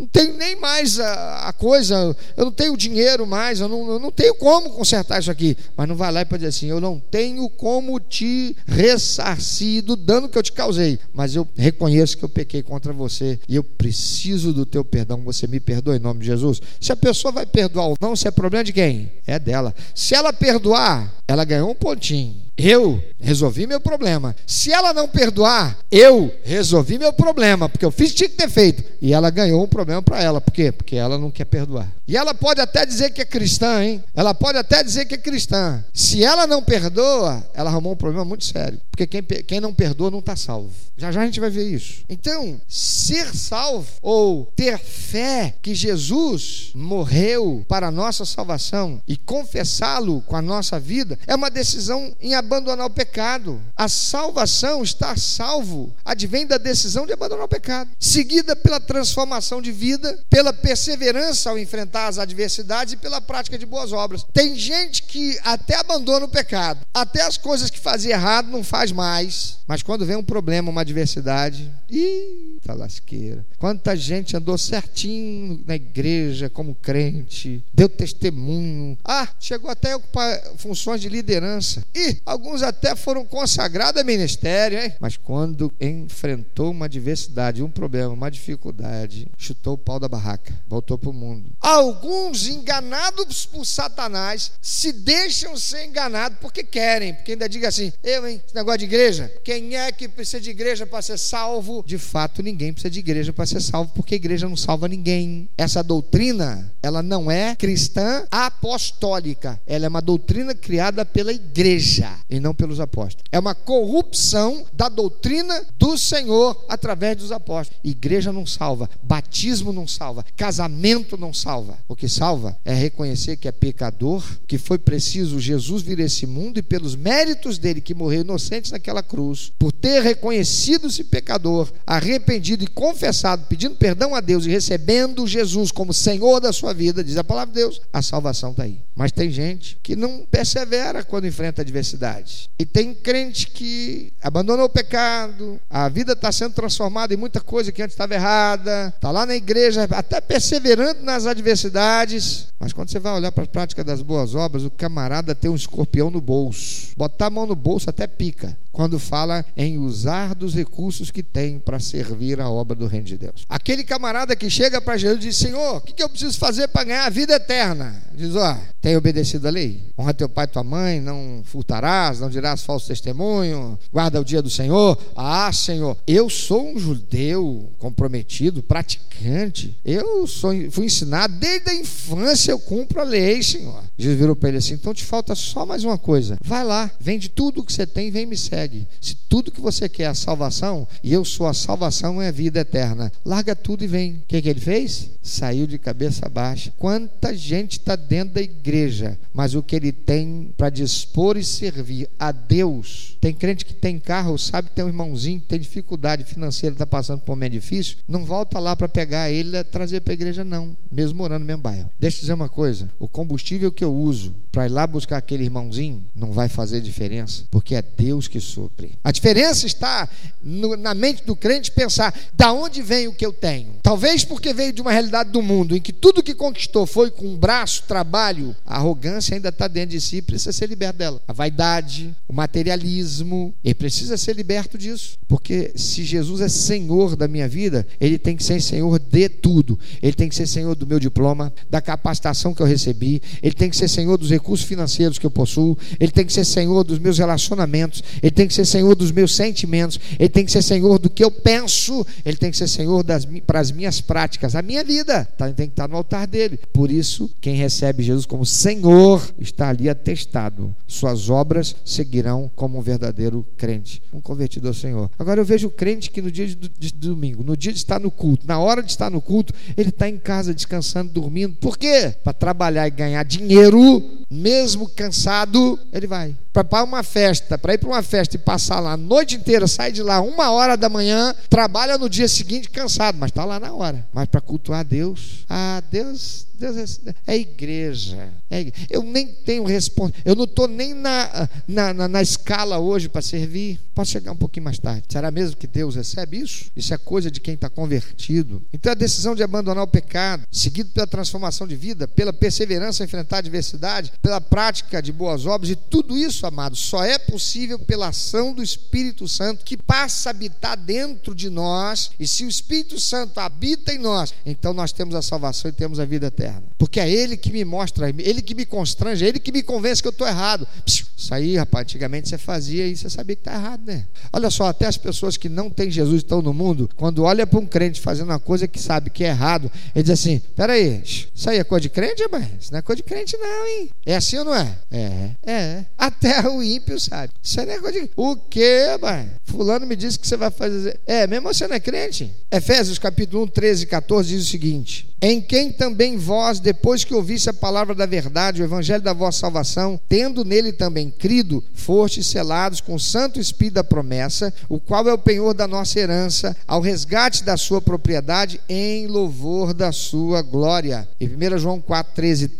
não 0.01 0.07
tenho 0.07 0.35
nem 0.35 0.55
mais 0.55 0.99
a, 0.99 1.49
a, 1.49 1.53
coisa, 1.53 2.15
eu 2.35 2.45
não 2.45 2.51
tenho 2.51 2.75
dinheiro 2.75 3.27
mais, 3.27 3.59
eu 3.59 3.69
não, 3.69 3.87
eu 3.87 3.99
não 3.99 4.11
tenho 4.11 4.33
como 4.33 4.71
consertar 4.71 5.19
isso 5.19 5.29
aqui. 5.29 5.55
Mas 5.77 5.87
não 5.87 5.95
vai 5.95 6.11
lá 6.11 6.21
e 6.21 6.25
pode 6.25 6.39
dizer 6.39 6.49
assim: 6.49 6.67
eu 6.67 6.81
não 6.81 6.99
tenho 6.99 7.47
como 7.49 7.99
te 7.99 8.55
ressarcir 8.65 9.83
do 9.83 9.95
dano 9.95 10.27
que 10.27 10.37
eu 10.37 10.41
te 10.41 10.51
causei, 10.51 10.97
mas 11.13 11.35
eu 11.35 11.47
reconheço 11.55 12.17
que 12.17 12.25
eu 12.25 12.29
pequei 12.29 12.63
contra 12.63 12.91
você 12.91 13.39
e 13.47 13.55
eu 13.55 13.63
preciso 13.63 14.51
do 14.51 14.65
teu 14.65 14.83
perdão. 14.83 15.21
Você 15.23 15.45
me 15.45 15.59
perdoa 15.59 15.95
em 15.95 15.99
nome 15.99 16.21
de 16.21 16.25
Jesus. 16.25 16.59
Se 16.79 16.91
a 16.91 16.95
pessoa 16.95 17.31
vai 17.31 17.45
perdoar 17.45 17.87
ou 17.87 17.97
não, 18.01 18.15
se 18.15 18.27
é 18.27 18.31
problema 18.31 18.63
de 18.63 18.73
quem? 18.73 19.11
É 19.27 19.37
dela. 19.37 19.73
Se 19.93 20.15
ela 20.15 20.33
perdoar, 20.33 21.13
ela 21.27 21.45
ganhou 21.45 21.69
um 21.69 21.75
pontinho. 21.75 22.41
Eu 22.57 23.03
resolvi 23.19 23.65
meu 23.65 23.79
problema. 23.79 24.35
Se 24.45 24.71
ela 24.71 24.93
não 24.93 25.07
perdoar, 25.07 25.77
eu 25.91 26.33
resolvi 26.43 26.97
meu 26.97 27.13
problema, 27.13 27.69
porque 27.69 27.85
eu 27.85 27.91
fiz 27.91 28.13
tinha 28.13 28.29
que 28.29 28.35
ter 28.35 28.49
feito. 28.49 28.83
E 29.01 29.13
ela 29.13 29.29
ganhou 29.29 29.63
um 29.63 29.67
problema 29.67 30.01
para 30.01 30.21
ela. 30.21 30.41
Por 30.41 30.51
quê? 30.51 30.71
Porque 30.71 30.95
ela 30.95 31.17
não 31.17 31.31
quer 31.31 31.45
perdoar. 31.45 31.91
E 32.07 32.17
ela 32.17 32.33
pode 32.33 32.59
até 32.59 32.85
dizer 32.85 33.11
que 33.11 33.21
é 33.21 33.25
cristã, 33.25 33.83
hein? 33.83 34.03
Ela 34.13 34.33
pode 34.33 34.57
até 34.57 34.83
dizer 34.83 35.05
que 35.05 35.15
é 35.15 35.17
cristã. 35.17 35.83
Se 35.93 36.23
ela 36.23 36.45
não 36.45 36.61
perdoa, 36.61 37.43
ela 37.53 37.69
arrumou 37.69 37.93
um 37.93 37.97
problema 37.97 38.25
muito 38.25 38.45
sério. 38.45 38.79
Porque 38.91 39.07
quem, 39.07 39.23
quem 39.43 39.59
não 39.61 39.73
perdoa 39.73 40.11
não 40.11 40.19
está 40.19 40.35
salvo. 40.35 40.71
Já 40.97 41.11
já 41.11 41.21
a 41.21 41.25
gente 41.25 41.39
vai 41.39 41.49
ver 41.49 41.67
isso. 41.67 42.03
Então, 42.09 42.61
ser 42.67 43.33
salvo 43.33 43.87
ou 44.01 44.51
ter 44.55 44.77
fé 44.77 45.55
que 45.61 45.73
Jesus 45.73 46.71
morreu 46.75 47.65
para 47.67 47.87
a 47.87 47.91
nossa 47.91 48.25
salvação 48.25 49.01
e 49.07 49.17
confessá-lo 49.17 50.21
com 50.21 50.35
a 50.35 50.41
nossa 50.41 50.79
vida 50.79 51.17
é 51.25 51.33
uma 51.33 51.49
decisão 51.49 52.13
em 52.19 52.35
abandonar 52.41 52.85
o 52.85 52.89
pecado. 52.89 53.61
A 53.75 53.87
salvação, 53.87 54.83
estar 54.83 55.17
salvo, 55.17 55.93
advém 56.03 56.45
da 56.45 56.57
decisão 56.57 57.05
de 57.05 57.13
abandonar 57.13 57.45
o 57.45 57.49
pecado, 57.49 57.89
seguida 57.99 58.55
pela 58.55 58.79
transformação 58.79 59.61
de 59.61 59.71
vida, 59.71 60.19
pela 60.29 60.51
perseverança 60.51 61.49
ao 61.49 61.57
enfrentar 61.57 62.07
as 62.07 62.17
adversidades 62.17 62.93
e 62.93 62.97
pela 62.97 63.21
prática 63.21 63.57
de 63.57 63.65
boas 63.65 63.91
obras. 63.91 64.25
Tem 64.33 64.55
gente 64.55 65.03
que 65.03 65.39
até 65.43 65.75
abandona 65.75 66.25
o 66.25 66.29
pecado, 66.29 66.85
até 66.93 67.21
as 67.21 67.37
coisas 67.37 67.69
que 67.69 67.79
fazia 67.79 68.13
errado 68.13 68.49
não 68.49 68.63
faz 68.63 68.91
mais, 68.91 69.57
mas 69.67 69.81
quando 69.81 70.05
vem 70.05 70.15
um 70.15 70.23
problema, 70.23 70.69
uma 70.69 70.81
adversidade, 70.81 71.71
ih, 71.89 72.57
tá 72.65 72.73
lasqueira. 72.73 73.45
Quanta 73.57 73.95
gente 73.95 74.35
andou 74.35 74.57
certinho 74.57 75.63
na 75.65 75.75
igreja 75.75 76.49
como 76.49 76.75
crente, 76.75 77.63
deu 77.73 77.87
testemunho. 77.87 78.97
Ah, 79.03 79.29
chegou 79.39 79.69
até 79.69 79.91
a 79.93 79.97
ocupar 79.97 80.41
funções 80.57 81.01
de 81.01 81.09
liderança. 81.09 81.85
E 81.95 82.17
alguns 82.31 82.63
até 82.63 82.95
foram 82.95 83.25
consagrados 83.25 84.01
a 84.01 84.03
ministério, 84.03 84.79
hein? 84.79 84.93
Mas 84.99 85.17
quando 85.17 85.71
enfrentou 85.79 86.71
uma 86.71 86.85
adversidade, 86.85 87.61
um 87.61 87.69
problema, 87.69 88.13
uma 88.13 88.31
dificuldade, 88.31 89.27
chutou 89.37 89.73
o 89.73 89.77
pau 89.77 89.99
da 89.99 90.07
barraca, 90.07 90.53
voltou 90.67 90.97
para 90.97 91.09
o 91.09 91.13
mundo. 91.13 91.51
Alguns 91.59 92.47
enganados 92.47 93.45
por 93.45 93.65
Satanás 93.65 94.53
se 94.61 94.91
deixam 94.91 95.57
ser 95.57 95.85
enganados 95.85 96.37
porque 96.39 96.63
querem, 96.63 97.13
porque 97.13 97.33
ainda 97.33 97.49
diga 97.49 97.67
assim: 97.67 97.91
eu, 98.03 98.27
hein, 98.27 98.41
esse 98.45 98.55
negócio 98.55 98.79
de 98.79 98.85
igreja, 98.85 99.31
quem 99.43 99.75
é 99.75 99.91
que 99.91 100.07
precisa 100.07 100.39
de 100.39 100.49
igreja 100.49 100.85
para 100.87 101.01
ser 101.01 101.17
salvo? 101.17 101.83
De 101.85 101.97
fato, 101.97 102.41
ninguém 102.41 102.71
precisa 102.71 102.89
de 102.89 102.99
igreja 102.99 103.33
para 103.33 103.45
ser 103.45 103.61
salvo, 103.61 103.91
porque 103.93 104.15
a 104.15 104.17
igreja 104.17 104.47
não 104.47 104.57
salva 104.57 104.87
ninguém. 104.87 105.49
Essa 105.57 105.83
doutrina, 105.83 106.71
ela 106.81 107.03
não 107.03 107.29
é 107.29 107.55
cristã 107.55 108.25
apostólica, 108.31 109.59
ela 109.67 109.85
é 109.85 109.89
uma 109.89 110.01
doutrina 110.01 110.55
criada 110.55 111.05
pela 111.05 111.33
igreja 111.33 112.20
e 112.31 112.39
não 112.39 112.55
pelos 112.55 112.79
apóstolos. 112.79 113.25
É 113.31 113.37
uma 113.37 113.53
corrupção 113.53 114.65
da 114.73 114.87
doutrina 114.87 115.65
do 115.77 115.97
Senhor 115.97 116.65
através 116.69 117.17
dos 117.17 117.31
apóstolos. 117.31 117.79
Igreja 117.83 118.31
não 118.31 118.45
salva, 118.45 118.89
batismo 119.03 119.73
não 119.73 119.85
salva, 119.85 120.25
casamento 120.37 121.17
não 121.17 121.33
salva. 121.33 121.77
O 121.87 121.95
que 121.95 122.07
salva 122.07 122.57
é 122.63 122.73
reconhecer 122.73 123.35
que 123.35 123.47
é 123.47 123.51
pecador, 123.51 124.23
que 124.47 124.57
foi 124.57 124.77
preciso 124.77 125.39
Jesus 125.39 125.81
vir 125.81 125.99
a 125.99 126.05
esse 126.05 126.25
mundo 126.25 126.57
e 126.57 126.63
pelos 126.63 126.95
méritos 126.95 127.57
dele 127.57 127.81
que 127.81 127.93
morreu 127.93 128.21
inocente 128.21 128.71
naquela 128.71 129.03
cruz, 129.03 129.51
por 129.59 129.71
ter 129.73 130.01
reconhecido-se 130.01 131.03
pecador, 131.03 131.71
arrependido 131.85 132.63
e 132.63 132.67
confessado, 132.67 133.45
pedindo 133.49 133.75
perdão 133.75 134.15
a 134.15 134.21
Deus 134.21 134.45
e 134.45 134.49
recebendo 134.49 135.27
Jesus 135.27 135.71
como 135.71 135.93
Senhor 135.93 136.39
da 136.39 136.53
sua 136.53 136.73
vida, 136.73 137.03
diz 137.03 137.17
a 137.17 137.23
palavra 137.23 137.53
de 137.53 137.59
Deus, 137.59 137.81
a 137.91 138.01
salvação 138.01 138.51
está 138.51 138.63
aí. 138.63 138.79
Mas 138.95 139.11
tem 139.11 139.31
gente 139.31 139.77
que 139.81 139.95
não 139.95 140.25
persevera 140.29 141.03
quando 141.03 141.27
enfrenta 141.27 141.61
adversidade. 141.61 142.20
E 142.59 142.65
tem 142.65 142.93
crente 142.93 143.47
que 143.47 144.11
abandonou 144.21 144.65
o 144.65 144.69
pecado, 144.69 145.59
a 145.69 145.89
vida 145.89 146.13
está 146.13 146.31
sendo 146.31 146.53
transformada 146.53 147.13
em 147.13 147.17
muita 147.17 147.41
coisa 147.41 147.71
que 147.71 147.81
antes 147.81 147.93
estava 147.93 148.13
errada, 148.13 148.93
está 148.95 149.11
lá 149.11 149.25
na 149.25 149.35
igreja, 149.35 149.87
até 149.91 150.21
perseverando 150.21 151.03
nas 151.03 151.25
adversidades. 151.25 152.47
Mas 152.59 152.73
quando 152.73 152.89
você 152.89 152.99
vai 152.99 153.13
olhar 153.13 153.31
para 153.31 153.43
a 153.43 153.47
prática 153.47 153.83
das 153.83 154.01
boas 154.01 154.35
obras, 154.35 154.63
o 154.63 154.69
camarada 154.69 155.33
tem 155.33 155.49
um 155.49 155.55
escorpião 155.55 156.11
no 156.11 156.21
bolso. 156.21 156.91
Botar 156.95 157.27
a 157.27 157.29
mão 157.29 157.45
no 157.45 157.55
bolso 157.55 157.89
até 157.89 158.07
pica 158.07 158.57
quando 158.71 158.97
fala 158.97 159.45
em 159.55 159.77
usar 159.77 160.33
dos 160.33 160.53
recursos 160.53 161.11
que 161.11 161.21
tem 161.21 161.59
para 161.59 161.79
servir 161.79 162.39
a 162.39 162.49
obra 162.49 162.75
do 162.75 162.87
reino 162.87 163.05
de 163.05 163.17
Deus. 163.17 163.45
Aquele 163.49 163.83
camarada 163.83 164.35
que 164.35 164.49
chega 164.49 164.81
para 164.81 164.97
Jesus 164.97 165.17
e 165.17 165.27
diz: 165.27 165.37
Senhor, 165.37 165.77
o 165.77 165.81
que, 165.81 165.93
que 165.93 166.03
eu 166.03 166.09
preciso 166.09 166.37
fazer 166.37 166.67
para 166.69 166.85
ganhar 166.85 167.05
a 167.05 167.09
vida 167.09 167.33
eterna? 167.33 168.01
Diz: 168.13 168.35
Ó, 168.35 168.57
tem 168.81 168.95
obedecido 168.95 169.47
a 169.47 169.51
lei? 169.51 169.91
Honra 169.97 170.13
teu 170.13 170.29
pai 170.29 170.45
e 170.45 170.47
tua 170.47 170.63
mãe, 170.63 170.99
não 171.01 171.41
furtarás, 171.45 172.19
não 172.19 172.29
dirás 172.29 172.63
falso 172.63 172.87
testemunho, 172.87 173.77
guarda 173.91 174.19
o 174.21 174.25
dia 174.25 174.41
do 174.41 174.49
Senhor. 174.49 174.97
Ah, 175.15 175.51
Senhor, 175.51 175.97
eu 176.07 176.29
sou 176.29 176.73
um 176.73 176.79
judeu 176.79 177.69
comprometido, 177.77 178.63
praticante. 178.63 179.77
Eu 179.83 180.25
sou, 180.25 180.51
fui 180.71 180.85
ensinado 180.85 181.33
desde 181.35 181.69
a 181.69 181.75
infância, 181.75 182.51
eu 182.51 182.59
cumpro 182.59 183.01
a 183.01 183.03
lei, 183.03 183.43
Senhor. 183.43 183.83
Jesus 183.97 184.17
virou 184.17 184.35
para 184.35 184.49
ele 184.49 184.57
assim: 184.57 184.73
então 184.73 184.93
te 184.93 185.03
falta 185.03 185.35
só 185.35 185.65
mais 185.65 185.83
uma 185.83 185.97
coisa. 185.97 186.37
Vai 186.43 186.63
lá, 186.63 186.89
vende 186.99 187.29
tudo 187.29 187.61
o 187.61 187.63
que 187.63 187.73
você 187.73 187.85
tem, 187.85 188.09
vem 188.09 188.25
me 188.25 188.37
segue 188.37 188.60
segue. 188.61 188.87
Se 188.99 189.15
tudo 189.15 189.51
que 189.51 189.61
você 189.61 189.89
quer 189.89 190.03
é 190.03 190.07
a 190.07 190.13
salvação, 190.13 190.87
e 191.03 191.13
eu 191.13 191.25
sou 191.25 191.47
a 191.47 191.53
salvação 191.53 192.21
é 192.21 192.27
a 192.27 192.31
vida 192.31 192.59
eterna, 192.59 193.11
larga 193.25 193.55
tudo 193.55 193.83
e 193.83 193.87
vem. 193.87 194.13
O 194.13 194.21
que, 194.27 194.41
que 194.41 194.49
ele 194.49 194.59
fez? 194.59 195.09
Saiu 195.21 195.67
de 195.67 195.77
cabeça 195.77 196.27
baixa. 196.29 196.73
Quanta 196.77 197.35
gente 197.35 197.73
está 197.73 197.95
dentro 197.95 198.35
da 198.35 198.41
igreja, 198.41 199.17
mas 199.33 199.55
o 199.55 199.63
que 199.63 199.75
ele 199.75 199.91
tem 199.91 200.53
para 200.57 200.69
dispor 200.69 201.37
e 201.37 201.43
servir 201.43 202.09
a 202.19 202.31
Deus. 202.31 203.17
Tem 203.21 203.33
crente 203.33 203.65
que 203.65 203.73
tem 203.73 203.99
carro, 203.99 204.37
sabe 204.37 204.69
que 204.69 204.75
tem 204.75 204.85
um 204.85 204.89
irmãozinho 204.89 205.39
que 205.39 205.47
tem 205.47 205.59
dificuldade 205.59 206.23
financeira, 206.23 206.73
está 206.73 206.87
passando 206.87 207.21
por 207.21 207.31
um 207.31 207.35
momento 207.35 207.53
difícil, 207.53 207.97
não 208.07 208.25
volta 208.25 208.59
lá 208.59 208.75
para 208.75 208.89
pegar 208.89 209.29
ele 209.29 209.57
e 209.57 209.63
trazer 209.63 210.01
para 210.01 210.13
a 210.13 210.15
igreja, 210.15 210.43
não, 210.43 210.75
mesmo 210.91 211.19
morando 211.19 211.41
no 211.41 211.45
mesmo 211.45 211.61
bairro. 211.61 211.89
Deixa 211.99 212.17
eu 212.17 212.21
dizer 212.21 212.33
uma 212.33 212.49
coisa: 212.49 212.89
o 212.99 213.07
combustível 213.07 213.71
que 213.71 213.83
eu 213.83 213.93
uso 213.93 214.33
para 214.51 214.65
ir 214.65 214.69
lá 214.69 214.85
buscar 214.85 215.17
aquele 215.17 215.43
irmãozinho 215.43 216.03
não 216.15 216.31
vai 216.31 216.49
fazer 216.49 216.81
diferença, 216.81 217.45
porque 217.49 217.75
é 217.75 217.81
Deus 217.81 218.27
que 218.27 218.39
supre. 218.51 218.93
A 219.03 219.11
diferença 219.11 219.65
está 219.65 220.07
no, 220.43 220.75
na 220.75 220.93
mente 220.93 221.23
do 221.23 221.35
crente 221.35 221.71
pensar: 221.71 222.13
da 222.33 222.51
onde 222.51 222.81
vem 222.81 223.07
o 223.07 223.13
que 223.13 223.25
eu 223.25 223.33
tenho? 223.33 223.75
Talvez 223.81 224.23
porque 224.23 224.53
veio 224.53 224.73
de 224.73 224.81
uma 224.81 224.91
realidade 224.91 225.31
do 225.31 225.41
mundo 225.41 225.75
em 225.75 225.81
que 225.81 225.93
tudo 225.93 226.23
que 226.23 226.33
conquistou 226.33 226.85
foi 226.85 227.09
com 227.11 227.25
um 227.25 227.37
braço, 227.37 227.83
trabalho, 227.87 228.55
a 228.65 228.75
arrogância 228.75 229.35
ainda 229.35 229.49
está 229.49 229.67
dentro 229.67 229.91
de 229.91 230.01
si, 230.01 230.21
precisa 230.21 230.51
ser 230.51 230.67
liberto 230.67 230.99
dela. 230.99 231.21
A 231.27 231.33
vaidade, 231.33 232.15
o 232.27 232.33
materialismo, 232.33 233.53
ele 233.63 233.75
precisa 233.75 234.17
ser 234.17 234.35
liberto 234.35 234.77
disso, 234.77 235.17
porque 235.27 235.71
se 235.75 236.03
Jesus 236.03 236.41
é 236.41 236.49
Senhor 236.49 237.15
da 237.15 237.27
minha 237.27 237.47
vida, 237.47 237.87
ele 237.99 238.17
tem 238.17 238.35
que 238.35 238.43
ser 238.43 238.61
Senhor 238.61 238.99
de 238.99 239.29
tudo. 239.29 239.79
Ele 240.01 240.13
tem 240.13 240.29
que 240.29 240.35
ser 240.35 240.47
Senhor 240.47 240.75
do 240.75 240.87
meu 240.87 240.99
diploma, 240.99 241.53
da 241.69 241.81
capacitação 241.81 242.53
que 242.53 242.61
eu 242.61 242.65
recebi, 242.65 243.21
ele 243.41 243.53
tem 243.53 243.69
que 243.69 243.77
ser 243.77 243.87
Senhor 243.87 244.17
dos 244.17 244.29
recursos 244.29 244.65
financeiros 244.65 245.17
que 245.17 245.25
eu 245.25 245.31
possuo, 245.31 245.77
ele 245.99 246.11
tem 246.11 246.25
que 246.25 246.33
ser 246.33 246.45
Senhor 246.45 246.83
dos 246.83 246.99
meus 246.99 247.17
relacionamentos, 247.17 248.03
ele 248.21 248.31
tem 248.31 248.40
que 248.47 248.53
ser 248.53 248.65
Senhor 248.65 248.95
dos 248.95 249.11
meus 249.11 249.35
sentimentos, 249.35 249.99
ele 250.19 250.29
tem 250.29 250.45
que 250.45 250.51
ser 250.51 250.61
Senhor 250.61 250.97
do 250.99 251.09
que 251.09 251.23
eu 251.23 251.31
penso, 251.31 252.05
ele 252.25 252.37
tem 252.37 252.51
que 252.51 252.57
ser 252.57 252.67
Senhor 252.67 253.03
para 253.45 253.59
as 253.59 253.71
minhas 253.71 254.01
práticas, 254.01 254.55
a 254.55 254.61
minha 254.61 254.83
vida 254.83 255.25
tá, 255.37 255.51
tem 255.51 255.67
que 255.67 255.73
estar 255.73 255.87
no 255.87 255.97
altar 255.97 256.27
dele. 256.27 256.59
Por 256.73 256.91
isso, 256.91 257.29
quem 257.41 257.55
recebe 257.55 258.03
Jesus 258.03 258.25
como 258.25 258.45
Senhor 258.45 259.21
está 259.39 259.69
ali 259.69 259.89
atestado, 259.89 260.75
suas 260.87 261.29
obras 261.29 261.75
seguirão 261.85 262.49
como 262.55 262.77
um 262.77 262.81
verdadeiro 262.81 263.45
crente, 263.57 264.01
um 264.13 264.21
convertido 264.21 264.67
ao 264.67 264.73
Senhor. 264.73 265.09
Agora 265.17 265.41
eu 265.41 265.45
vejo 265.45 265.67
o 265.67 265.71
crente 265.71 266.09
que 266.09 266.21
no 266.21 266.31
dia 266.31 266.47
de, 266.47 266.55
de 266.55 266.93
domingo, 266.93 267.43
no 267.43 267.57
dia 267.57 267.71
de 267.71 267.77
estar 267.77 267.99
no 267.99 268.11
culto, 268.11 268.47
na 268.47 268.59
hora 268.59 268.81
de 268.81 268.91
estar 268.91 269.09
no 269.09 269.21
culto, 269.21 269.53
ele 269.77 269.89
está 269.89 270.07
em 270.07 270.17
casa 270.17 270.53
descansando, 270.53 271.11
dormindo. 271.11 271.55
Por 271.55 271.77
quê? 271.77 272.13
Para 272.23 272.33
trabalhar 272.33 272.87
e 272.87 272.91
ganhar 272.91 273.23
dinheiro 273.23 274.01
mesmo 274.29 274.87
cansado, 274.87 275.77
ele 275.91 276.07
vai. 276.07 276.35
Para 276.53 276.83
uma 276.83 277.01
festa, 277.01 277.57
para 277.57 277.73
ir 277.73 277.77
para 277.77 277.89
uma 277.89 278.03
festa 278.03 278.35
e 278.35 278.39
passar 278.39 278.79
lá 278.79 278.93
a 278.93 278.97
noite 278.97 279.35
inteira, 279.35 279.67
sai 279.67 279.91
de 279.91 280.03
lá 280.03 280.21
uma 280.21 280.51
hora 280.51 280.75
da 280.75 280.89
manhã, 280.89 281.33
trabalha 281.49 281.97
no 281.97 282.09
dia 282.09 282.27
seguinte 282.27 282.69
cansado, 282.69 283.17
mas 283.17 283.29
está 283.31 283.45
lá 283.45 283.59
na 283.59 283.73
hora. 283.73 284.05
Mas 284.13 284.27
para 284.27 284.41
cultuar 284.41 284.83
Deus, 284.83 285.45
ah, 285.49 285.81
Deus, 285.89 286.45
Deus 286.61 286.99
é, 287.05 287.33
é 287.33 287.37
igreja. 287.37 288.29
É, 288.49 288.71
eu 288.89 289.01
nem 289.01 289.27
tenho 289.27 289.63
resposta. 289.63 290.17
Eu 290.23 290.35
não 290.35 290.43
estou 290.43 290.67
nem 290.67 290.93
na, 290.93 291.49
na, 291.67 291.93
na, 291.93 292.07
na, 292.07 292.21
escala 292.21 292.77
hoje 292.77 293.09
para 293.09 293.21
servir. 293.21 293.79
Posso 293.95 294.11
chegar 294.11 294.31
um 294.31 294.35
pouquinho 294.37 294.65
mais 294.65 294.77
tarde. 294.77 295.03
Será 295.09 295.31
mesmo 295.31 295.57
que 295.57 295.67
Deus 295.67 295.95
recebe 295.95 296.39
isso? 296.39 296.71
Isso 296.75 296.93
é 296.93 296.97
coisa 296.97 297.31
de 297.31 297.39
quem 297.39 297.55
está 297.55 297.69
convertido. 297.69 298.61
Então 298.73 298.91
a 298.91 298.95
decisão 298.95 299.33
de 299.33 299.41
abandonar 299.41 299.83
o 299.83 299.87
pecado, 299.87 300.43
seguido 300.51 300.91
pela 300.91 301.07
transformação 301.07 301.65
de 301.65 301.75
vida, 301.75 302.07
pela 302.07 302.31
perseverança 302.31 303.03
em 303.03 303.05
enfrentar 303.05 303.37
a 303.37 303.39
adversidade, 303.39 304.11
pela 304.21 304.39
prática 304.39 305.01
de 305.01 305.11
boas 305.11 305.45
obras, 305.45 305.71
e 305.71 305.75
tudo 305.75 306.17
isso, 306.17 306.40
amados, 306.45 306.79
só 306.79 307.03
é 307.03 307.17
possível 307.17 307.79
pela 307.79 308.09
ação 308.09 308.53
do 308.53 308.63
Espírito 308.63 309.27
Santo 309.27 309.65
que 309.65 309.77
passa 309.77 310.29
a 310.29 310.31
habitar 310.31 310.77
dentro 310.77 311.33
de 311.35 311.49
nós. 311.49 312.11
E 312.19 312.27
se 312.27 312.45
o 312.45 312.49
Espírito 312.49 312.99
Santo 312.99 313.39
habita 313.39 313.93
em 313.93 313.97
nós, 313.97 314.33
então 314.45 314.73
nós 314.73 314.91
temos 314.91 315.15
a 315.15 315.21
salvação 315.21 315.69
e 315.69 315.73
temos 315.73 315.99
a 315.99 316.05
vida 316.05 316.27
eterna. 316.27 316.63
Porque 316.77 316.99
é 316.99 317.09
Ele 317.09 317.37
que 317.37 317.51
me 317.51 317.63
mostra, 317.63 318.09
Ele 318.09 318.41
que 318.41 318.55
me 318.55 318.65
constrange, 318.65 319.25
é 319.25 319.27
Ele 319.27 319.39
que 319.39 319.51
me 319.51 319.63
convence 319.63 320.01
que 320.01 320.07
eu 320.07 320.11
estou 320.11 320.27
errado. 320.27 320.67
Isso 320.85 321.33
aí, 321.33 321.55
rapaz, 321.55 321.83
antigamente 321.83 322.29
você 322.29 322.37
fazia 322.37 322.87
e 322.87 322.95
você 322.95 323.09
sabia 323.09 323.35
que 323.35 323.41
está 323.41 323.53
errado, 323.53 323.81
né? 323.85 324.05
Olha 324.33 324.49
só, 324.49 324.65
até 324.65 324.87
as 324.87 324.97
pessoas 324.97 325.37
que 325.37 325.47
não 325.47 325.69
têm 325.69 325.91
Jesus 325.91 326.17
estão 326.17 326.41
no 326.41 326.53
mundo, 326.53 326.89
quando 326.95 327.23
olha 327.23 327.45
para 327.45 327.59
um 327.59 327.65
crente 327.65 328.01
fazendo 328.01 328.29
uma 328.29 328.39
coisa 328.39 328.67
que 328.67 328.79
sabe 328.79 329.09
que 329.09 329.23
é 329.23 329.27
errado, 329.27 329.71
ele 329.95 330.03
diz 330.03 330.11
assim: 330.11 330.41
peraí, 330.55 331.01
isso 331.03 331.49
aí 331.49 331.57
é 331.57 331.63
coisa 331.63 331.83
de 331.83 331.89
crente, 331.89 332.27
mas 332.31 332.47
isso 332.59 332.71
não 332.71 332.79
é 332.79 332.81
coisa 332.81 332.97
de 332.97 333.03
crente, 333.03 333.37
não, 333.37 333.67
hein? 333.67 333.89
É 334.05 334.15
assim 334.15 334.37
ou 334.37 334.45
não 334.45 334.55
é? 334.55 334.77
É, 334.91 335.29
é. 335.43 335.85
Até 335.97 336.30
o 336.53 336.63
ímpio 336.63 336.99
sabe. 336.99 337.33
Isso 337.41 337.59
é 337.59 337.79
coisa 337.79 338.01
de. 338.01 338.09
O 338.15 338.35
quê, 338.35 338.97
mãe? 339.01 339.29
Fulano 339.45 339.85
me 339.85 339.95
disse 339.95 340.17
que 340.17 340.27
você 340.27 340.37
vai 340.37 340.49
fazer. 340.49 340.99
É, 341.05 341.27
mesmo 341.27 341.53
você 341.53 341.67
não 341.67 341.75
é 341.75 341.79
crente? 341.79 342.31
Efésios 342.51 342.97
capítulo 342.97 343.43
1, 343.43 343.47
13 343.47 343.83
e 343.83 343.85
14 343.87 344.29
diz 344.29 344.43
o 344.43 344.49
seguinte: 344.49 345.09
Em 345.21 345.41
quem 345.41 345.71
também 345.71 346.17
vós, 346.17 346.59
depois 346.59 347.03
que 347.03 347.13
ouvisse 347.13 347.49
a 347.49 347.53
palavra 347.53 347.93
da 347.93 348.05
verdade, 348.05 348.61
o 348.61 348.65
evangelho 348.65 349.01
da 349.01 349.13
vossa 349.13 349.39
salvação, 349.39 349.99
tendo 350.07 350.45
nele 350.45 350.71
também 350.71 351.09
crido, 351.09 351.63
fostes 351.73 352.27
selados 352.27 352.79
com 352.79 352.95
o 352.95 352.99
Santo 352.99 353.39
Espírito 353.39 353.75
da 353.75 353.83
promessa, 353.83 354.53
o 354.69 354.79
qual 354.79 355.07
é 355.07 355.13
o 355.13 355.17
penhor 355.17 355.53
da 355.53 355.67
nossa 355.67 355.99
herança, 355.99 356.55
ao 356.67 356.81
resgate 356.81 357.43
da 357.43 357.57
sua 357.57 357.81
propriedade, 357.81 358.59
em 358.69 359.07
louvor 359.07 359.73
da 359.73 359.91
sua 359.91 360.41
glória. 360.41 361.07
E 361.19 361.25
1 361.25 361.57
João 361.57 361.81
4, 361.81 362.13
13, 362.13 362.51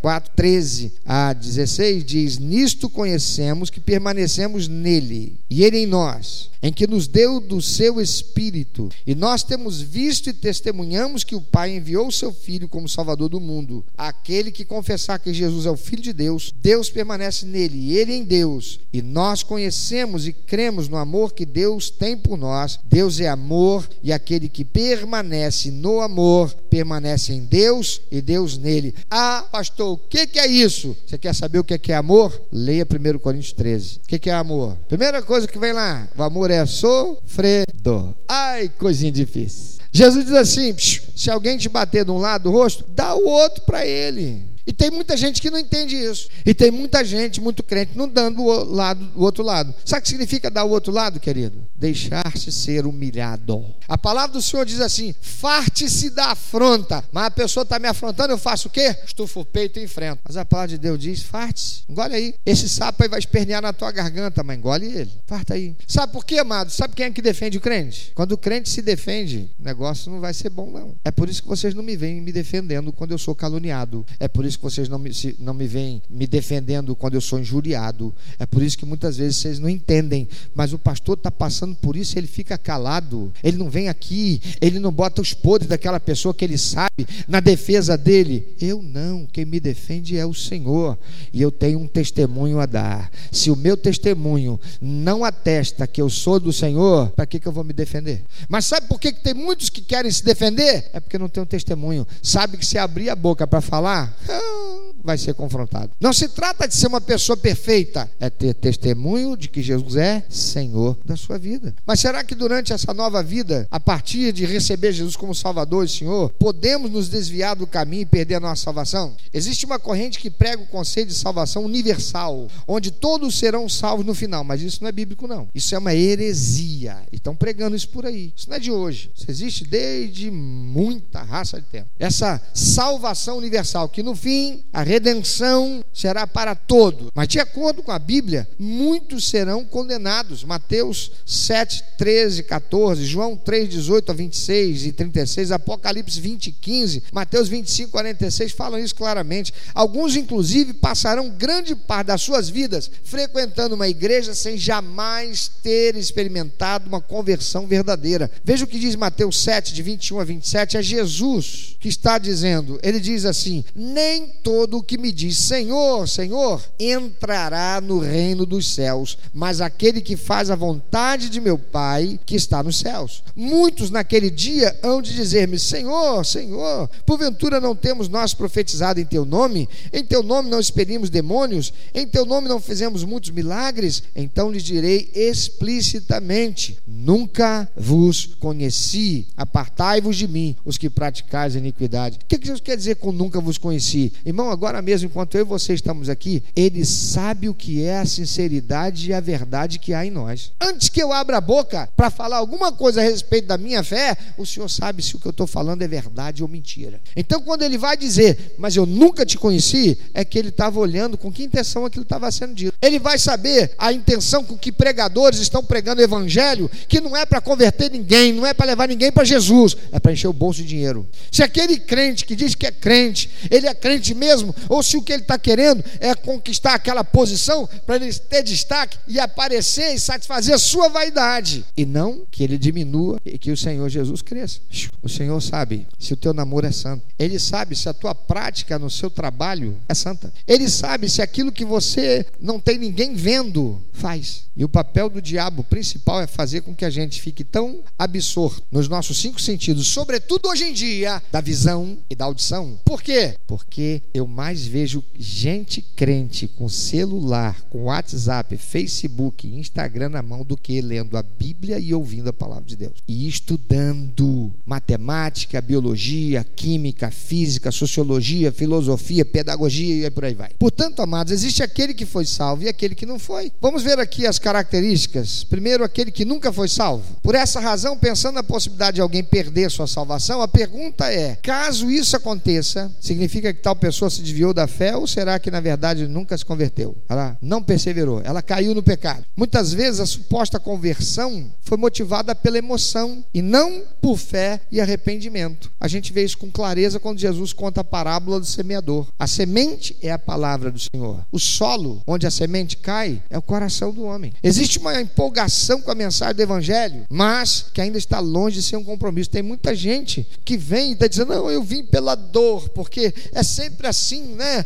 4, 0.00 0.32
13 0.34 0.92
a 1.04 1.32
16 1.32 2.04
diz: 2.04 2.38
Nisto 2.38 2.81
conhecemos 2.88 3.70
que 3.70 3.80
permanecemos 3.80 4.68
nele, 4.68 5.36
e 5.50 5.64
ele 5.64 5.78
em 5.78 5.86
nós 5.86 6.51
em 6.62 6.72
que 6.72 6.86
nos 6.86 7.08
deu 7.08 7.40
do 7.40 7.60
seu 7.60 8.00
Espírito. 8.00 8.88
E 9.06 9.14
nós 9.14 9.42
temos 9.42 9.80
visto 9.80 10.30
e 10.30 10.32
testemunhamos 10.32 11.24
que 11.24 11.34
o 11.34 11.40
Pai 11.40 11.76
enviou 11.76 12.06
o 12.06 12.12
seu 12.12 12.32
Filho 12.32 12.68
como 12.68 12.88
Salvador 12.88 13.28
do 13.28 13.40
mundo. 13.40 13.84
Aquele 13.98 14.52
que 14.52 14.64
confessar 14.64 15.18
que 15.18 15.34
Jesus 15.34 15.66
é 15.66 15.70
o 15.70 15.76
Filho 15.76 16.02
de 16.02 16.12
Deus, 16.12 16.54
Deus 16.62 16.88
permanece 16.88 17.44
nele 17.44 17.76
e 17.76 17.96
ele 17.96 18.12
em 18.12 18.24
Deus. 18.24 18.78
E 18.92 19.02
nós 19.02 19.42
conhecemos 19.42 20.26
e 20.26 20.32
cremos 20.32 20.88
no 20.88 20.96
amor 20.96 21.32
que 21.32 21.44
Deus 21.44 21.90
tem 21.90 22.16
por 22.16 22.36
nós. 22.36 22.78
Deus 22.84 23.18
é 23.18 23.28
amor 23.28 23.88
e 24.02 24.12
aquele 24.12 24.48
que 24.48 24.64
permanece 24.64 25.70
no 25.70 26.00
amor 26.00 26.54
permanece 26.70 27.32
em 27.32 27.44
Deus 27.44 28.00
e 28.10 28.20
Deus 28.20 28.56
nele. 28.56 28.94
Ah, 29.10 29.46
pastor, 29.50 29.94
o 29.94 29.98
que, 29.98 30.38
é 30.38 30.46
isso? 30.46 30.96
Você 31.06 31.18
quer 31.18 31.34
saber 31.34 31.58
o 31.58 31.64
que 31.64 31.92
é 31.92 31.96
amor? 31.96 32.40
Leia 32.52 32.86
1 32.86 33.18
Coríntios 33.18 33.52
13. 33.52 33.96
O 33.96 34.00
que 34.06 34.30
é 34.30 34.34
amor? 34.34 34.76
Primeira 34.88 35.22
coisa 35.22 35.48
que 35.48 35.58
vem 35.58 35.72
lá: 35.72 36.08
o 36.16 36.22
amor 36.22 36.50
é 36.50 36.51
sofredor. 36.66 38.14
Ai, 38.28 38.70
coisinha 38.78 39.12
difícil. 39.12 39.80
Jesus 39.92 40.24
diz 40.24 40.34
assim: 40.34 40.74
se 40.78 41.30
alguém 41.30 41.58
te 41.58 41.68
bater 41.68 42.04
de 42.04 42.10
um 42.10 42.18
lado 42.18 42.44
do 42.44 42.50
rosto, 42.50 42.84
dá 42.88 43.14
o 43.14 43.24
outro 43.24 43.62
para 43.64 43.86
ele. 43.86 44.50
E 44.66 44.72
tem 44.72 44.90
muita 44.90 45.16
gente 45.16 45.42
que 45.42 45.50
não 45.50 45.58
entende 45.58 45.96
isso. 45.96 46.28
E 46.46 46.54
tem 46.54 46.70
muita 46.70 47.04
gente, 47.04 47.40
muito 47.40 47.62
crente, 47.62 47.96
não 47.96 48.08
dando 48.08 48.42
o, 48.42 48.64
lado, 48.64 49.10
o 49.16 49.22
outro 49.22 49.42
lado. 49.42 49.74
Sabe 49.84 50.00
o 50.00 50.02
que 50.02 50.08
significa 50.08 50.50
dar 50.50 50.64
o 50.64 50.70
outro 50.70 50.92
lado, 50.92 51.18
querido? 51.18 51.66
Deixar-se 51.82 52.52
ser 52.52 52.86
humilhado. 52.86 53.66
A 53.88 53.98
palavra 53.98 54.34
do 54.34 54.40
Senhor 54.40 54.64
diz 54.64 54.80
assim: 54.80 55.12
farte-se 55.20 56.10
da 56.10 56.26
afronta. 56.26 57.02
Mas 57.10 57.24
a 57.24 57.30
pessoa 57.32 57.62
está 57.64 57.76
me 57.80 57.88
afrontando, 57.88 58.32
eu 58.32 58.38
faço 58.38 58.68
o 58.68 58.70
quê? 58.70 58.96
Estufo 59.04 59.40
o 59.40 59.44
peito 59.44 59.80
e 59.80 59.82
enfrento. 59.82 60.20
Mas 60.24 60.36
a 60.36 60.44
palavra 60.44 60.68
de 60.68 60.78
Deus 60.78 60.96
diz: 60.96 61.22
farte-se. 61.22 61.82
Engole 61.88 62.14
aí. 62.14 62.34
Esse 62.46 62.68
sapo 62.68 63.02
aí 63.02 63.08
vai 63.08 63.18
espernear 63.18 63.60
na 63.60 63.72
tua 63.72 63.90
garganta, 63.90 64.44
mas 64.44 64.56
engole 64.56 64.86
ele. 64.86 65.10
Farta 65.26 65.54
aí. 65.54 65.74
Sabe 65.88 66.12
por 66.12 66.24
quê, 66.24 66.38
amado? 66.38 66.70
Sabe 66.70 66.94
quem 66.94 67.06
é 67.06 67.10
que 67.10 67.20
defende 67.20 67.58
o 67.58 67.60
crente? 67.60 68.12
Quando 68.14 68.32
o 68.32 68.38
crente 68.38 68.68
se 68.68 68.80
defende, 68.80 69.50
o 69.58 69.64
negócio 69.64 70.08
não 70.10 70.20
vai 70.20 70.32
ser 70.32 70.50
bom, 70.50 70.70
não. 70.70 70.94
É 71.04 71.10
por 71.10 71.28
isso 71.28 71.42
que 71.42 71.48
vocês 71.48 71.74
não 71.74 71.82
me 71.82 71.96
veem 71.96 72.20
me 72.20 72.30
defendendo 72.30 72.92
quando 72.92 73.10
eu 73.10 73.18
sou 73.18 73.34
caluniado. 73.34 74.06
É 74.20 74.28
por 74.28 74.44
isso 74.44 74.56
que 74.56 74.64
vocês 74.64 74.88
não 74.88 75.00
me, 75.00 75.10
não 75.40 75.52
me 75.52 75.66
veem 75.66 76.00
me 76.08 76.28
defendendo 76.28 76.94
quando 76.94 77.14
eu 77.14 77.20
sou 77.20 77.40
injuriado. 77.40 78.14
É 78.38 78.46
por 78.46 78.62
isso 78.62 78.78
que 78.78 78.86
muitas 78.86 79.16
vezes 79.16 79.38
vocês 79.38 79.58
não 79.58 79.68
entendem. 79.68 80.28
Mas 80.54 80.72
o 80.72 80.78
pastor 80.78 81.16
está 81.16 81.30
passando 81.72 81.76
por 81.76 81.96
isso, 81.96 82.18
ele 82.18 82.26
fica 82.26 82.58
calado. 82.58 83.32
Ele 83.42 83.56
não 83.56 83.70
vem 83.70 83.88
aqui, 83.88 84.40
ele 84.60 84.78
não 84.78 84.92
bota 84.92 85.22
os 85.22 85.32
podres 85.32 85.68
daquela 85.68 85.98
pessoa 85.98 86.34
que 86.34 86.44
ele 86.44 86.58
sabe 86.58 87.06
na 87.26 87.40
defesa 87.40 87.96
dele. 87.96 88.46
Eu 88.60 88.82
não, 88.82 89.26
quem 89.26 89.44
me 89.44 89.58
defende 89.58 90.16
é 90.16 90.26
o 90.26 90.34
Senhor. 90.34 90.98
E 91.32 91.40
eu 91.40 91.50
tenho 91.50 91.78
um 91.80 91.88
testemunho 91.88 92.60
a 92.60 92.66
dar. 92.66 93.10
Se 93.30 93.50
o 93.50 93.56
meu 93.56 93.76
testemunho 93.76 94.60
não 94.80 95.24
atesta 95.24 95.86
que 95.86 96.00
eu 96.00 96.10
sou 96.10 96.38
do 96.38 96.52
Senhor, 96.52 97.10
para 97.10 97.26
que, 97.26 97.40
que 97.40 97.48
eu 97.48 97.52
vou 97.52 97.64
me 97.64 97.72
defender? 97.72 98.22
Mas 98.48 98.66
sabe 98.66 98.86
por 98.86 99.00
que, 99.00 99.12
que 99.12 99.22
tem 99.22 99.34
muitos 99.34 99.68
que 99.68 99.80
querem 99.80 100.10
se 100.10 100.24
defender? 100.24 100.90
É 100.92 101.00
porque 101.00 101.18
não 101.18 101.28
tem 101.28 101.42
um 101.42 101.46
testemunho. 101.46 102.06
Sabe 102.22 102.56
que 102.56 102.66
se 102.66 102.78
abrir 102.78 103.08
a 103.10 103.16
boca 103.16 103.46
para 103.46 103.60
falar, 103.60 104.16
vai 105.02 105.18
ser 105.18 105.34
confrontado. 105.34 105.90
Não 106.00 106.12
se 106.12 106.28
trata 106.28 106.66
de 106.66 106.74
ser 106.74 106.86
uma 106.86 107.00
pessoa 107.00 107.36
perfeita, 107.36 108.10
é 108.20 108.30
ter 108.30 108.54
testemunho 108.54 109.36
de 109.36 109.48
que 109.48 109.62
Jesus 109.62 109.96
é 109.96 110.24
Senhor 110.28 110.96
da 111.04 111.16
sua 111.16 111.38
vida. 111.38 111.74
Mas 111.86 112.00
será 112.00 112.22
que 112.24 112.34
durante 112.34 112.72
essa 112.72 112.92
nova 112.94 113.22
vida, 113.22 113.66
a 113.70 113.80
partir 113.80 114.32
de 114.32 114.44
receber 114.44 114.92
Jesus 114.92 115.16
como 115.16 115.34
Salvador 115.34 115.84
e 115.84 115.88
Senhor, 115.88 116.30
podemos 116.38 116.90
nos 116.90 117.08
desviar 117.08 117.56
do 117.56 117.66
caminho 117.66 118.02
e 118.02 118.06
perder 118.06 118.36
a 118.36 118.40
nossa 118.40 118.62
salvação? 118.62 119.14
Existe 119.32 119.66
uma 119.66 119.78
corrente 119.78 120.18
que 120.18 120.30
prega 120.30 120.62
o 120.62 120.66
conceito 120.66 121.08
de 121.08 121.14
salvação 121.14 121.64
universal, 121.64 122.48
onde 122.66 122.90
todos 122.90 123.38
serão 123.38 123.68
salvos 123.68 124.06
no 124.06 124.14
final, 124.14 124.44
mas 124.44 124.62
isso 124.62 124.78
não 124.82 124.88
é 124.88 124.92
bíblico 124.92 125.26
não. 125.26 125.48
Isso 125.54 125.74
é 125.74 125.78
uma 125.78 125.94
heresia. 125.94 126.98
E 127.12 127.16
estão 127.16 127.34
pregando 127.34 127.76
isso 127.76 127.88
por 127.88 128.06
aí. 128.06 128.32
Isso 128.36 128.48
não 128.48 128.56
é 128.56 128.60
de 128.60 128.70
hoje. 128.70 129.10
Isso 129.14 129.30
existe 129.30 129.64
desde 129.64 130.30
muita 130.30 131.22
raça 131.22 131.60
de 131.60 131.66
tempo. 131.66 131.88
Essa 131.98 132.40
salvação 132.54 133.38
universal 133.38 133.88
que 133.88 134.02
no 134.02 134.14
fim, 134.14 134.64
a 134.72 134.82
redenção 134.92 135.82
será 135.90 136.26
para 136.26 136.54
todos. 136.54 137.08
Mas, 137.14 137.28
de 137.28 137.40
acordo 137.40 137.82
com 137.82 137.90
a 137.90 137.98
Bíblia, 137.98 138.46
muitos 138.58 139.26
serão 139.28 139.64
condenados. 139.64 140.44
Mateus 140.44 141.10
7, 141.24 141.82
13, 141.96 142.42
14, 142.42 143.06
João 143.06 143.34
3, 143.34 143.70
18 143.70 144.10
a 144.10 144.14
26 144.14 144.86
e 144.86 144.92
36, 144.92 145.50
Apocalipse 145.50 146.20
20, 146.20 146.52
15, 146.52 147.04
Mateus 147.10 147.48
25, 147.48 147.90
46 147.90 148.52
falam 148.52 148.78
isso 148.78 148.94
claramente. 148.94 149.54
Alguns, 149.74 150.14
inclusive, 150.14 150.74
passarão 150.74 151.30
grande 151.30 151.74
parte 151.74 152.08
das 152.08 152.20
suas 152.20 152.50
vidas 152.50 152.90
frequentando 153.02 153.74
uma 153.74 153.88
igreja 153.88 154.34
sem 154.34 154.58
jamais 154.58 155.50
ter 155.62 155.96
experimentado 155.96 156.86
uma 156.88 157.00
conversão 157.00 157.66
verdadeira. 157.66 158.30
Veja 158.44 158.64
o 158.64 158.68
que 158.68 158.78
diz 158.78 158.94
Mateus 158.94 159.42
7, 159.42 159.72
de 159.72 159.82
21 159.82 160.20
a 160.20 160.24
27, 160.24 160.76
é 160.76 160.82
Jesus 160.82 161.76
que 161.80 161.88
está 161.88 162.18
dizendo. 162.18 162.78
Ele 162.82 163.00
diz 163.00 163.24
assim: 163.24 163.64
nem 163.74 164.28
todo 164.42 164.81
que 164.82 164.98
me 164.98 165.12
diz 165.12 165.38
Senhor, 165.38 166.08
Senhor, 166.08 166.62
entrará 166.78 167.80
no 167.80 167.98
reino 167.98 168.44
dos 168.44 168.74
céus, 168.74 169.18
mas 169.32 169.60
aquele 169.60 170.00
que 170.00 170.16
faz 170.16 170.50
a 170.50 170.56
vontade 170.56 171.28
de 171.28 171.40
meu 171.40 171.58
Pai 171.58 172.18
que 172.26 172.34
está 172.34 172.62
nos 172.62 172.78
céus. 172.78 173.22
Muitos 173.34 173.90
naquele 173.90 174.30
dia 174.30 174.78
hão 174.82 175.00
de 175.00 175.14
dizer-me: 175.14 175.58
Senhor, 175.58 176.24
Senhor, 176.24 176.88
porventura 177.06 177.60
não 177.60 177.74
temos 177.74 178.08
nós 178.08 178.34
profetizado 178.34 179.00
em 179.00 179.04
teu 179.04 179.24
nome? 179.24 179.68
Em 179.92 180.04
teu 180.04 180.22
nome 180.22 180.50
não 180.50 180.60
expelimos 180.60 181.10
demônios? 181.10 181.72
Em 181.94 182.06
teu 182.06 182.24
nome 182.24 182.48
não 182.48 182.60
fizemos 182.60 183.04
muitos 183.04 183.30
milagres? 183.30 184.02
Então 184.14 184.50
lhes 184.50 184.62
direi 184.62 185.10
explicitamente: 185.14 186.78
Nunca 186.86 187.68
vos 187.76 188.26
conheci, 188.38 189.26
apartai-vos 189.36 190.16
de 190.16 190.28
mim, 190.28 190.56
os 190.64 190.78
que 190.78 190.90
praticais 190.90 191.54
iniquidade. 191.54 192.18
O 192.22 192.26
que 192.26 192.38
Jesus 192.40 192.60
quer 192.60 192.76
dizer 192.76 192.96
com 192.96 193.12
nunca 193.12 193.40
vos 193.40 193.58
conheci? 193.58 194.12
Irmão, 194.24 194.50
agora 194.50 194.71
agora 194.72 194.80
mesmo, 194.80 195.06
enquanto 195.08 195.34
eu 195.34 195.42
e 195.42 195.44
você 195.44 195.74
estamos 195.74 196.08
aqui, 196.08 196.42
Ele 196.56 196.84
sabe 196.84 197.48
o 197.48 197.54
que 197.54 197.84
é 197.84 197.98
a 197.98 198.06
sinceridade 198.06 199.10
e 199.10 199.14
a 199.14 199.20
verdade 199.20 199.78
que 199.78 199.92
há 199.92 200.04
em 200.06 200.10
nós. 200.10 200.50
Antes 200.58 200.88
que 200.88 201.02
eu 201.02 201.12
abra 201.12 201.36
a 201.36 201.40
boca 201.40 201.88
para 201.94 202.08
falar 202.08 202.38
alguma 202.38 202.72
coisa 202.72 203.00
a 203.00 203.04
respeito 203.04 203.46
da 203.46 203.58
minha 203.58 203.84
fé, 203.84 204.16
o 204.38 204.46
Senhor 204.46 204.68
sabe 204.68 205.02
se 205.02 205.14
o 205.14 205.18
que 205.18 205.26
eu 205.26 205.30
estou 205.30 205.46
falando 205.46 205.82
é 205.82 205.88
verdade 205.88 206.42
ou 206.42 206.48
mentira. 206.48 207.00
Então, 207.14 207.42
quando 207.42 207.62
Ele 207.62 207.76
vai 207.76 207.96
dizer, 207.96 208.54
mas 208.56 208.74
eu 208.74 208.86
nunca 208.86 209.26
te 209.26 209.36
conheci, 209.36 209.98
é 210.14 210.24
que 210.24 210.38
Ele 210.38 210.48
estava 210.48 210.80
olhando 210.80 211.18
com 211.18 211.30
que 211.30 211.42
intenção 211.44 211.84
aquilo 211.84 212.04
estava 212.04 212.30
sendo 212.30 212.54
dito. 212.54 212.72
Ele 212.80 212.98
vai 212.98 213.18
saber 213.18 213.74
a 213.76 213.92
intenção 213.92 214.42
com 214.42 214.56
que 214.56 214.72
pregadores 214.72 215.38
estão 215.38 215.62
pregando 215.62 216.00
o 216.00 216.04
Evangelho, 216.04 216.70
que 216.88 217.00
não 217.00 217.14
é 217.14 217.26
para 217.26 217.42
converter 217.42 217.90
ninguém, 217.90 218.32
não 218.32 218.46
é 218.46 218.54
para 218.54 218.66
levar 218.66 218.88
ninguém 218.88 219.12
para 219.12 219.24
Jesus, 219.24 219.76
é 219.92 220.00
para 220.00 220.12
encher 220.12 220.28
o 220.28 220.32
bolso 220.32 220.62
de 220.62 220.68
dinheiro. 220.68 221.06
Se 221.30 221.42
aquele 221.42 221.78
crente 221.78 222.24
que 222.24 222.34
diz 222.34 222.54
que 222.54 222.66
é 222.66 222.70
crente, 222.70 223.28
ele 223.50 223.66
é 223.66 223.74
crente 223.74 224.14
mesmo, 224.14 224.54
ou 224.68 224.82
se 224.82 224.96
o 224.96 225.02
que 225.02 225.12
ele 225.12 225.22
está 225.22 225.38
querendo 225.38 225.84
é 226.00 226.14
conquistar 226.14 226.74
aquela 226.74 227.04
posição 227.04 227.68
para 227.86 227.96
ele 227.96 228.12
ter 228.12 228.42
destaque 228.42 228.98
e 229.06 229.18
aparecer 229.18 229.94
e 229.94 229.98
satisfazer 229.98 230.54
a 230.54 230.58
sua 230.58 230.88
vaidade, 230.88 231.64
e 231.76 231.84
não 231.84 232.24
que 232.30 232.42
ele 232.42 232.58
diminua 232.58 233.20
e 233.24 233.38
que 233.38 233.50
o 233.50 233.56
Senhor 233.56 233.88
Jesus 233.88 234.22
cresça. 234.22 234.60
O 235.02 235.08
Senhor 235.08 235.40
sabe 235.40 235.86
se 235.98 236.12
o 236.12 236.16
teu 236.16 236.32
namoro 236.32 236.66
é 236.66 236.72
santo, 236.72 237.04
ele 237.18 237.38
sabe 237.38 237.74
se 237.76 237.88
a 237.88 237.94
tua 237.94 238.14
prática 238.14 238.78
no 238.78 238.90
seu 238.90 239.10
trabalho 239.10 239.76
é 239.88 239.94
santa, 239.94 240.32
ele 240.46 240.68
sabe 240.68 241.08
se 241.08 241.22
aquilo 241.22 241.52
que 241.52 241.64
você 241.64 242.26
não 242.40 242.60
tem 242.60 242.78
ninguém 242.78 243.14
vendo 243.14 243.80
faz. 243.92 244.44
E 244.54 244.64
o 244.64 244.68
papel 244.68 245.08
do 245.08 245.22
diabo 245.22 245.64
principal 245.64 246.20
é 246.20 246.26
fazer 246.26 246.60
com 246.60 246.74
que 246.74 246.84
a 246.84 246.90
gente 246.90 247.20
fique 247.20 247.42
tão 247.42 247.80
absorto 247.98 248.62
nos 248.70 248.88
nossos 248.88 249.18
cinco 249.18 249.40
sentidos, 249.40 249.86
sobretudo 249.88 250.48
hoje 250.48 250.64
em 250.64 250.72
dia, 250.72 251.22
da 251.30 251.40
visão 251.40 251.98
e 252.10 252.14
da 252.14 252.26
audição. 252.26 252.78
Por 252.84 253.02
quê? 253.02 253.36
Porque 253.46 254.02
eu 254.12 254.26
mais 254.26 254.51
vejo 254.60 255.02
gente 255.18 255.80
crente 255.80 256.46
com 256.46 256.68
celular, 256.68 257.62
com 257.70 257.84
WhatsApp, 257.84 258.56
Facebook, 258.56 259.46
Instagram 259.46 260.10
na 260.10 260.22
mão 260.22 260.44
do 260.44 260.56
que 260.56 260.80
lendo 260.80 261.16
a 261.16 261.22
Bíblia 261.22 261.78
e 261.78 261.94
ouvindo 261.94 262.28
a 262.28 262.32
palavra 262.32 262.64
de 262.64 262.76
Deus. 262.76 262.94
E 263.08 263.26
estudando 263.26 264.52
matemática, 264.66 265.60
biologia, 265.60 266.44
química, 266.44 267.10
física, 267.10 267.70
sociologia, 267.70 268.52
filosofia, 268.52 269.24
pedagogia 269.24 270.06
e 270.06 270.10
por 270.10 270.24
aí 270.24 270.34
vai. 270.34 270.50
Portanto, 270.58 271.00
amados, 271.00 271.32
existe 271.32 271.62
aquele 271.62 271.94
que 271.94 272.06
foi 272.06 272.24
salvo 272.24 272.64
e 272.64 272.68
aquele 272.68 272.94
que 272.94 273.06
não 273.06 273.18
foi. 273.18 273.52
Vamos 273.60 273.82
ver 273.82 273.98
aqui 273.98 274.26
as 274.26 274.38
características. 274.38 275.44
Primeiro, 275.44 275.84
aquele 275.84 276.10
que 276.10 276.24
nunca 276.24 276.52
foi 276.52 276.68
salvo. 276.68 277.16
Por 277.22 277.34
essa 277.34 277.60
razão, 277.60 277.96
pensando 277.96 278.34
na 278.34 278.42
possibilidade 278.42 278.96
de 278.96 279.00
alguém 279.00 279.24
perder 279.24 279.70
sua 279.70 279.86
salvação, 279.86 280.42
a 280.42 280.48
pergunta 280.48 281.12
é: 281.12 281.36
caso 281.42 281.90
isso 281.90 282.16
aconteça, 282.16 282.90
significa 283.00 283.52
que 283.52 283.62
tal 283.62 283.76
pessoa 283.76 284.10
se 284.10 284.22
desviou 284.32 284.54
da 284.54 284.66
fé 284.66 284.96
ou 284.96 285.06
será 285.06 285.38
que 285.38 285.50
na 285.50 285.60
verdade 285.60 286.08
nunca 286.08 286.36
se 286.36 286.44
converteu? 286.44 286.96
Ela 287.08 287.36
não 287.40 287.62
perseverou, 287.62 288.22
ela 288.24 288.42
caiu 288.42 288.74
no 288.74 288.82
pecado. 288.82 289.24
Muitas 289.36 289.72
vezes 289.72 290.00
a 290.00 290.06
suposta 290.06 290.58
conversão 290.58 291.52
foi 291.60 291.76
motivada 291.76 292.34
pela 292.34 292.58
emoção 292.58 293.24
e 293.32 293.42
não 293.42 293.82
por 294.00 294.16
fé 294.16 294.60
e 294.70 294.80
arrependimento. 294.80 295.70
A 295.78 295.86
gente 295.86 296.12
vê 296.12 296.24
isso 296.24 296.38
com 296.38 296.50
clareza 296.50 296.98
quando 296.98 297.18
Jesus 297.18 297.52
conta 297.52 297.82
a 297.82 297.84
parábola 297.84 298.40
do 298.40 298.46
semeador. 298.46 299.06
A 299.18 299.26
semente 299.26 299.96
é 300.00 300.10
a 300.10 300.18
palavra 300.18 300.70
do 300.70 300.78
Senhor. 300.78 301.24
O 301.30 301.38
solo 301.38 302.02
onde 302.06 302.26
a 302.26 302.30
semente 302.30 302.76
cai 302.76 303.22
é 303.28 303.36
o 303.36 303.42
coração 303.42 303.92
do 303.92 304.04
homem. 304.04 304.32
Existe 304.42 304.78
uma 304.78 305.00
empolgação 305.00 305.80
com 305.82 305.90
a 305.90 305.94
mensagem 305.94 306.34
do 306.34 306.42
evangelho, 306.42 307.04
mas 307.10 307.66
que 307.72 307.80
ainda 307.80 307.98
está 307.98 308.18
longe 308.18 308.56
de 308.56 308.62
ser 308.62 308.76
um 308.76 308.84
compromisso. 308.84 309.30
Tem 309.30 309.42
muita 309.42 309.74
gente 309.74 310.26
que 310.44 310.56
vem 310.56 310.90
e 310.90 310.92
está 310.92 311.06
dizendo: 311.06 311.34
Não, 311.34 311.50
eu 311.50 311.62
vim 311.62 311.84
pela 311.84 312.14
dor, 312.14 312.68
porque 312.70 313.12
é 313.32 313.42
sempre 313.42 313.86
assim, 313.86 314.21
né? 314.22 314.64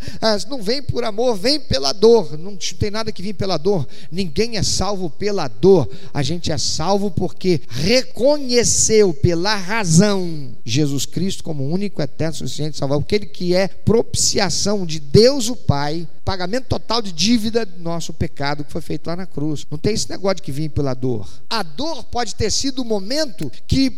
Não 0.48 0.62
vem 0.62 0.82
por 0.82 1.04
amor, 1.04 1.36
vem 1.36 1.58
pela 1.58 1.92
dor. 1.92 2.38
Não 2.38 2.56
tem 2.56 2.90
nada 2.90 3.12
que 3.12 3.22
vir 3.22 3.34
pela 3.34 3.56
dor. 3.56 3.86
Ninguém 4.10 4.56
é 4.56 4.62
salvo 4.62 5.10
pela 5.10 5.48
dor. 5.48 5.88
A 6.12 6.22
gente 6.22 6.52
é 6.52 6.58
salvo 6.58 7.10
porque 7.10 7.60
reconheceu 7.68 9.12
pela 9.14 9.54
razão 9.54 10.54
Jesus 10.64 11.06
Cristo 11.06 11.42
como 11.42 11.68
único, 11.68 12.02
eterno, 12.02 12.34
suficiente 12.34 12.76
salvador. 12.76 13.02
Aquele 13.02 13.26
que 13.26 13.54
é 13.54 13.68
propiciação 13.68 14.86
de 14.86 15.00
Deus 15.00 15.48
o 15.48 15.56
Pai 15.56 16.06
pagamento 16.26 16.66
total 16.66 17.00
de 17.00 17.12
dívida 17.12 17.64
do 17.64 17.80
nosso 17.80 18.12
pecado 18.12 18.64
que 18.64 18.72
foi 18.72 18.80
feito 18.80 19.06
lá 19.06 19.14
na 19.14 19.26
cruz. 19.26 19.64
Não 19.70 19.78
tem 19.78 19.94
esse 19.94 20.10
negócio 20.10 20.38
de 20.38 20.42
que 20.42 20.50
vim 20.50 20.68
pela 20.68 20.92
dor. 20.92 21.24
A 21.48 21.62
dor 21.62 22.02
pode 22.02 22.34
ter 22.34 22.50
sido 22.50 22.82
o 22.82 22.84
momento 22.84 23.50
que 23.64 23.96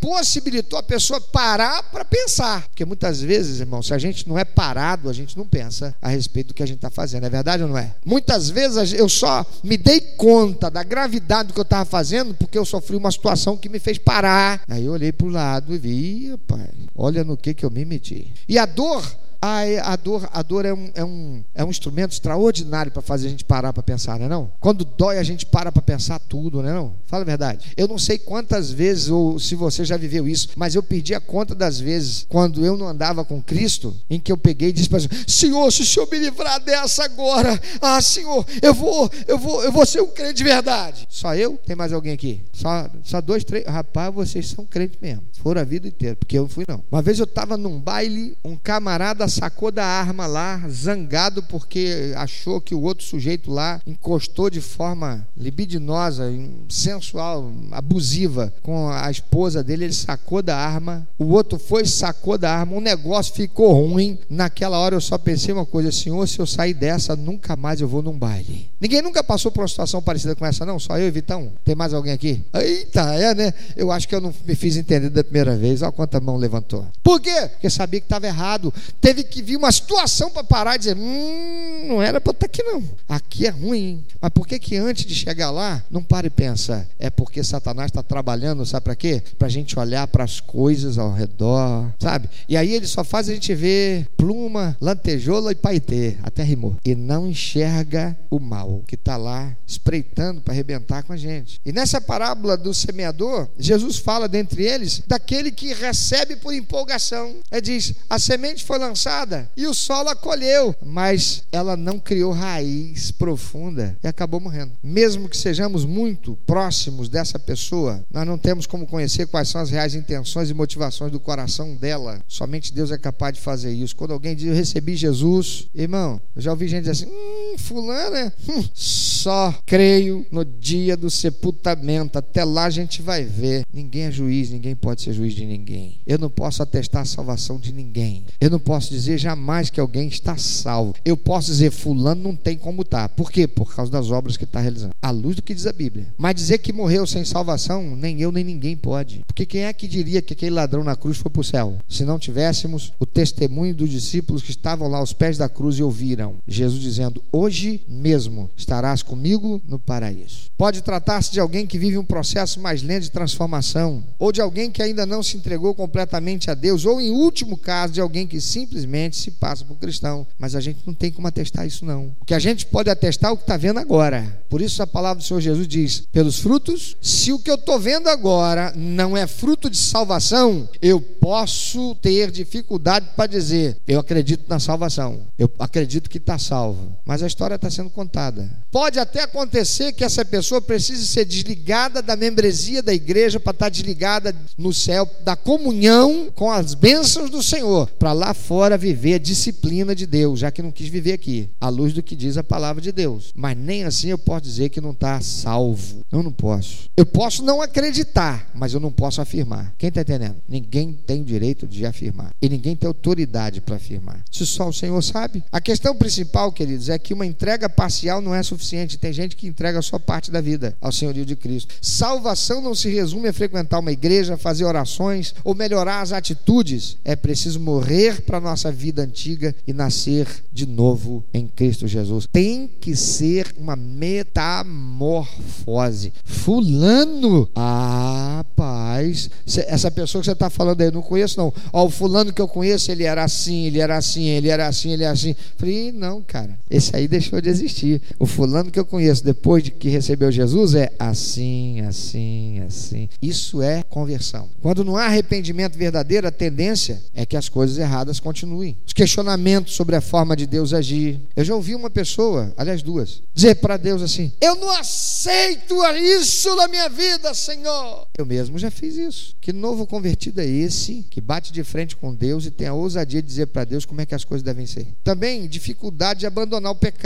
possibilitou 0.00 0.76
a 0.76 0.82
pessoa 0.82 1.20
parar 1.20 1.84
para 1.84 2.04
pensar. 2.04 2.66
Porque 2.66 2.84
muitas 2.84 3.20
vezes, 3.20 3.60
irmão, 3.60 3.80
se 3.80 3.94
a 3.94 3.98
gente 3.98 4.28
não 4.28 4.36
é 4.36 4.44
parado, 4.44 4.97
a 5.06 5.12
gente 5.12 5.36
não 5.36 5.46
pensa 5.46 5.94
a 6.00 6.08
respeito 6.08 6.48
do 6.48 6.54
que 6.54 6.62
a 6.62 6.66
gente 6.66 6.76
está 6.76 6.88
fazendo. 6.88 7.26
É 7.26 7.30
verdade 7.30 7.62
ou 7.62 7.68
não 7.68 7.76
é? 7.76 7.94
Muitas 8.04 8.48
vezes 8.48 8.94
eu 8.94 9.08
só 9.08 9.44
me 9.62 9.76
dei 9.76 10.00
conta 10.00 10.70
da 10.70 10.82
gravidade 10.82 11.48
do 11.48 11.52
que 11.54 11.60
eu 11.60 11.62
estava 11.62 11.84
fazendo 11.84 12.32
porque 12.34 12.56
eu 12.56 12.64
sofri 12.64 12.96
uma 12.96 13.10
situação 13.10 13.56
que 13.56 13.68
me 13.68 13.78
fez 13.78 13.98
parar. 13.98 14.62
Aí 14.66 14.86
eu 14.86 14.92
olhei 14.92 15.12
para 15.12 15.26
o 15.26 15.30
lado 15.30 15.74
e 15.74 15.78
vi, 15.78 16.34
pai, 16.46 16.70
olha 16.96 17.22
no 17.22 17.36
que, 17.36 17.52
que 17.52 17.66
eu 17.66 17.70
me 17.70 17.84
meti. 17.84 18.32
E 18.48 18.58
a 18.58 18.64
dor 18.64 19.04
a, 19.40 19.92
a 19.92 19.96
dor, 19.96 20.28
a 20.32 20.42
dor 20.42 20.64
é, 20.64 20.72
um, 20.74 20.90
é, 20.94 21.04
um, 21.04 21.44
é 21.54 21.64
um 21.64 21.70
instrumento 21.70 22.12
extraordinário 22.12 22.90
para 22.90 23.02
fazer 23.02 23.28
a 23.28 23.30
gente 23.30 23.44
parar 23.44 23.72
para 23.72 23.82
pensar, 23.82 24.18
não 24.18 24.26
é 24.26 24.28
não? 24.28 24.50
Quando 24.58 24.84
dói, 24.84 25.18
a 25.18 25.22
gente 25.22 25.46
para 25.46 25.70
para 25.70 25.80
pensar 25.80 26.18
tudo, 26.18 26.62
não 26.62 26.68
é 26.68 26.72
não? 26.72 26.94
Fala 27.06 27.22
a 27.22 27.26
verdade. 27.26 27.72
Eu 27.76 27.86
não 27.86 27.98
sei 27.98 28.18
quantas 28.18 28.70
vezes, 28.70 29.08
ou 29.08 29.38
se 29.38 29.54
você 29.54 29.84
já 29.84 29.96
viveu 29.96 30.26
isso, 30.26 30.48
mas 30.56 30.74
eu 30.74 30.82
perdi 30.82 31.14
a 31.14 31.20
conta 31.20 31.54
das 31.54 31.78
vezes, 31.78 32.26
quando 32.28 32.64
eu 32.64 32.76
não 32.76 32.88
andava 32.88 33.24
com 33.24 33.40
Cristo, 33.40 33.96
em 34.10 34.18
que 34.18 34.32
eu 34.32 34.36
peguei 34.36 34.70
e 34.70 34.72
disse 34.72 34.88
para 34.88 35.00
Senhor, 35.26 35.70
se 35.72 35.82
o 35.82 35.86
Senhor 35.86 36.08
me 36.10 36.18
livrar 36.18 36.60
dessa 36.60 37.04
agora, 37.04 37.60
ah, 37.80 38.00
Senhor, 38.02 38.44
eu 38.60 38.74
vou, 38.74 39.10
eu 39.26 39.38
vou, 39.38 39.62
eu 39.62 39.70
vou 39.70 39.86
ser 39.86 40.00
um 40.00 40.08
crente 40.08 40.34
de 40.34 40.44
verdade. 40.44 41.06
Só 41.08 41.34
eu? 41.34 41.58
Tem 41.64 41.76
mais 41.76 41.92
alguém 41.92 42.12
aqui? 42.12 42.42
Só, 42.52 42.90
só 43.04 43.20
dois, 43.20 43.44
três. 43.44 43.64
Rapaz, 43.66 44.12
vocês 44.12 44.48
são 44.48 44.64
crentes 44.64 44.98
mesmo. 45.00 45.22
Foram 45.42 45.60
a 45.60 45.64
vida 45.64 45.86
inteira, 45.86 46.16
porque 46.16 46.36
eu 46.36 46.42
não 46.42 46.48
fui 46.48 46.64
não. 46.66 46.82
Uma 46.90 47.02
vez 47.02 47.18
eu 47.18 47.24
estava 47.24 47.56
num 47.56 47.78
baile, 47.78 48.36
um 48.44 48.56
camarada 48.56 49.27
sacou 49.28 49.70
da 49.70 49.84
arma 49.84 50.26
lá, 50.26 50.62
zangado 50.68 51.42
porque 51.42 52.12
achou 52.16 52.60
que 52.60 52.74
o 52.74 52.82
outro 52.82 53.04
sujeito 53.04 53.50
lá 53.50 53.80
encostou 53.86 54.50
de 54.50 54.60
forma 54.60 55.26
libidinosa, 55.36 56.32
sensual, 56.68 57.50
abusiva 57.70 58.52
com 58.62 58.88
a 58.88 59.10
esposa 59.10 59.62
dele. 59.62 59.84
Ele 59.84 59.92
sacou 59.92 60.42
da 60.42 60.56
arma, 60.56 61.06
o 61.18 61.26
outro 61.26 61.58
foi 61.58 61.84
sacou 61.86 62.38
da 62.38 62.52
arma. 62.52 62.76
O 62.76 62.80
negócio 62.80 63.34
ficou 63.34 63.72
ruim. 63.72 64.18
Naquela 64.28 64.78
hora 64.78 64.94
eu 64.94 65.00
só 65.00 65.18
pensei 65.18 65.52
uma 65.52 65.66
coisa: 65.66 65.90
Senhor, 65.92 66.26
se 66.26 66.38
eu 66.38 66.46
sair 66.46 66.74
dessa, 66.74 67.16
nunca 67.16 67.56
mais 67.56 67.80
eu 67.80 67.88
vou 67.88 68.02
num 68.02 68.18
baile. 68.18 68.68
Ninguém 68.80 69.02
nunca 69.02 69.22
passou 69.24 69.50
por 69.50 69.62
uma 69.62 69.68
situação 69.68 70.00
parecida 70.00 70.34
com 70.34 70.46
essa, 70.46 70.64
não? 70.64 70.78
Só 70.78 70.98
eu 70.98 71.08
e 71.08 71.10
Vitão? 71.10 71.52
Tem 71.64 71.74
mais 71.74 71.92
alguém 71.92 72.12
aqui? 72.12 72.42
Eita, 72.54 73.14
é, 73.14 73.34
né? 73.34 73.54
Eu 73.76 73.90
acho 73.90 74.06
que 74.06 74.14
eu 74.14 74.20
não 74.20 74.32
me 74.46 74.54
fiz 74.54 74.76
entender 74.76 75.10
da 75.10 75.24
primeira 75.24 75.56
vez. 75.56 75.82
Olha 75.82 75.92
quanta 75.92 76.20
mão 76.20 76.36
levantou. 76.36 76.86
Por 77.02 77.20
quê? 77.20 77.48
Porque 77.48 77.68
sabia 77.68 78.00
que 78.00 78.06
estava 78.06 78.26
errado. 78.26 78.72
Teve 79.00 79.17
que 79.24 79.42
vir 79.42 79.56
uma 79.56 79.72
situação 79.72 80.30
para 80.30 80.44
parar 80.44 80.76
e 80.76 80.78
dizer: 80.78 80.96
hum, 80.96 81.86
não 81.86 82.02
era 82.02 82.20
para 82.20 82.32
estar 82.32 82.46
aqui 82.46 82.62
não. 82.62 82.82
Aqui 83.08 83.46
é 83.46 83.50
ruim. 83.50 83.78
Hein? 83.78 84.04
Mas 84.20 84.30
por 84.30 84.46
que 84.46 84.58
que 84.58 84.76
antes 84.76 85.04
de 85.04 85.14
chegar 85.14 85.50
lá, 85.50 85.82
não 85.90 86.02
para 86.02 86.26
e 86.26 86.30
pensa? 86.30 86.88
É 86.98 87.08
porque 87.08 87.42
Satanás 87.44 87.90
está 87.90 88.02
trabalhando, 88.02 88.66
sabe 88.66 88.84
para 88.84 88.96
quê? 88.96 89.22
Para 89.38 89.46
a 89.46 89.50
gente 89.50 89.78
olhar 89.78 90.06
para 90.08 90.24
as 90.24 90.40
coisas 90.40 90.98
ao 90.98 91.12
redor, 91.12 91.92
sabe? 92.00 92.28
E 92.48 92.56
aí 92.56 92.74
ele 92.74 92.86
só 92.86 93.04
faz 93.04 93.28
a 93.28 93.34
gente 93.34 93.54
ver 93.54 94.08
pluma, 94.16 94.76
lantejoula 94.80 95.52
e 95.52 95.54
paetê, 95.54 96.16
até 96.22 96.42
rimou. 96.42 96.76
E 96.84 96.94
não 96.94 97.28
enxerga 97.28 98.16
o 98.30 98.40
mal 98.40 98.82
que 98.86 98.94
está 98.94 99.16
lá 99.16 99.56
espreitando 99.66 100.40
para 100.40 100.52
arrebentar 100.52 101.02
com 101.02 101.12
a 101.12 101.16
gente. 101.16 101.60
E 101.64 101.72
nessa 101.72 102.00
parábola 102.00 102.56
do 102.56 102.74
semeador, 102.74 103.48
Jesus 103.58 103.98
fala 103.98 104.28
dentre 104.28 104.64
eles 104.64 105.02
daquele 105.06 105.50
que 105.50 105.72
recebe 105.72 106.36
por 106.36 106.52
empolgação. 106.52 107.36
Ele 107.50 107.60
diz: 107.60 107.94
a 108.10 108.18
semente 108.18 108.64
foi 108.64 108.78
lançada 108.78 109.07
e 109.56 109.66
o 109.66 109.74
solo 109.74 110.10
acolheu, 110.10 110.74
mas 110.84 111.44
ela 111.50 111.76
não 111.76 111.98
criou 111.98 112.32
raiz 112.32 113.10
profunda 113.10 113.96
e 114.02 114.06
acabou 114.06 114.40
morrendo. 114.40 114.72
Mesmo 114.82 115.28
que 115.28 115.36
sejamos 115.36 115.84
muito 115.84 116.36
próximos 116.46 117.08
dessa 117.08 117.38
pessoa, 117.38 118.04
nós 118.12 118.26
não 118.26 118.36
temos 118.36 118.66
como 118.66 118.86
conhecer 118.86 119.26
quais 119.26 119.48
são 119.48 119.60
as 119.60 119.70
reais 119.70 119.94
intenções 119.94 120.50
e 120.50 120.54
motivações 120.54 121.10
do 121.10 121.20
coração 121.20 121.74
dela. 121.74 122.20
Somente 122.28 122.72
Deus 122.72 122.90
é 122.90 122.98
capaz 122.98 123.34
de 123.34 123.40
fazer 123.40 123.72
isso. 123.72 123.96
Quando 123.96 124.12
alguém 124.12 124.36
diz 124.36 124.48
eu 124.48 124.54
recebi 124.54 124.94
Jesus, 124.96 125.68
irmão, 125.74 126.20
eu 126.36 126.42
já 126.42 126.50
ouvi 126.50 126.68
gente 126.68 126.80
dizer 126.80 126.92
assim: 126.92 127.06
hum, 127.06 127.37
fulano, 127.58 128.32
hum, 128.48 128.64
só 128.74 129.52
creio 129.66 130.24
no 130.30 130.44
dia 130.44 130.96
do 130.96 131.10
sepultamento. 131.10 132.18
Até 132.18 132.44
lá 132.44 132.64
a 132.64 132.70
gente 132.70 133.02
vai 133.02 133.24
ver. 133.24 133.64
Ninguém 133.72 134.04
é 134.04 134.10
juiz, 134.10 134.50
ninguém 134.50 134.74
pode 134.74 135.02
ser 135.02 135.12
juiz 135.12 135.34
de 135.34 135.44
ninguém. 135.44 135.98
Eu 136.06 136.18
não 136.18 136.30
posso 136.30 136.62
atestar 136.62 137.02
a 137.02 137.04
salvação 137.04 137.58
de 137.58 137.72
ninguém. 137.72 138.24
Eu 138.40 138.48
não 138.48 138.60
posso 138.60 138.90
dizer 138.90 139.18
jamais 139.18 139.70
que 139.70 139.80
alguém 139.80 140.08
está 140.08 140.36
salvo. 140.36 140.94
Eu 141.04 141.16
posso 141.16 141.48
dizer, 141.48 141.70
Fulano 141.70 142.22
não 142.22 142.36
tem 142.36 142.56
como 142.56 142.82
estar. 142.82 143.08
Tá. 143.08 143.14
Por 143.14 143.30
quê? 143.30 143.46
Por 143.46 143.74
causa 143.74 143.90
das 143.90 144.10
obras 144.10 144.36
que 144.36 144.44
está 144.44 144.60
realizando. 144.60 144.94
À 145.02 145.10
luz 145.10 145.36
do 145.36 145.42
que 145.42 145.54
diz 145.54 145.66
a 145.66 145.72
Bíblia. 145.72 146.06
Mas 146.16 146.36
dizer 146.36 146.58
que 146.58 146.72
morreu 146.72 147.06
sem 147.06 147.24
salvação, 147.24 147.96
nem 147.96 148.20
eu 148.20 148.30
nem 148.30 148.44
ninguém 148.44 148.76
pode. 148.76 149.24
Porque 149.26 149.44
quem 149.44 149.62
é 149.62 149.72
que 149.72 149.88
diria 149.88 150.22
que 150.22 150.32
aquele 150.32 150.54
ladrão 150.54 150.84
na 150.84 150.96
cruz 150.96 151.18
foi 151.18 151.30
para 151.30 151.40
o 151.40 151.44
céu? 151.44 151.76
Se 151.88 152.04
não 152.04 152.18
tivéssemos 152.18 152.92
o 152.98 153.06
testemunho 153.06 153.74
dos 153.74 153.90
discípulos 153.90 154.42
que 154.42 154.50
estavam 154.50 154.88
lá 154.88 154.98
aos 154.98 155.12
pés 155.12 155.36
da 155.36 155.48
cruz 155.48 155.78
e 155.78 155.82
ouviram 155.82 156.36
Jesus 156.46 156.80
dizendo: 156.80 157.22
Hoje 157.32 157.47
mesmo 157.88 158.50
estarás 158.56 159.02
comigo 159.02 159.60
no 159.66 159.78
paraíso. 159.78 160.50
Pode 160.56 160.82
tratar-se 160.82 161.32
de 161.32 161.38
alguém 161.38 161.66
que 161.66 161.78
vive 161.78 161.96
um 161.96 162.04
processo 162.04 162.60
mais 162.60 162.82
lento 162.82 163.04
de 163.04 163.10
transformação, 163.10 164.02
ou 164.18 164.32
de 164.32 164.40
alguém 164.40 164.70
que 164.70 164.82
ainda 164.82 165.06
não 165.06 165.22
se 165.22 165.36
entregou 165.36 165.74
completamente 165.74 166.50
a 166.50 166.54
Deus, 166.54 166.84
ou 166.84 167.00
em 167.00 167.10
último 167.10 167.56
caso, 167.56 167.92
de 167.92 168.00
alguém 168.00 168.26
que 168.26 168.40
simplesmente 168.40 169.16
se 169.16 169.30
passa 169.30 169.64
por 169.64 169.76
cristão. 169.76 170.26
Mas 170.38 170.54
a 170.54 170.60
gente 170.60 170.80
não 170.84 170.92
tem 170.92 171.12
como 171.12 171.28
atestar 171.28 171.66
isso, 171.66 171.84
não. 171.84 172.12
O 172.20 172.24
que 172.24 172.34
a 172.34 172.38
gente 172.38 172.66
pode 172.66 172.90
atestar 172.90 173.30
é 173.30 173.32
o 173.34 173.36
que 173.36 173.44
está 173.44 173.56
vendo 173.56 173.78
agora. 173.78 174.42
Por 174.48 174.60
isso 174.60 174.82
a 174.82 174.86
palavra 174.86 175.22
do 175.22 175.26
Senhor 175.26 175.40
Jesus 175.40 175.68
diz: 175.68 176.02
pelos 176.12 176.38
frutos, 176.38 176.96
se 177.00 177.32
o 177.32 177.38
que 177.38 177.50
eu 177.50 177.54
estou 177.54 177.78
vendo 177.78 178.08
agora 178.08 178.72
não 178.74 179.16
é 179.16 179.26
fruto 179.26 179.70
de 179.70 179.76
salvação, 179.76 180.68
eu 180.82 181.00
posso 181.00 181.94
ter 181.96 182.30
dificuldade 182.30 183.10
para 183.14 183.26
dizer, 183.26 183.76
eu 183.86 184.00
acredito 184.00 184.48
na 184.48 184.58
salvação, 184.58 185.20
eu 185.38 185.50
acredito 185.58 186.10
que 186.10 186.18
está 186.18 186.38
salvo. 186.38 186.96
Mas 187.04 187.22
a 187.22 187.26
história 187.38 187.54
está 187.54 187.70
sendo 187.70 187.88
contada. 187.88 188.50
Pode 188.68 188.98
até 188.98 189.22
acontecer 189.22 189.92
que 189.92 190.02
essa 190.02 190.24
pessoa 190.24 190.60
precise 190.60 191.06
ser 191.06 191.24
desligada 191.24 192.02
da 192.02 192.16
membresia 192.16 192.82
da 192.82 192.92
igreja 192.92 193.38
para 193.38 193.52
estar 193.52 193.68
desligada 193.68 194.34
no 194.58 194.74
céu 194.74 195.08
da 195.24 195.36
comunhão 195.36 196.32
com 196.34 196.50
as 196.50 196.74
bênçãos 196.74 197.30
do 197.30 197.40
Senhor, 197.40 197.88
para 197.92 198.12
lá 198.12 198.34
fora 198.34 198.76
viver 198.76 199.14
a 199.14 199.18
disciplina 199.18 199.94
de 199.94 200.04
Deus, 200.04 200.40
já 200.40 200.50
que 200.50 200.60
não 200.60 200.72
quis 200.72 200.88
viver 200.88 201.12
aqui, 201.12 201.48
à 201.60 201.68
luz 201.68 201.92
do 201.92 202.02
que 202.02 202.16
diz 202.16 202.36
a 202.36 202.42
palavra 202.42 202.82
de 202.82 202.90
Deus. 202.90 203.32
Mas 203.36 203.56
nem 203.56 203.84
assim 203.84 204.08
eu 204.08 204.18
posso 204.18 204.42
dizer 204.42 204.68
que 204.70 204.80
não 204.80 204.90
está 204.90 205.20
salvo. 205.20 206.02
Eu 206.10 206.24
não 206.24 206.32
posso. 206.32 206.90
Eu 206.96 207.06
posso 207.06 207.44
não 207.44 207.62
acreditar, 207.62 208.50
mas 208.52 208.74
eu 208.74 208.80
não 208.80 208.90
posso 208.90 209.20
afirmar. 209.20 209.72
Quem 209.78 209.90
está 209.90 210.00
entendendo? 210.00 210.36
Ninguém 210.48 210.92
tem 211.06 211.22
direito 211.22 211.68
de 211.68 211.86
afirmar. 211.86 212.34
E 212.42 212.48
ninguém 212.48 212.74
tem 212.74 212.88
autoridade 212.88 213.60
para 213.60 213.76
afirmar. 213.76 214.24
Se 214.30 214.44
só 214.44 214.68
o 214.68 214.72
Senhor 214.72 215.00
sabe. 215.02 215.44
A 215.52 215.60
questão 215.60 215.94
principal, 215.94 216.50
queridos, 216.50 216.88
é 216.88 216.98
que 216.98 217.14
uma 217.18 217.26
entrega 217.26 217.68
parcial 217.68 218.22
não 218.22 218.34
é 218.34 218.42
suficiente. 218.42 218.96
Tem 218.96 219.12
gente 219.12 219.36
que 219.36 219.46
entrega 219.48 219.82
só 219.82 219.98
parte 219.98 220.30
da 220.30 220.40
vida 220.40 220.74
ao 220.80 220.92
senhorio 220.92 221.26
de 221.26 221.34
Cristo. 221.34 221.74
Salvação 221.82 222.62
não 222.62 222.72
se 222.74 222.88
resume 222.88 223.28
a 223.28 223.32
frequentar 223.32 223.80
uma 223.80 223.90
igreja, 223.90 224.36
fazer 224.36 224.64
orações 224.64 225.34
ou 225.42 225.52
melhorar 225.54 226.00
as 226.00 226.12
atitudes. 226.12 226.96
É 227.04 227.16
preciso 227.16 227.58
morrer 227.58 228.22
para 228.22 228.38
a 228.38 228.40
nossa 228.40 228.70
vida 228.70 229.02
antiga 229.02 229.52
e 229.66 229.72
nascer 229.72 230.28
de 230.52 230.64
novo 230.66 231.24
em 231.34 231.48
Cristo 231.48 231.88
Jesus. 231.88 232.28
Tem 232.32 232.70
que 232.80 232.94
ser 232.94 233.52
uma 233.58 233.74
metamorfose. 233.74 236.12
Fulano, 236.24 237.50
ah, 237.54 238.44
paz, 238.54 239.28
essa 239.66 239.90
pessoa 239.90 240.22
que 240.22 240.26
você 240.26 240.32
está 240.32 240.48
falando 240.48 240.80
aí, 240.80 240.86
eu 240.86 240.92
não 240.92 241.02
conheço 241.02 241.36
não. 241.38 241.52
Ó, 241.72 241.86
o 241.86 241.90
fulano 241.90 242.32
que 242.32 242.40
eu 242.40 242.46
conheço, 242.46 242.92
ele 242.92 243.02
era 243.02 243.24
assim, 243.24 243.64
ele 243.64 243.80
era 243.80 243.96
assim, 243.96 244.24
ele 244.24 244.48
era 244.48 244.68
assim, 244.68 244.92
ele 244.92 245.02
era 245.02 245.12
assim. 245.12 245.34
Falei, 245.56 245.90
não, 245.90 246.22
cara, 246.22 246.56
esse 246.70 246.94
aí 246.94 247.07
deixou 247.08 247.40
de 247.40 247.48
existir. 247.48 248.00
O 248.18 248.26
fulano 248.26 248.70
que 248.70 248.78
eu 248.78 248.84
conheço 248.84 249.24
depois 249.24 249.62
de 249.62 249.70
que 249.70 249.88
recebeu 249.88 250.30
Jesus 250.30 250.74
é 250.74 250.92
assim, 250.98 251.80
assim, 251.82 252.60
assim. 252.60 253.08
Isso 253.20 253.62
é 253.62 253.82
conversão. 253.82 254.48
Quando 254.60 254.84
não 254.84 254.96
há 254.96 255.06
arrependimento 255.06 255.76
verdadeiro, 255.76 256.26
a 256.26 256.32
tendência 256.32 257.02
é 257.14 257.24
que 257.24 257.36
as 257.36 257.48
coisas 257.48 257.78
erradas 257.78 258.20
continuem. 258.20 258.76
Os 258.86 258.92
questionamentos 258.92 259.74
sobre 259.74 259.96
a 259.96 260.00
forma 260.00 260.36
de 260.36 260.46
Deus 260.46 260.72
agir. 260.72 261.20
Eu 261.34 261.44
já 261.44 261.54
ouvi 261.54 261.74
uma 261.74 261.90
pessoa, 261.90 262.52
aliás, 262.56 262.82
duas, 262.82 263.22
dizer 263.34 263.56
para 263.56 263.76
Deus 263.76 264.02
assim: 264.02 264.32
Eu 264.40 264.56
não 264.56 264.70
aceito 264.70 265.74
isso 265.96 266.54
na 266.56 266.68
minha 266.68 266.88
vida, 266.88 267.32
Senhor. 267.34 268.06
Eu 268.16 268.26
mesmo 268.26 268.58
já 268.58 268.70
fiz 268.70 268.96
isso. 268.96 269.36
Que 269.40 269.52
novo 269.52 269.86
convertido 269.86 270.40
é 270.40 270.46
esse 270.46 271.04
que 271.08 271.20
bate 271.20 271.52
de 271.52 271.64
frente 271.64 271.96
com 271.96 272.14
Deus 272.14 272.46
e 272.46 272.50
tem 272.50 272.66
a 272.66 272.74
ousadia 272.74 273.22
de 273.22 273.28
dizer 273.28 273.46
para 273.46 273.64
Deus 273.64 273.84
como 273.84 274.00
é 274.00 274.06
que 274.06 274.14
as 274.14 274.24
coisas 274.24 274.42
devem 274.42 274.66
ser? 274.66 274.88
Também 275.02 275.48
dificuldade 275.48 276.20
de 276.20 276.26
abandonar 276.26 276.72
o 276.72 276.76
pecado. 276.76 276.97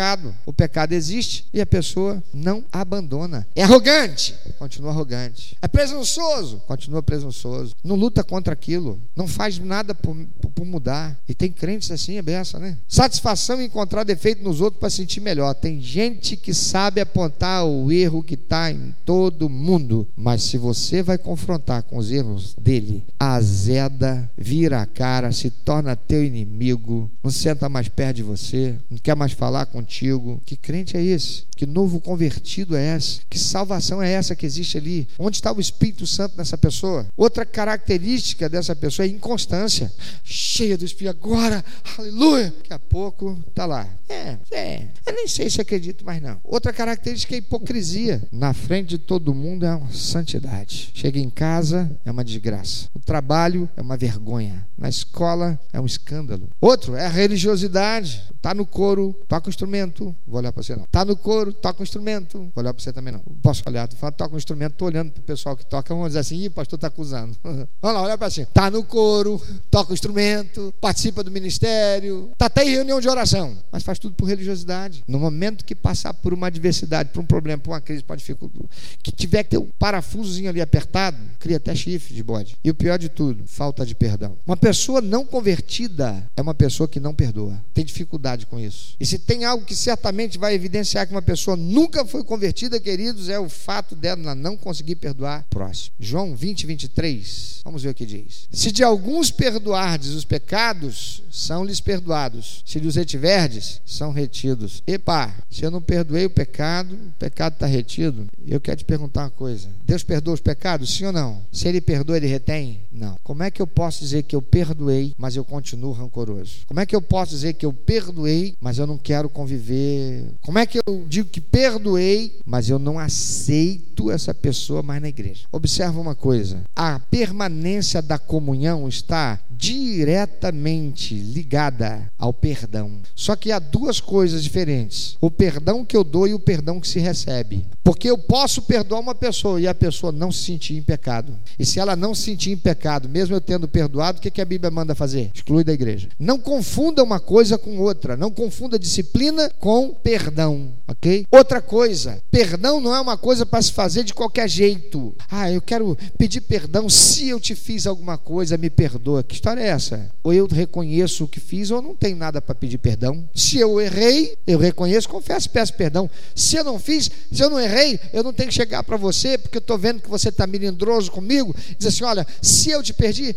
O 0.46 0.52
pecado 0.52 0.92
existe 0.92 1.44
e 1.52 1.60
a 1.60 1.66
pessoa 1.66 2.22
não 2.32 2.64
abandona. 2.72 3.46
É 3.54 3.62
arrogante, 3.62 4.34
continua 4.58 4.90
arrogante. 4.90 5.56
É 5.60 5.68
presunçoso, 5.68 6.62
continua 6.66 7.02
presunçoso. 7.02 7.74
Não 7.84 7.96
luta 7.96 8.24
contra 8.24 8.52
aquilo, 8.52 9.00
não 9.14 9.28
faz 9.28 9.58
nada 9.58 9.94
por, 9.94 10.16
por 10.54 10.64
mudar. 10.64 11.18
E 11.28 11.34
tem 11.34 11.50
crentes 11.50 11.90
assim, 11.90 12.16
é 12.16 12.22
beça, 12.22 12.58
né? 12.58 12.78
Satisfação 12.88 13.60
em 13.60 13.66
encontrar 13.66 14.04
defeito 14.04 14.42
nos 14.42 14.60
outros 14.60 14.80
para 14.80 14.90
sentir 14.90 15.20
melhor. 15.20 15.54
Tem 15.54 15.80
gente 15.80 16.36
que 16.36 16.54
sabe 16.54 17.00
apontar 17.00 17.64
o 17.64 17.90
erro 17.92 18.22
que 18.22 18.34
está 18.34 18.70
em 18.70 18.94
todo 19.04 19.48
mundo, 19.48 20.06
mas 20.16 20.42
se 20.42 20.56
você 20.56 21.02
vai 21.02 21.18
confrontar 21.18 21.82
com 21.82 21.98
os 21.98 22.10
erros 22.10 22.54
dele, 22.58 23.04
azeda, 23.18 24.30
vira 24.36 24.82
a 24.82 24.86
cara, 24.86 25.32
se 25.32 25.50
torna 25.50 25.96
teu 25.96 26.24
inimigo, 26.24 27.10
não 27.22 27.30
senta 27.30 27.68
mais 27.68 27.88
perto 27.88 28.16
de 28.16 28.22
você, 28.22 28.76
não 28.90 28.98
quer 28.98 29.16
mais 29.16 29.32
falar 29.32 29.66
contigo. 29.82 30.40
Que 30.46 30.56
crente 30.56 30.96
é 30.96 31.02
esse? 31.02 31.44
Que 31.56 31.66
novo 31.66 32.00
convertido 32.00 32.76
é 32.76 32.96
esse? 32.96 33.20
Que 33.28 33.38
salvação 33.38 34.02
é 34.02 34.10
essa 34.10 34.34
que 34.34 34.46
existe 34.46 34.78
ali? 34.78 35.08
Onde 35.18 35.36
está 35.36 35.52
o 35.52 35.60
Espírito 35.60 36.06
Santo 36.06 36.36
nessa 36.36 36.56
pessoa? 36.56 37.06
Outra 37.16 37.44
característica 37.44 38.48
dessa 38.48 38.74
pessoa 38.74 39.06
é 39.06 39.10
inconstância. 39.10 39.92
Cheia 40.24 40.78
do 40.78 40.84
Espírito 40.84 41.16
agora, 41.16 41.64
aleluia. 41.98 42.54
Daqui 42.56 42.72
a 42.72 42.78
pouco 42.78 43.38
está 43.48 43.66
lá. 43.66 43.88
É, 44.12 44.38
é. 44.52 44.88
Eu 45.06 45.14
nem 45.14 45.26
sei 45.26 45.48
se 45.48 45.60
acredito 45.60 46.04
mais 46.04 46.20
não. 46.20 46.38
Outra 46.44 46.72
característica 46.72 47.34
é 47.34 47.38
hipocrisia. 47.38 48.22
Na 48.30 48.52
frente 48.52 48.90
de 48.90 48.98
todo 48.98 49.34
mundo 49.34 49.64
é 49.64 49.74
uma 49.74 49.90
santidade. 49.90 50.90
Chega 50.94 51.18
em 51.18 51.30
casa 51.30 51.90
é 52.04 52.10
uma 52.10 52.24
desgraça. 52.24 52.88
O 52.94 53.00
trabalho 53.00 53.68
é 53.76 53.80
uma 53.80 53.96
vergonha. 53.96 54.66
Na 54.76 54.88
escola 54.88 55.58
é 55.72 55.80
um 55.80 55.86
escândalo. 55.86 56.48
Outro 56.60 56.94
é 56.94 57.06
a 57.06 57.08
religiosidade. 57.08 58.22
Tá 58.42 58.52
no 58.52 58.66
coro, 58.66 59.14
toca 59.28 59.46
o 59.46 59.50
instrumento, 59.50 60.14
vou 60.26 60.40
olhar 60.40 60.52
para 60.52 60.64
você 60.64 60.74
não. 60.74 60.84
Tá 60.90 61.04
no 61.04 61.16
coro, 61.16 61.52
toca 61.52 61.78
o 61.78 61.82
instrumento, 61.84 62.38
vou 62.38 62.62
olhar 62.62 62.74
para 62.74 62.82
você 62.82 62.92
também 62.92 63.12
não. 63.12 63.20
Posso 63.40 63.62
olhar, 63.68 63.86
tu 63.86 63.94
fala, 63.94 64.10
toca 64.10 64.34
o 64.34 64.36
instrumento, 64.36 64.74
tô 64.74 64.86
olhando 64.86 65.12
pro 65.12 65.22
pessoal 65.22 65.56
que 65.56 65.64
toca, 65.64 65.94
vamos 65.94 66.08
dizer 66.08 66.18
assim, 66.18 66.36
ih, 66.42 66.50
pastor 66.50 66.76
tá 66.76 66.88
acusando. 66.88 67.36
Vamos 67.80 67.96
lá, 67.96 68.02
olha 68.02 68.18
para 68.18 68.26
assim. 68.26 68.44
Tá 68.46 68.68
no 68.68 68.82
coro, 68.82 69.40
toca 69.70 69.92
o 69.92 69.94
instrumento, 69.94 70.74
participa 70.80 71.22
do 71.22 71.30
ministério, 71.30 72.32
tá 72.36 72.46
até 72.46 72.64
em 72.64 72.70
reunião 72.70 73.00
de 73.00 73.08
oração, 73.08 73.56
mas 73.70 73.84
faz 73.84 74.00
tudo 74.02 74.14
por 74.16 74.26
religiosidade. 74.26 75.04
No 75.06 75.18
momento 75.18 75.64
que 75.64 75.74
passar 75.74 76.12
por 76.12 76.34
uma 76.34 76.48
adversidade, 76.48 77.10
por 77.10 77.20
um 77.20 77.24
problema, 77.24 77.62
por 77.62 77.70
uma 77.70 77.80
crise, 77.80 78.02
por 78.02 78.12
uma 78.12 78.16
dificuldade, 78.16 78.68
que 79.02 79.12
tiver 79.12 79.44
que 79.44 79.50
ter 79.50 79.58
um 79.58 79.68
parafusozinho 79.78 80.50
ali 80.50 80.60
apertado, 80.60 81.16
cria 81.38 81.56
até 81.56 81.74
chifre 81.74 82.14
de 82.14 82.22
bode. 82.22 82.56
E 82.64 82.70
o 82.70 82.74
pior 82.74 82.98
de 82.98 83.08
tudo, 83.08 83.44
falta 83.46 83.86
de 83.86 83.94
perdão. 83.94 84.36
Uma 84.44 84.56
pessoa 84.56 85.00
não 85.00 85.24
convertida 85.24 86.28
é 86.36 86.42
uma 86.42 86.54
pessoa 86.54 86.88
que 86.88 86.98
não 86.98 87.14
perdoa. 87.14 87.62
Tem 87.72 87.84
dificuldade 87.84 88.46
com 88.46 88.58
isso. 88.58 88.96
E 88.98 89.06
se 89.06 89.18
tem 89.18 89.44
algo 89.44 89.64
que 89.64 89.76
certamente 89.76 90.36
vai 90.36 90.54
evidenciar 90.54 91.06
que 91.06 91.14
uma 91.14 91.22
pessoa 91.22 91.56
nunca 91.56 92.04
foi 92.04 92.24
convertida, 92.24 92.80
queridos, 92.80 93.28
é 93.28 93.38
o 93.38 93.48
fato 93.48 93.94
dela 93.94 94.34
não 94.34 94.56
conseguir 94.56 94.96
perdoar 94.96 95.46
próximo. 95.48 95.94
João 96.00 96.34
20, 96.34 96.66
23. 96.66 97.60
Vamos 97.64 97.82
ver 97.84 97.90
o 97.90 97.94
que 97.94 98.04
diz. 98.04 98.48
Se 98.50 98.72
de 98.72 98.82
alguns 98.82 99.30
perdoardes 99.30 100.10
os 100.10 100.24
pecados, 100.24 101.22
são-lhes 101.30 101.80
perdoados. 101.80 102.62
Se 102.66 102.80
lhes 102.80 102.96
retiverdes, 102.96 103.80
são 103.92 104.12
retidos. 104.12 104.82
Epa, 104.86 105.34
se 105.50 105.64
eu 105.64 105.70
não 105.70 105.80
perdoei 105.80 106.26
o 106.26 106.30
pecado, 106.30 106.94
o 106.94 107.12
pecado 107.18 107.54
está 107.54 107.66
retido. 107.66 108.26
Eu 108.46 108.60
quero 108.60 108.78
te 108.78 108.84
perguntar 108.84 109.22
uma 109.22 109.30
coisa. 109.30 109.68
Deus 109.84 110.02
perdoa 110.02 110.34
os 110.34 110.40
pecados, 110.40 110.94
sim 110.94 111.04
ou 111.04 111.12
não? 111.12 111.42
Se 111.52 111.68
ele 111.68 111.80
perdoa, 111.80 112.16
ele 112.16 112.26
retém? 112.26 112.80
Não. 112.92 113.16
Como 113.22 113.42
é 113.42 113.50
que 113.50 113.60
eu 113.60 113.66
posso 113.66 114.00
dizer 114.00 114.22
que 114.22 114.34
eu 114.34 114.42
perdoei, 114.42 115.14
mas 115.16 115.36
eu 115.36 115.44
continuo 115.44 115.92
rancoroso? 115.92 116.60
Como 116.66 116.80
é 116.80 116.86
que 116.86 116.94
eu 116.94 117.02
posso 117.02 117.32
dizer 117.32 117.54
que 117.54 117.66
eu 117.66 117.72
perdoei, 117.72 118.54
mas 118.60 118.78
eu 118.78 118.86
não 118.86 118.98
quero 118.98 119.28
conviver? 119.28 120.24
Como 120.40 120.58
é 120.58 120.66
que 120.66 120.78
eu 120.78 121.04
digo 121.08 121.28
que 121.28 121.40
perdoei, 121.40 122.40
mas 122.44 122.68
eu 122.68 122.78
não 122.78 122.98
aceito 122.98 124.10
essa 124.10 124.34
pessoa 124.34 124.82
mais 124.82 125.00
na 125.00 125.08
igreja? 125.08 125.46
Observa 125.52 126.00
uma 126.00 126.14
coisa: 126.14 126.64
a 126.74 126.98
permanência 126.98 128.00
da 128.02 128.18
comunhão 128.18 128.88
está 128.88 129.40
diretamente 129.50 131.14
ligada 131.14 132.10
ao 132.18 132.32
perdão. 132.32 133.00
Só 133.14 133.36
que 133.36 133.52
há 133.52 133.58
duas 133.72 133.98
coisas 133.98 134.44
diferentes: 134.44 135.16
o 135.20 135.30
perdão 135.30 135.84
que 135.84 135.96
eu 135.96 136.04
dou 136.04 136.28
e 136.28 136.34
o 136.34 136.38
perdão 136.38 136.78
que 136.78 136.86
se 136.86 137.00
recebe. 137.00 137.64
Porque 137.82 138.08
eu 138.08 138.18
posso 138.18 138.62
perdoar 138.62 139.00
uma 139.00 139.14
pessoa 139.14 139.60
e 139.60 139.66
a 139.66 139.74
pessoa 139.74 140.12
não 140.12 140.30
se 140.30 140.44
sentir 140.44 140.76
em 140.76 140.82
pecado. 140.82 141.36
E 141.58 141.64
se 141.66 141.80
ela 141.80 141.96
não 141.96 142.14
se 142.14 142.22
sentir 142.22 142.52
em 142.52 142.56
pecado, 142.56 143.08
mesmo 143.08 143.34
eu 143.34 143.40
tendo 143.40 143.66
perdoado, 143.66 144.18
o 144.18 144.20
que, 144.20 144.40
a 144.40 144.44
Bíblia 144.44 144.70
manda 144.70 144.94
fazer? 144.94 145.30
Exclui 145.34 145.64
da 145.64 145.72
igreja. 145.72 146.08
Não 146.18 146.38
confunda 146.38 147.02
uma 147.02 147.18
coisa 147.18 147.58
com 147.58 147.78
outra. 147.78 148.16
Não 148.16 148.30
confunda 148.30 148.78
disciplina 148.78 149.50
com 149.58 149.88
perdão. 149.88 150.72
Ok? 150.86 151.26
Outra 151.30 151.62
coisa: 151.62 152.22
perdão 152.30 152.80
não 152.80 152.94
é 152.94 153.00
uma 153.00 153.16
coisa 153.16 153.46
para 153.46 153.62
se 153.62 153.72
fazer 153.72 154.04
de 154.04 154.14
qualquer 154.14 154.48
jeito. 154.48 155.14
Ah, 155.30 155.50
eu 155.50 155.62
quero 155.62 155.96
pedir 156.18 156.42
perdão 156.42 156.88
se 156.88 157.28
eu 157.28 157.40
te 157.40 157.54
fiz 157.54 157.86
alguma 157.86 158.18
coisa, 158.18 158.58
me 158.58 158.68
perdoa. 158.68 159.22
Que 159.22 159.34
história 159.34 159.60
é 159.60 159.68
essa? 159.68 160.10
Ou 160.22 160.32
eu 160.32 160.46
reconheço 160.46 161.24
o 161.24 161.28
que 161.28 161.40
fiz 161.40 161.70
ou 161.70 161.80
não 161.80 161.94
tenho 161.94 162.16
nada 162.16 162.40
para 162.40 162.54
pedir 162.54 162.78
perdão. 162.78 163.24
Se 163.34 163.61
eu 163.62 163.80
errei, 163.80 164.36
eu 164.46 164.58
reconheço, 164.58 165.08
confesso, 165.08 165.48
peço 165.50 165.74
perdão. 165.74 166.10
Se 166.34 166.56
eu 166.56 166.64
não 166.64 166.78
fiz, 166.78 167.10
se 167.30 167.42
eu 167.42 167.50
não 167.50 167.60
errei, 167.60 167.98
eu 168.12 168.22
não 168.22 168.32
tenho 168.32 168.48
que 168.48 168.54
chegar 168.54 168.82
para 168.82 168.96
você, 168.96 169.38
porque 169.38 169.58
eu 169.58 169.60
estou 169.60 169.78
vendo 169.78 170.00
que 170.00 170.08
você 170.08 170.28
está 170.28 170.46
melindroso 170.46 171.10
comigo, 171.10 171.54
dizer 171.76 171.88
assim: 171.88 172.04
olha, 172.04 172.26
se 172.40 172.70
eu 172.70 172.82
te 172.82 172.92
perdi, 172.92 173.34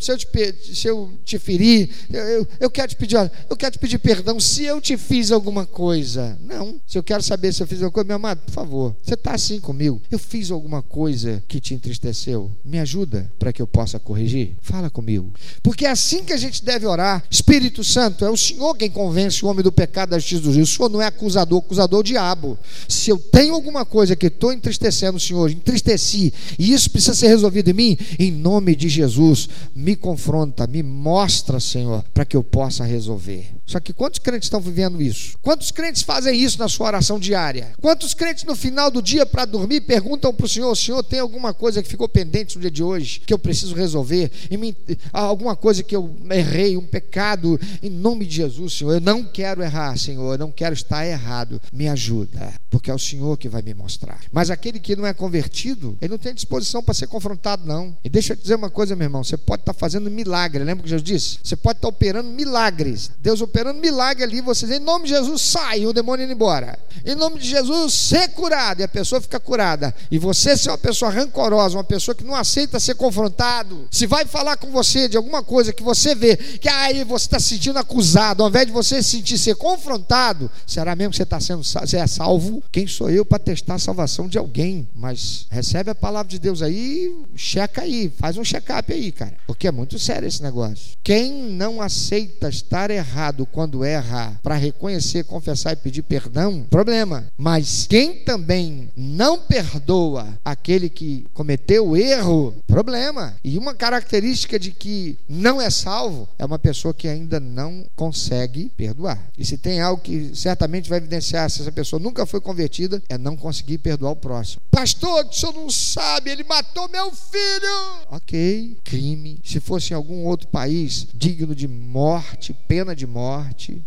se 0.00 0.12
eu 0.12 0.18
te, 0.18 0.28
se 0.74 0.86
eu 0.86 1.10
te 1.24 1.38
feri, 1.38 1.90
eu, 2.12 2.22
eu, 2.22 2.48
eu 2.60 2.70
quero 2.70 2.88
te 2.88 2.96
pedir, 2.96 3.16
olha, 3.16 3.32
eu 3.48 3.56
quero 3.56 3.72
te 3.72 3.78
pedir 3.78 3.98
perdão 3.98 4.38
se 4.38 4.64
eu 4.64 4.80
te 4.80 4.96
fiz 4.96 5.30
alguma 5.30 5.66
coisa. 5.66 6.38
Não, 6.40 6.80
se 6.86 6.98
eu 6.98 7.02
quero 7.02 7.22
saber 7.22 7.52
se 7.52 7.62
eu 7.62 7.66
fiz 7.66 7.78
alguma 7.78 7.92
coisa, 7.92 8.06
meu 8.06 8.16
amado, 8.16 8.40
por 8.40 8.52
favor, 8.52 8.96
você 9.02 9.14
está 9.14 9.34
assim 9.34 9.60
comigo. 9.60 10.00
Eu 10.10 10.18
fiz 10.18 10.50
alguma 10.50 10.82
coisa 10.82 11.42
que 11.48 11.60
te 11.60 11.74
entristeceu. 11.74 12.50
Me 12.64 12.78
ajuda 12.78 13.30
para 13.38 13.52
que 13.52 13.62
eu 13.62 13.66
possa 13.66 13.98
corrigir. 13.98 14.56
Fala 14.60 14.90
comigo. 14.90 15.32
Porque 15.62 15.86
é 15.86 15.90
assim 15.90 16.24
que 16.24 16.32
a 16.32 16.36
gente 16.36 16.64
deve 16.64 16.86
orar. 16.86 17.24
Espírito 17.30 17.82
Santo, 17.82 18.24
é 18.24 18.30
o 18.30 18.36
Senhor 18.36 18.74
quem 18.76 18.90
convence 18.90 19.44
o 19.44 19.48
homem 19.48 19.61
do 19.62 19.72
pecado 19.72 20.10
da 20.10 20.18
justiça 20.18 20.42
do 20.42 20.52
juízo. 20.52 20.72
O 20.72 20.76
Senhor 20.76 20.88
não 20.88 21.02
é 21.02 21.06
acusador, 21.06 21.58
acusador 21.58 21.98
é 21.98 22.00
o 22.00 22.04
diabo. 22.04 22.58
Se 22.88 23.10
eu 23.10 23.18
tenho 23.18 23.54
alguma 23.54 23.84
coisa 23.84 24.16
que 24.16 24.26
estou 24.26 24.52
entristecendo 24.52 25.16
o 25.16 25.20
Senhor, 25.20 25.50
entristeci, 25.50 26.32
e 26.58 26.72
isso 26.72 26.90
precisa 26.90 27.14
ser 27.14 27.28
resolvido 27.28 27.70
em 27.70 27.74
mim, 27.74 27.98
em 28.18 28.30
nome 28.30 28.74
de 28.74 28.88
Jesus, 28.88 29.48
me 29.74 29.96
confronta, 29.96 30.66
me 30.66 30.82
mostra, 30.82 31.60
Senhor, 31.60 32.04
para 32.12 32.24
que 32.24 32.36
eu 32.36 32.42
possa 32.42 32.84
resolver. 32.84 33.50
Só 33.72 33.80
que 33.80 33.94
quantos 33.94 34.18
crentes 34.18 34.46
estão 34.46 34.60
vivendo 34.60 35.00
isso? 35.00 35.38
Quantos 35.40 35.70
crentes 35.70 36.02
fazem 36.02 36.38
isso 36.38 36.58
na 36.58 36.68
sua 36.68 36.88
oração 36.88 37.18
diária? 37.18 37.72
Quantos 37.80 38.12
crentes 38.12 38.44
no 38.44 38.54
final 38.54 38.90
do 38.90 39.00
dia 39.00 39.24
para 39.24 39.46
dormir 39.46 39.80
perguntam 39.80 40.34
para 40.34 40.44
o 40.44 40.48
Senhor: 40.48 40.76
Senhor, 40.76 41.02
tem 41.02 41.20
alguma 41.20 41.54
coisa 41.54 41.82
que 41.82 41.88
ficou 41.88 42.06
pendente 42.06 42.56
no 42.56 42.60
dia 42.60 42.70
de 42.70 42.82
hoje 42.82 43.20
que 43.20 43.32
eu 43.32 43.38
preciso 43.38 43.74
resolver? 43.74 44.30
Me, 44.50 44.76
alguma 45.10 45.56
coisa 45.56 45.82
que 45.82 45.96
eu 45.96 46.14
errei, 46.30 46.76
um 46.76 46.84
pecado? 46.86 47.58
Em 47.82 47.88
nome 47.88 48.26
de 48.26 48.36
Jesus, 48.36 48.74
Senhor, 48.74 48.92
eu 48.92 49.00
não 49.00 49.24
quero 49.24 49.62
errar, 49.62 49.96
Senhor, 49.96 50.34
eu 50.34 50.38
não 50.38 50.52
quero 50.52 50.74
estar 50.74 51.06
errado. 51.06 51.58
Me 51.72 51.88
ajuda, 51.88 52.52
porque 52.68 52.90
é 52.90 52.94
o 52.94 52.98
Senhor 52.98 53.38
que 53.38 53.48
vai 53.48 53.62
me 53.62 53.72
mostrar. 53.72 54.20
Mas 54.30 54.50
aquele 54.50 54.78
que 54.78 54.94
não 54.94 55.06
é 55.06 55.14
convertido, 55.14 55.96
ele 55.98 56.10
não 56.10 56.18
tem 56.18 56.34
disposição 56.34 56.82
para 56.82 56.92
ser 56.92 57.06
confrontado, 57.06 57.66
não. 57.66 57.96
E 58.04 58.10
deixa 58.10 58.34
eu 58.34 58.36
te 58.36 58.42
dizer 58.42 58.56
uma 58.56 58.68
coisa, 58.68 58.94
meu 58.94 59.06
irmão: 59.06 59.24
você 59.24 59.38
pode 59.38 59.62
estar 59.62 59.72
fazendo 59.72 60.10
milagre, 60.10 60.62
lembra 60.62 60.82
que 60.82 60.90
Jesus 60.90 61.02
disse? 61.02 61.38
Você 61.42 61.56
pode 61.56 61.78
estar 61.78 61.88
operando 61.88 62.28
milagres. 62.28 63.10
Deus 63.18 63.40
operando 63.62 63.80
milagre 63.80 64.24
ali, 64.24 64.40
você 64.40 64.66
diz, 64.66 64.76
em 64.76 64.80
nome 64.80 65.04
de 65.04 65.10
Jesus, 65.10 65.40
sai, 65.40 65.86
o 65.86 65.92
demônio 65.92 66.24
indo 66.24 66.32
embora. 66.32 66.78
Em 67.04 67.14
nome 67.14 67.38
de 67.38 67.48
Jesus, 67.48 67.94
ser 67.94 68.28
curado, 68.28 68.80
e 68.80 68.84
a 68.84 68.88
pessoa 68.88 69.20
fica 69.20 69.38
curada. 69.38 69.94
E 70.10 70.18
você 70.18 70.56
ser 70.56 70.70
uma 70.70 70.78
pessoa 70.78 71.10
rancorosa, 71.10 71.76
uma 71.76 71.84
pessoa 71.84 72.14
que 72.14 72.24
não 72.24 72.34
aceita 72.34 72.80
ser 72.80 72.94
confrontado, 72.96 73.86
se 73.90 74.06
vai 74.06 74.24
falar 74.24 74.56
com 74.56 74.70
você 74.70 75.08
de 75.08 75.16
alguma 75.16 75.42
coisa 75.42 75.72
que 75.72 75.82
você 75.82 76.14
vê, 76.14 76.36
que 76.36 76.68
aí 76.68 77.04
você 77.04 77.26
está 77.26 77.38
se 77.38 77.50
sentindo 77.50 77.78
acusado, 77.78 78.42
ao 78.42 78.48
invés 78.48 78.66
de 78.66 78.72
você 78.72 79.02
se 79.02 79.10
sentir 79.10 79.38
ser 79.38 79.54
confrontado, 79.54 80.50
será 80.66 80.96
mesmo 80.96 81.12
que 81.12 81.16
você 81.16 81.22
está 81.22 81.40
sendo 81.40 81.62
você 81.62 81.96
é 81.96 82.06
salvo? 82.06 82.62
Quem 82.72 82.86
sou 82.86 83.10
eu 83.10 83.24
para 83.24 83.38
testar 83.38 83.74
a 83.74 83.78
salvação 83.78 84.28
de 84.28 84.38
alguém? 84.38 84.88
Mas 84.94 85.46
recebe 85.50 85.90
a 85.90 85.94
palavra 85.94 86.28
de 86.28 86.38
Deus 86.38 86.62
aí, 86.62 87.14
checa 87.36 87.82
aí, 87.82 88.12
faz 88.18 88.36
um 88.36 88.44
check-up 88.44 88.92
aí, 88.92 89.12
cara. 89.12 89.36
Porque 89.46 89.68
é 89.68 89.72
muito 89.72 89.98
sério 89.98 90.26
esse 90.26 90.42
negócio. 90.42 90.96
Quem 91.02 91.32
não 91.32 91.80
aceita 91.80 92.48
estar 92.48 92.90
errado 92.90 93.41
quando 93.46 93.84
erra 93.84 94.38
para 94.42 94.56
reconhecer, 94.56 95.24
confessar 95.24 95.72
e 95.72 95.76
pedir 95.76 96.02
perdão, 96.02 96.66
problema. 96.68 97.26
Mas 97.36 97.86
quem 97.88 98.16
também 98.24 98.90
não 98.96 99.38
perdoa 99.38 100.38
aquele 100.44 100.88
que 100.88 101.26
cometeu 101.32 101.88
o 101.88 101.96
erro, 101.96 102.54
problema. 102.66 103.34
E 103.42 103.58
uma 103.58 103.74
característica 103.74 104.58
de 104.58 104.70
que 104.70 105.18
não 105.28 105.60
é 105.60 105.70
salvo 105.70 106.28
é 106.38 106.44
uma 106.44 106.58
pessoa 106.58 106.94
que 106.94 107.08
ainda 107.08 107.38
não 107.38 107.84
consegue 107.96 108.70
perdoar. 108.76 109.18
E 109.36 109.44
se 109.44 109.56
tem 109.56 109.80
algo 109.80 110.02
que 110.02 110.34
certamente 110.34 110.88
vai 110.88 110.98
evidenciar 110.98 111.48
se 111.50 111.62
essa 111.62 111.72
pessoa 111.72 112.00
nunca 112.00 112.26
foi 112.26 112.40
convertida, 112.40 113.02
é 113.08 113.16
não 113.16 113.36
conseguir 113.36 113.78
perdoar 113.78 114.12
o 114.12 114.16
próximo. 114.16 114.62
Pastor, 114.70 115.26
o 115.26 115.32
senhor 115.32 115.54
não 115.54 115.70
sabe, 115.70 116.30
ele 116.30 116.44
matou 116.44 116.88
meu 116.88 117.10
filho. 117.12 118.06
Ok, 118.10 118.76
crime. 118.84 119.38
Se 119.44 119.60
fosse 119.60 119.92
em 119.92 119.96
algum 119.96 120.24
outro 120.24 120.48
país 120.48 121.06
digno 121.14 121.54
de 121.54 121.68
morte, 121.68 122.52
pena 122.66 122.94
de 122.94 123.06
morte. 123.06 123.31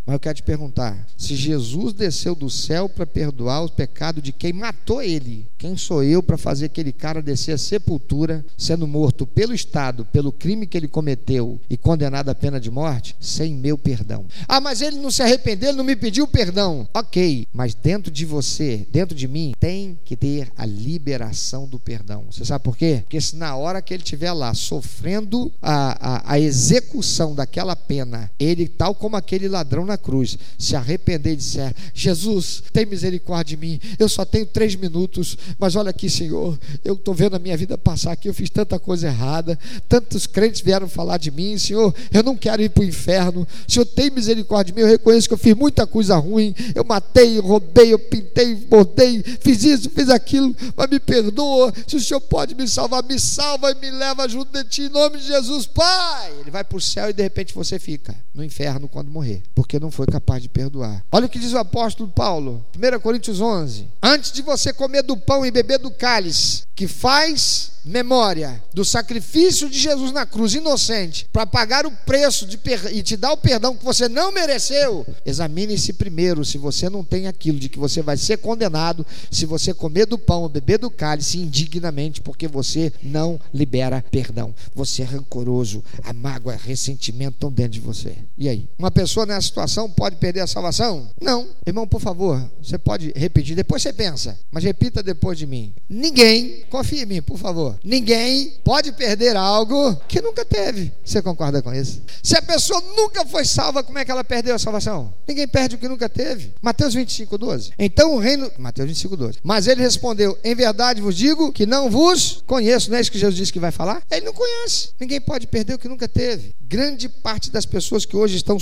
Mas 0.06 0.14
eu 0.14 0.20
quero 0.20 0.36
te 0.36 0.44
perguntar: 0.44 1.06
se 1.18 1.36
Jesus 1.36 1.94
desceu 1.94 2.36
do 2.36 2.50
céu 2.50 2.88
para 2.88 3.06
perdoar 3.06 3.64
o 3.64 3.70
pecado 3.70 4.22
de 4.22 4.32
quem 4.32 4.54
matou 4.54 5.02
ele, 5.02 5.48
quem 5.58 5.76
sou 5.76 6.04
eu 6.04 6.22
para 6.22 6.38
fazer 6.38 6.66
aquele 6.66 6.92
cara 6.92 7.22
descer 7.22 7.54
a 7.54 7.58
sepultura, 7.58 8.46
sendo 8.58 8.88
morto 8.88 9.26
pelo 9.26 9.54
Estado, 9.54 10.06
pelo 10.06 10.32
crime 10.32 10.68
que 10.68 10.78
ele 10.78 10.88
cometeu 10.88 11.60
e 11.70 11.76
condenado 11.76 12.30
à 12.30 12.36
pena 12.36 12.60
de 12.60 12.72
morte, 12.72 13.16
sem 13.20 13.54
meu 13.54 13.78
perdão? 13.78 14.26
Ah, 14.48 14.62
mas 14.62 14.82
ele 14.82 14.98
não 14.98 15.12
se 15.12 15.22
arrependeu, 15.22 15.70
ele 15.70 15.78
não 15.78 15.84
me 15.84 15.96
pediu 15.96 16.28
perdão. 16.28 16.88
Ok, 16.94 17.48
mas 17.54 17.74
dentro 17.74 18.12
de 18.12 18.26
você, 18.26 18.88
dentro 18.92 19.16
de 19.16 19.28
mim, 19.28 19.54
tem 19.60 20.00
que 20.06 20.16
ter 20.16 20.52
a 20.56 20.66
liberação 20.66 21.68
do 21.68 21.80
perdão. 21.80 22.26
Você 22.32 22.46
sabe 22.46 22.64
por 22.64 22.78
quê? 22.78 23.00
Porque 23.02 23.20
se 23.20 23.36
na 23.36 23.56
hora 23.56 23.82
que 23.82 23.94
ele 23.94 24.04
estiver 24.04 24.32
lá 24.32 24.54
sofrendo 24.54 25.52
a, 25.62 26.32
a, 26.32 26.34
a 26.34 26.40
execução 26.40 27.36
daquela 27.36 27.76
pena, 27.76 28.32
ele, 28.40 28.68
tal 28.68 28.96
como 28.96 29.18
aquele 29.18 29.35
ladrão 29.48 29.86
na 29.86 29.98
cruz, 29.98 30.38
se 30.58 30.76
arrepender 30.76 31.34
e 31.34 31.36
disser: 31.36 31.74
Jesus, 31.94 32.64
tem 32.72 32.86
misericórdia 32.86 33.56
de 33.56 33.58
mim, 33.58 33.80
eu 34.00 34.08
só 34.10 34.26
tenho 34.26 34.46
três 34.46 34.76
minutos, 34.76 35.38
mas 35.60 35.76
olha 35.76 35.90
aqui, 35.90 36.10
Senhor, 36.10 36.58
eu 36.84 36.94
estou 36.94 37.14
vendo 37.14 37.36
a 37.36 37.40
minha 37.40 37.58
vida 37.58 37.78
passar 37.78 38.14
aqui, 38.14 38.30
eu 38.30 38.34
fiz 38.34 38.50
tanta 38.50 38.80
coisa 38.80 39.08
errada, 39.08 39.58
tantos 39.88 40.26
crentes 40.26 40.62
vieram 40.62 40.88
falar 40.88 41.18
de 41.18 41.32
mim, 41.32 41.58
Senhor, 41.58 41.94
eu 42.12 42.24
não 42.24 42.36
quero 42.36 42.62
ir 42.62 42.70
para 42.70 42.82
o 42.82 42.86
inferno, 42.86 43.48
Senhor, 43.68 43.86
tem 43.86 44.10
misericórdia 44.10 44.74
de 44.74 44.80
mim, 44.80 44.82
eu 44.82 44.92
reconheço 44.92 45.28
que 45.28 45.34
eu 45.34 45.38
fiz 45.38 45.56
muita 45.56 45.86
coisa 45.86 46.16
ruim, 46.18 46.56
eu 46.74 46.84
matei, 46.84 47.38
eu 47.38 47.44
roubei, 47.44 47.94
eu 47.94 48.00
pintei, 48.00 48.56
bordei, 48.56 49.24
fiz 49.42 49.64
isso, 49.64 49.90
fiz 49.90 50.10
aquilo, 50.10 50.56
mas 50.76 50.90
me 50.90 51.00
perdoa, 51.00 51.74
se 51.88 51.96
o 51.96 52.02
Senhor 52.02 52.22
pode 52.22 52.56
me 52.56 52.68
salvar, 52.68 53.04
me 53.04 53.20
salva 53.20 53.72
e 53.72 53.76
me 53.76 53.92
leva 53.92 54.28
junto 54.28 54.52
de 54.52 54.64
Ti, 54.70 54.84
em 54.84 54.90
nome 54.90 55.18
de 55.18 55.28
Jesus, 55.28 55.66
Pai. 55.66 56.34
Ele 56.40 56.52
vai 56.52 56.64
para 56.64 56.78
o 56.78 56.82
céu 56.82 57.10
e 57.10 57.14
de 57.14 57.24
repente 57.24 57.54
você 57.54 57.80
fica 57.80 58.16
no 58.34 58.44
inferno 58.44 58.88
quando 58.88 59.10
morrer, 59.10 59.25
porque 59.54 59.80
não 59.80 59.92
foi 59.92 60.06
capaz 60.06 60.42
de 60.42 60.50
perdoar. 60.50 61.04
Olha 61.12 61.26
o 61.26 61.30
que 61.30 61.40
diz 61.40 61.54
o 61.54 61.58
apóstolo 61.58 62.10
Paulo, 62.10 62.66
1 62.76 63.00
Coríntios 63.00 63.42
11: 63.42 63.88
Antes 64.02 64.32
de 64.32 64.42
você 64.42 64.72
comer 64.74 65.04
do 65.04 65.18
pão 65.18 65.46
e 65.46 65.52
beber 65.52 65.80
do 65.80 65.92
cálice, 65.92 66.64
que 66.76 66.88
faz 66.88 67.72
memória 67.86 68.62
do 68.74 68.84
sacrifício 68.84 69.70
de 69.70 69.80
Jesus 69.80 70.12
na 70.12 70.26
cruz, 70.26 70.56
inocente, 70.56 71.28
para 71.32 71.46
pagar 71.46 71.86
o 71.86 71.92
preço 71.92 72.48
e 72.92 73.04
te 73.04 73.16
dar 73.16 73.32
o 73.32 73.38
perdão 73.38 73.76
que 73.76 73.86
você 73.86 74.10
não 74.10 74.32
mereceu, 74.32 75.06
examine-se 75.26 75.94
primeiro 75.94 76.44
se 76.44 76.58
você 76.58 76.90
não 76.90 77.04
tem 77.04 77.28
aquilo 77.28 77.60
de 77.60 77.70
que 77.70 77.78
você 77.78 78.02
vai 78.02 78.18
ser 78.18 78.38
condenado 78.38 79.06
se 79.30 79.46
você 79.46 79.74
comer 79.74 80.08
do 80.08 80.18
pão 80.18 80.42
ou 80.42 80.50
beber 80.50 80.80
do 80.80 80.90
cálice 80.90 81.38
indignamente, 81.38 82.22
porque 82.22 82.48
você 82.48 82.92
não 83.04 83.40
libera 83.54 84.04
perdão. 84.10 84.54
Você 84.74 85.04
é 85.04 85.06
rancoroso, 85.06 85.84
a 86.04 86.12
mágoa, 86.12 86.56
ressentimento 86.56 87.36
estão 87.36 87.52
dentro 87.52 87.74
de 87.74 87.80
você. 87.80 88.16
E 88.38 88.50
aí? 88.50 88.68
Uma 88.78 88.92
pessoa 88.92 89.15
nessa 89.24 89.48
situação 89.48 89.88
pode 89.88 90.16
perder 90.16 90.40
a 90.40 90.48
salvação? 90.48 91.12
Não. 91.22 91.48
Irmão, 91.64 91.88
por 91.88 92.02
favor, 92.02 92.44
você 92.60 92.80
pode 92.80 93.14
repetir, 93.16 93.56
depois 93.56 93.84
você 93.84 93.94
pensa, 93.94 94.36
mas 94.52 94.64
repita 94.64 95.04
depois 95.04 95.38
de 95.38 95.46
mim. 95.46 95.72
Ninguém, 95.88 96.64
confia 96.72 97.04
em 97.04 97.06
mim, 97.06 97.22
por 97.22 97.38
favor 97.38 97.76
Ninguém 97.84 98.54
pode 98.64 98.92
perder 98.92 99.36
algo 99.36 99.96
que 100.08 100.22
nunca 100.22 100.44
teve. 100.44 100.92
Você 101.04 101.22
concorda 101.22 101.62
com 101.62 101.74
isso? 101.74 102.02
Se 102.24 102.36
a 102.36 102.42
pessoa 102.42 102.82
nunca 102.96 103.26
foi 103.26 103.46
salva, 103.46 103.84
como 103.84 103.98
é 104.00 104.06
que 104.06 104.12
ela 104.12 104.24
perdeu 104.24 104.56
a 104.56 104.60
salvação? 104.60 105.14
Ninguém 105.28 105.48
perde 105.48 105.76
o 105.76 105.78
que 105.78 105.88
nunca 105.88 106.10
teve. 106.10 106.54
Mateus 106.62 106.94
25, 106.94 107.38
12. 107.38 107.72
Então 107.78 108.16
o 108.16 108.20
reino. 108.20 108.52
Mateus 108.58 108.88
25, 108.88 109.18
12. 109.18 109.38
Mas 109.44 109.68
ele 109.68 109.82
respondeu: 109.82 110.38
Em 110.44 110.56
verdade 110.56 111.02
vos 111.02 111.16
digo 111.16 111.52
que 111.52 111.66
não 111.66 111.90
vos 111.90 112.44
conheço. 112.48 112.90
Não 112.90 112.98
é 112.98 113.02
isso 113.02 113.12
que 113.12 113.20
Jesus 113.20 113.36
disse 113.36 113.54
que 113.54 113.60
vai 113.60 113.72
falar? 113.72 114.02
Ele 114.10 114.26
não 114.26 114.34
conhece. 114.34 114.90
Ninguém 115.00 115.22
pode 115.22 115.48
perder 115.48 115.76
o 115.76 115.80
que 115.80 115.88
nunca 115.88 116.08
teve. 116.08 116.56
Grande 116.62 117.08
parte 117.08 117.52
das 117.52 117.66
pessoas 117.66 118.06
que 118.06 118.18
hoje 118.18 118.36
estão 118.36 118.60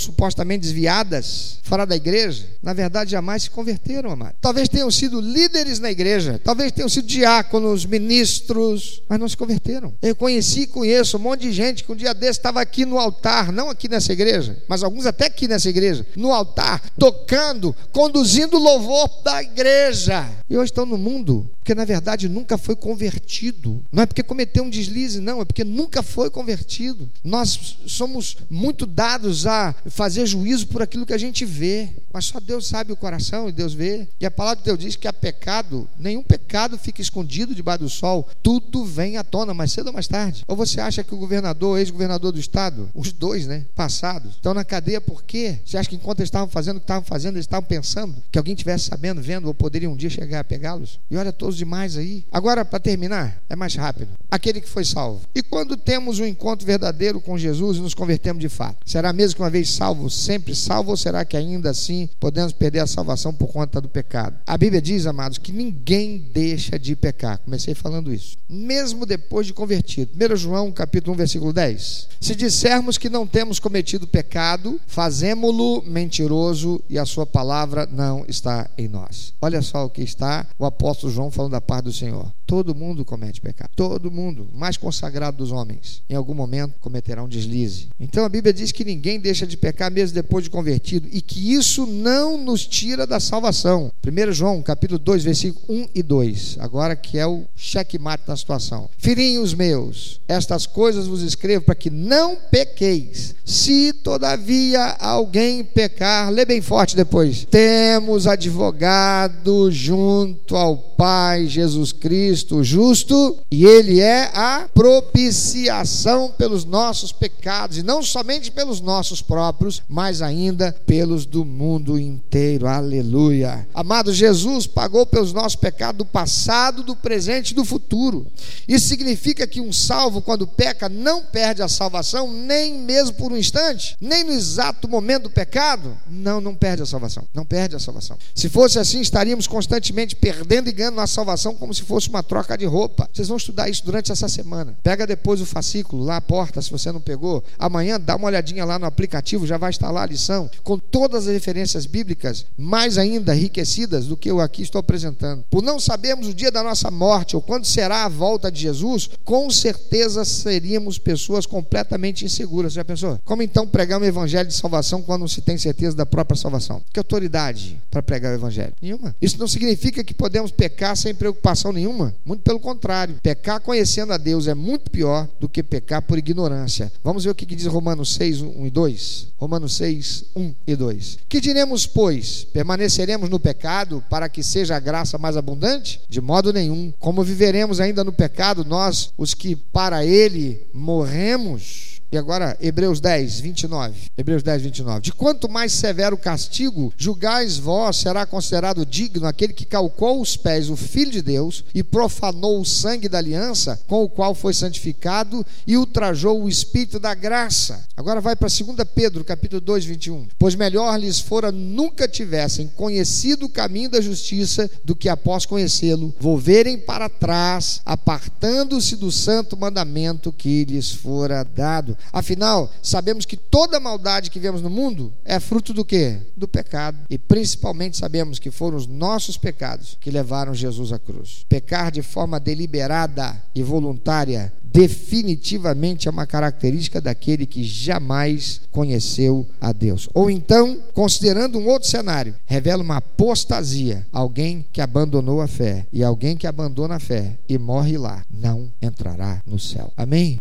desviadas, 0.58 1.58
fora 1.62 1.86
da 1.86 1.96
igreja, 1.96 2.46
na 2.62 2.72
verdade 2.72 3.10
jamais 3.10 3.44
se 3.44 3.50
converteram, 3.50 4.10
amado. 4.10 4.34
Talvez 4.40 4.68
tenham 4.68 4.90
sido 4.90 5.20
líderes 5.20 5.78
na 5.78 5.90
igreja, 5.90 6.40
talvez 6.42 6.70
tenham 6.72 6.88
sido 6.88 7.06
diáconos, 7.06 7.86
ministros, 7.86 9.02
mas 9.08 9.18
não 9.18 9.28
se 9.28 9.36
converteram. 9.36 9.94
Eu 10.02 10.14
conheci 10.14 10.62
e 10.62 10.66
conheço 10.66 11.16
um 11.16 11.20
monte 11.20 11.42
de 11.42 11.52
gente 11.52 11.84
que 11.84 11.92
um 11.92 11.96
dia 11.96 12.12
desse 12.12 12.38
estava 12.38 12.60
aqui 12.60 12.84
no 12.84 12.98
altar, 12.98 13.50
não 13.50 13.70
aqui 13.70 13.88
nessa 13.88 14.12
igreja, 14.12 14.62
mas 14.68 14.82
alguns 14.82 15.06
até 15.06 15.26
aqui 15.26 15.48
nessa 15.48 15.68
igreja, 15.68 16.06
no 16.16 16.32
altar, 16.32 16.80
tocando, 16.98 17.74
conduzindo 17.92 18.56
o 18.56 18.62
louvor 18.62 19.08
da 19.24 19.42
igreja. 19.42 20.28
E 20.48 20.56
hoje 20.56 20.70
estão 20.70 20.84
no 20.84 20.98
mundo, 20.98 21.48
porque 21.64 21.74
na 21.74 21.86
verdade 21.86 22.28
nunca 22.28 22.58
foi 22.58 22.76
convertido. 22.76 23.82
Não 23.90 24.02
é 24.02 24.06
porque 24.06 24.22
cometeu 24.22 24.62
um 24.64 24.68
deslize, 24.68 25.18
não, 25.18 25.40
é 25.40 25.46
porque 25.46 25.64
nunca 25.64 26.02
foi 26.02 26.28
convertido. 26.28 27.08
Nós 27.24 27.78
somos 27.86 28.36
muito 28.50 28.84
dados 28.84 29.46
a 29.46 29.74
fazer 29.86 30.26
juízo 30.26 30.66
por 30.66 30.82
aquilo 30.82 31.06
que 31.06 31.14
a 31.14 31.18
gente 31.18 31.46
vê, 31.46 31.88
mas 32.12 32.26
só 32.26 32.38
Deus 32.38 32.66
sabe 32.66 32.92
o 32.92 32.96
coração 32.96 33.48
e 33.48 33.52
Deus 33.52 33.72
vê. 33.72 34.06
E 34.20 34.26
a 34.26 34.30
palavra 34.30 34.58
de 34.58 34.64
Deus 34.64 34.78
diz 34.78 34.96
que 34.96 35.08
há 35.08 35.12
pecado, 35.12 35.88
nenhum 35.98 36.22
pecado 36.22 36.76
fica 36.76 37.00
escondido 37.00 37.54
debaixo 37.54 37.84
do 37.84 37.88
sol, 37.88 38.28
tudo 38.42 38.84
vem 38.84 39.16
à 39.16 39.24
tona, 39.24 39.54
mais 39.54 39.72
cedo 39.72 39.86
ou 39.86 39.92
mais 39.94 40.06
tarde. 40.06 40.44
Ou 40.46 40.54
você 40.54 40.82
acha 40.82 41.02
que 41.02 41.14
o 41.14 41.18
governador, 41.18 41.78
ex-governador 41.78 42.30
do 42.30 42.38
estado, 42.38 42.90
os 42.94 43.10
dois, 43.10 43.46
né, 43.46 43.64
passados, 43.74 44.34
estão 44.34 44.52
na 44.52 44.64
cadeia 44.64 45.00
por 45.00 45.22
quê? 45.22 45.60
Você 45.64 45.78
acha 45.78 45.88
que 45.88 45.96
enquanto 45.96 46.18
eles 46.18 46.28
estavam 46.28 46.48
fazendo 46.48 46.76
o 46.76 46.80
que 46.80 46.84
estavam 46.84 47.04
fazendo, 47.04 47.36
eles 47.36 47.46
estavam 47.46 47.66
pensando 47.66 48.22
que 48.30 48.36
alguém 48.36 48.54
tivesse 48.54 48.84
sabendo, 48.84 49.22
vendo, 49.22 49.46
ou 49.46 49.54
poderia 49.54 49.88
um 49.88 49.96
dia 49.96 50.10
chegar 50.10 50.40
a 50.40 50.44
pegá-los? 50.44 51.00
E 51.10 51.16
olha 51.16 51.32
todos 51.32 51.53
demais 51.56 51.96
aí. 51.96 52.24
Agora, 52.30 52.64
para 52.64 52.78
terminar, 52.78 53.42
é 53.48 53.56
mais 53.56 53.74
rápido. 53.74 54.08
Aquele 54.30 54.60
que 54.60 54.68
foi 54.68 54.84
salvo. 54.84 55.22
E 55.34 55.42
quando 55.42 55.76
temos 55.76 56.18
um 56.18 56.24
encontro 56.24 56.66
verdadeiro 56.66 57.20
com 57.20 57.38
Jesus 57.38 57.78
e 57.78 57.80
nos 57.80 57.94
convertemos 57.94 58.40
de 58.40 58.48
fato, 58.48 58.78
será 58.84 59.12
mesmo 59.12 59.36
que 59.36 59.42
uma 59.42 59.50
vez 59.50 59.70
salvo, 59.70 60.10
sempre 60.10 60.54
salvo, 60.54 60.90
ou 60.90 60.96
será 60.96 61.24
que 61.24 61.36
ainda 61.36 61.70
assim 61.70 62.08
podemos 62.18 62.52
perder 62.52 62.80
a 62.80 62.86
salvação 62.86 63.32
por 63.32 63.48
conta 63.48 63.80
do 63.80 63.88
pecado? 63.88 64.36
A 64.46 64.58
Bíblia 64.58 64.80
diz, 64.80 65.06
amados, 65.06 65.38
que 65.38 65.52
ninguém 65.52 66.18
deixa 66.32 66.78
de 66.78 66.96
pecar. 66.96 67.38
Comecei 67.38 67.74
falando 67.74 68.12
isso. 68.12 68.36
Mesmo 68.48 69.06
depois 69.06 69.46
de 69.46 69.52
convertido. 69.52 70.12
1 70.14 70.36
João 70.36 70.72
capítulo 70.72 71.14
1, 71.14 71.16
versículo 71.16 71.52
10. 71.52 72.08
Se 72.20 72.34
dissermos 72.34 72.98
que 72.98 73.10
não 73.10 73.26
temos 73.26 73.60
cometido 73.60 74.06
pecado, 74.06 74.80
fazemo-lo 74.86 75.82
mentiroso 75.86 76.82
e 76.88 76.98
a 76.98 77.04
sua 77.04 77.26
palavra 77.26 77.86
não 77.90 78.24
está 78.26 78.70
em 78.78 78.88
nós. 78.88 79.34
Olha 79.40 79.60
só 79.60 79.84
o 79.84 79.90
que 79.90 80.02
está 80.02 80.46
o 80.58 80.64
apóstolo 80.64 81.12
João 81.12 81.30
falando 81.30 81.43
da 81.48 81.60
parte 81.60 81.84
do 81.84 81.92
Senhor. 81.92 82.32
Todo 82.46 82.74
mundo 82.74 83.04
comete 83.04 83.40
pecado. 83.40 83.70
Todo 83.74 84.10
mundo, 84.10 84.48
mais 84.52 84.76
consagrado 84.76 85.38
dos 85.38 85.50
homens, 85.50 86.02
em 86.08 86.14
algum 86.14 86.34
momento 86.34 86.74
cometerá 86.80 87.22
um 87.22 87.28
deslize. 87.28 87.88
Então 87.98 88.24
a 88.24 88.28
Bíblia 88.28 88.52
diz 88.52 88.70
que 88.70 88.84
ninguém 88.84 89.18
deixa 89.18 89.46
de 89.46 89.56
pecar 89.56 89.90
mesmo 89.90 90.14
depois 90.14 90.44
de 90.44 90.50
convertido 90.50 91.08
e 91.10 91.20
que 91.20 91.54
isso 91.54 91.86
não 91.86 92.36
nos 92.36 92.66
tira 92.66 93.06
da 93.06 93.18
salvação. 93.18 93.90
1 94.06 94.32
João, 94.32 94.62
capítulo 94.62 94.98
2, 94.98 95.24
versículo 95.24 95.64
1 95.68 95.88
e 95.94 96.02
2. 96.02 96.56
Agora 96.60 96.94
que 96.94 97.18
é 97.18 97.26
o 97.26 97.44
checkmate 97.56 98.26
da 98.26 98.36
situação. 98.36 98.88
Filhinhos 98.98 99.54
meus, 99.54 100.20
estas 100.28 100.66
coisas 100.66 101.06
vos 101.06 101.22
escrevo 101.22 101.64
para 101.64 101.74
que 101.74 101.90
não 101.90 102.36
pequeis. 102.50 103.34
Se 103.44 103.92
todavia 103.92 104.96
alguém 104.98 105.64
pecar, 105.64 106.30
lê 106.30 106.44
bem 106.44 106.60
forte 106.60 106.96
depois. 106.96 107.46
Temos 107.50 108.26
advogado 108.26 109.70
junto 109.70 110.56
ao 110.56 110.76
Pai 110.76 111.33
Jesus 111.42 111.92
Cristo 111.92 112.62
justo, 112.62 113.38
e 113.50 113.64
ele 113.64 114.00
é 114.00 114.30
a 114.34 114.68
propiciação 114.72 116.32
pelos 116.36 116.64
nossos 116.64 117.12
pecados, 117.12 117.78
e 117.78 117.82
não 117.82 118.02
somente 118.02 118.50
pelos 118.50 118.80
nossos 118.80 119.20
próprios, 119.20 119.82
mas 119.88 120.22
ainda 120.22 120.74
pelos 120.86 121.26
do 121.26 121.44
mundo 121.44 121.98
inteiro. 121.98 122.66
Aleluia. 122.66 123.66
Amado 123.74 124.12
Jesus 124.12 124.66
pagou 124.66 125.04
pelos 125.04 125.32
nossos 125.32 125.56
pecados 125.56 125.98
do 125.98 126.04
passado, 126.04 126.82
do 126.82 126.96
presente 126.96 127.50
e 127.50 127.54
do 127.54 127.64
futuro. 127.64 128.26
Isso 128.66 128.88
significa 128.88 129.46
que 129.46 129.60
um 129.60 129.72
salvo 129.72 130.22
quando 130.22 130.46
peca 130.46 130.88
não 130.88 131.22
perde 131.22 131.62
a 131.62 131.68
salvação 131.68 132.32
nem 132.32 132.78
mesmo 132.78 133.14
por 133.14 133.32
um 133.32 133.36
instante, 133.36 133.96
nem 134.00 134.24
no 134.24 134.32
exato 134.32 134.88
momento 134.88 135.24
do 135.24 135.30
pecado. 135.30 135.96
Não, 136.08 136.40
não 136.40 136.54
perde 136.54 136.82
a 136.82 136.86
salvação. 136.86 137.24
Não 137.34 137.44
perde 137.44 137.76
a 137.76 137.80
salvação. 137.80 138.16
Se 138.34 138.48
fosse 138.48 138.78
assim, 138.78 139.00
estaríamos 139.00 139.46
constantemente 139.46 140.16
perdendo 140.16 140.68
e 140.68 140.72
ganhando 140.72 141.00
a 141.00 141.06
salvação 141.06 141.23
como 141.56 141.74
se 141.74 141.82
fosse 141.82 142.08
uma 142.08 142.22
troca 142.22 142.56
de 142.56 142.66
roupa. 142.66 143.08
Vocês 143.12 143.28
vão 143.28 143.36
estudar 143.36 143.68
isso 143.68 143.84
durante 143.84 144.12
essa 144.12 144.28
semana. 144.28 144.76
Pega 144.82 145.06
depois 145.06 145.40
o 145.40 145.46
fascículo 145.46 146.04
lá, 146.04 146.16
a 146.16 146.20
porta, 146.20 146.60
se 146.62 146.70
você 146.70 146.92
não 146.92 147.00
pegou. 147.00 147.42
Amanhã 147.58 147.98
dá 147.98 148.16
uma 148.16 148.26
olhadinha 148.26 148.64
lá 148.64 148.78
no 148.78 148.86
aplicativo, 148.86 149.46
já 149.46 149.56
vai 149.56 149.70
estar 149.70 149.90
lá 149.90 150.02
a 150.02 150.06
lição, 150.06 150.50
com 150.62 150.78
todas 150.78 151.26
as 151.26 151.32
referências 151.32 151.86
bíblicas, 151.86 152.46
mais 152.56 152.98
ainda 152.98 153.34
enriquecidas 153.34 154.06
do 154.06 154.16
que 154.16 154.30
eu 154.30 154.40
aqui 154.40 154.62
estou 154.62 154.78
apresentando. 154.78 155.44
Por 155.50 155.62
não 155.62 155.80
sabermos 155.80 156.28
o 156.28 156.34
dia 156.34 156.50
da 156.50 156.62
nossa 156.62 156.90
morte 156.90 157.36
ou 157.36 157.42
quando 157.42 157.64
será 157.64 158.04
a 158.04 158.08
volta 158.08 158.50
de 158.50 158.60
Jesus, 158.60 159.10
com 159.24 159.50
certeza 159.50 160.24
seríamos 160.24 160.98
pessoas 160.98 161.46
completamente 161.46 162.24
inseguras. 162.24 162.72
Já 162.72 162.84
pensou? 162.84 163.18
Como 163.24 163.42
então 163.42 163.66
pregar 163.66 164.00
um 164.00 164.04
evangelho 164.04 164.48
de 164.48 164.54
salvação 164.54 165.02
quando 165.02 165.20
não 165.20 165.28
se 165.28 165.40
tem 165.40 165.56
certeza 165.56 165.96
da 165.96 166.04
própria 166.04 166.36
salvação? 166.36 166.82
Que 166.92 166.98
autoridade 166.98 167.80
para 167.90 168.02
pregar 168.02 168.32
o 168.32 168.36
evangelho? 168.36 168.72
Nenhuma. 168.80 169.14
Isso 169.20 169.38
não 169.38 169.48
significa 169.48 170.04
que 170.04 170.12
podemos 170.12 170.50
pecar 170.50 170.96
sem 170.96 171.13
preocupação 171.14 171.72
nenhuma. 171.72 172.14
Muito 172.24 172.42
pelo 172.42 172.60
contrário. 172.60 173.16
Pecar 173.22 173.60
conhecendo 173.60 174.12
a 174.12 174.16
Deus 174.16 174.46
é 174.46 174.54
muito 174.54 174.90
pior 174.90 175.28
do 175.40 175.48
que 175.48 175.62
pecar 175.62 176.02
por 176.02 176.18
ignorância. 176.18 176.92
Vamos 177.02 177.24
ver 177.24 177.30
o 177.30 177.34
que 177.34 177.46
diz 177.46 177.66
Romanos 177.66 178.14
6, 178.14 178.42
1 178.42 178.66
e 178.66 178.70
2. 178.70 179.28
Romanos 179.38 179.76
6, 179.76 180.24
1 180.36 180.54
e 180.66 180.76
2. 180.76 181.18
Que 181.28 181.40
diremos, 181.40 181.86
pois? 181.86 182.44
Permaneceremos 182.52 183.28
no 183.30 183.40
pecado 183.40 184.02
para 184.08 184.28
que 184.28 184.42
seja 184.42 184.76
a 184.76 184.80
graça 184.80 185.18
mais 185.18 185.36
abundante? 185.36 186.00
De 186.08 186.20
modo 186.20 186.52
nenhum. 186.52 186.92
Como 186.98 187.22
viveremos 187.22 187.80
ainda 187.80 188.04
no 188.04 188.12
pecado, 188.12 188.64
nós, 188.64 189.10
os 189.16 189.34
que 189.34 189.56
para 189.56 190.04
ele 190.04 190.60
morremos? 190.72 191.93
E 192.14 192.16
agora, 192.16 192.56
Hebreus 192.60 193.00
10, 193.00 193.40
29. 193.40 194.02
Hebreus 194.16 194.40
10, 194.40 194.62
29. 194.62 195.00
De 195.00 195.12
quanto 195.12 195.48
mais 195.48 195.72
severo 195.72 196.16
castigo 196.16 196.94
julgais 196.96 197.58
vós, 197.58 197.96
será 197.96 198.24
considerado 198.24 198.86
digno 198.86 199.26
aquele 199.26 199.52
que 199.52 199.64
calcou 199.64 200.20
os 200.20 200.36
pés 200.36 200.70
o 200.70 200.76
Filho 200.76 201.10
de 201.10 201.20
Deus 201.20 201.64
e 201.74 201.82
profanou 201.82 202.60
o 202.60 202.64
sangue 202.64 203.08
da 203.08 203.18
aliança 203.18 203.80
com 203.88 204.04
o 204.04 204.08
qual 204.08 204.32
foi 204.32 204.54
santificado 204.54 205.44
e 205.66 205.76
ultrajou 205.76 206.40
o 206.40 206.48
Espírito 206.48 207.00
da 207.00 207.14
graça. 207.14 207.84
Agora 207.96 208.20
vai 208.20 208.36
para 208.36 208.48
2 208.48 208.76
Pedro, 208.94 209.24
capítulo 209.24 209.60
2, 209.60 209.84
21. 209.84 210.28
Pois 210.38 210.54
melhor 210.54 210.96
lhes 210.96 211.18
fora 211.18 211.50
nunca 211.50 212.06
tivessem 212.06 212.68
conhecido 212.76 213.46
o 213.46 213.48
caminho 213.48 213.90
da 213.90 214.00
justiça 214.00 214.70
do 214.84 214.94
que 214.94 215.08
após 215.08 215.46
conhecê-lo, 215.46 216.14
volverem 216.20 216.78
para 216.78 217.08
trás, 217.08 217.80
apartando-se 217.84 218.94
do 218.94 219.10
santo 219.10 219.56
mandamento 219.56 220.32
que 220.32 220.64
lhes 220.64 220.92
fora 220.92 221.42
dado. 221.42 221.96
Afinal, 222.12 222.70
sabemos 222.82 223.24
que 223.24 223.36
toda 223.36 223.80
maldade 223.80 224.30
que 224.30 224.40
vemos 224.40 224.62
no 224.62 224.70
mundo 224.70 225.12
é 225.24 225.40
fruto 225.40 225.72
do 225.72 225.84
quê? 225.84 226.18
Do 226.36 226.48
pecado. 226.48 226.98
E 227.10 227.18
principalmente 227.18 227.96
sabemos 227.96 228.38
que 228.38 228.50
foram 228.50 228.76
os 228.76 228.86
nossos 228.86 229.36
pecados 229.36 229.96
que 230.00 230.10
levaram 230.10 230.54
Jesus 230.54 230.92
à 230.92 230.98
cruz. 230.98 231.44
Pecar 231.48 231.90
de 231.90 232.02
forma 232.02 232.38
deliberada 232.40 233.42
e 233.54 233.62
voluntária 233.62 234.52
definitivamente 234.74 236.08
é 236.08 236.10
uma 236.10 236.26
característica 236.26 237.00
daquele 237.00 237.46
que 237.46 237.62
jamais 237.62 238.60
conheceu 238.72 239.46
a 239.60 239.72
Deus. 239.72 240.08
Ou 240.12 240.28
então, 240.28 240.82
considerando 240.92 241.58
um 241.58 241.68
outro 241.68 241.88
cenário, 241.88 242.34
revela 242.44 242.82
uma 242.82 242.96
apostasia, 242.96 244.04
alguém 244.12 244.66
que 244.72 244.80
abandonou 244.80 245.40
a 245.40 245.46
fé, 245.46 245.86
e 245.92 246.02
alguém 246.02 246.36
que 246.36 246.48
abandona 246.48 246.96
a 246.96 247.00
fé 247.00 247.38
e 247.48 247.56
morre 247.56 247.96
lá, 247.96 248.24
não 248.28 248.72
entrará 248.82 249.40
no 249.46 249.60
céu. 249.60 249.92
Amém? 249.96 250.40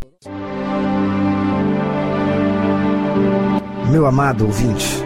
Meu 3.94 4.08
amado 4.08 4.48
ouvinte, 4.48 5.06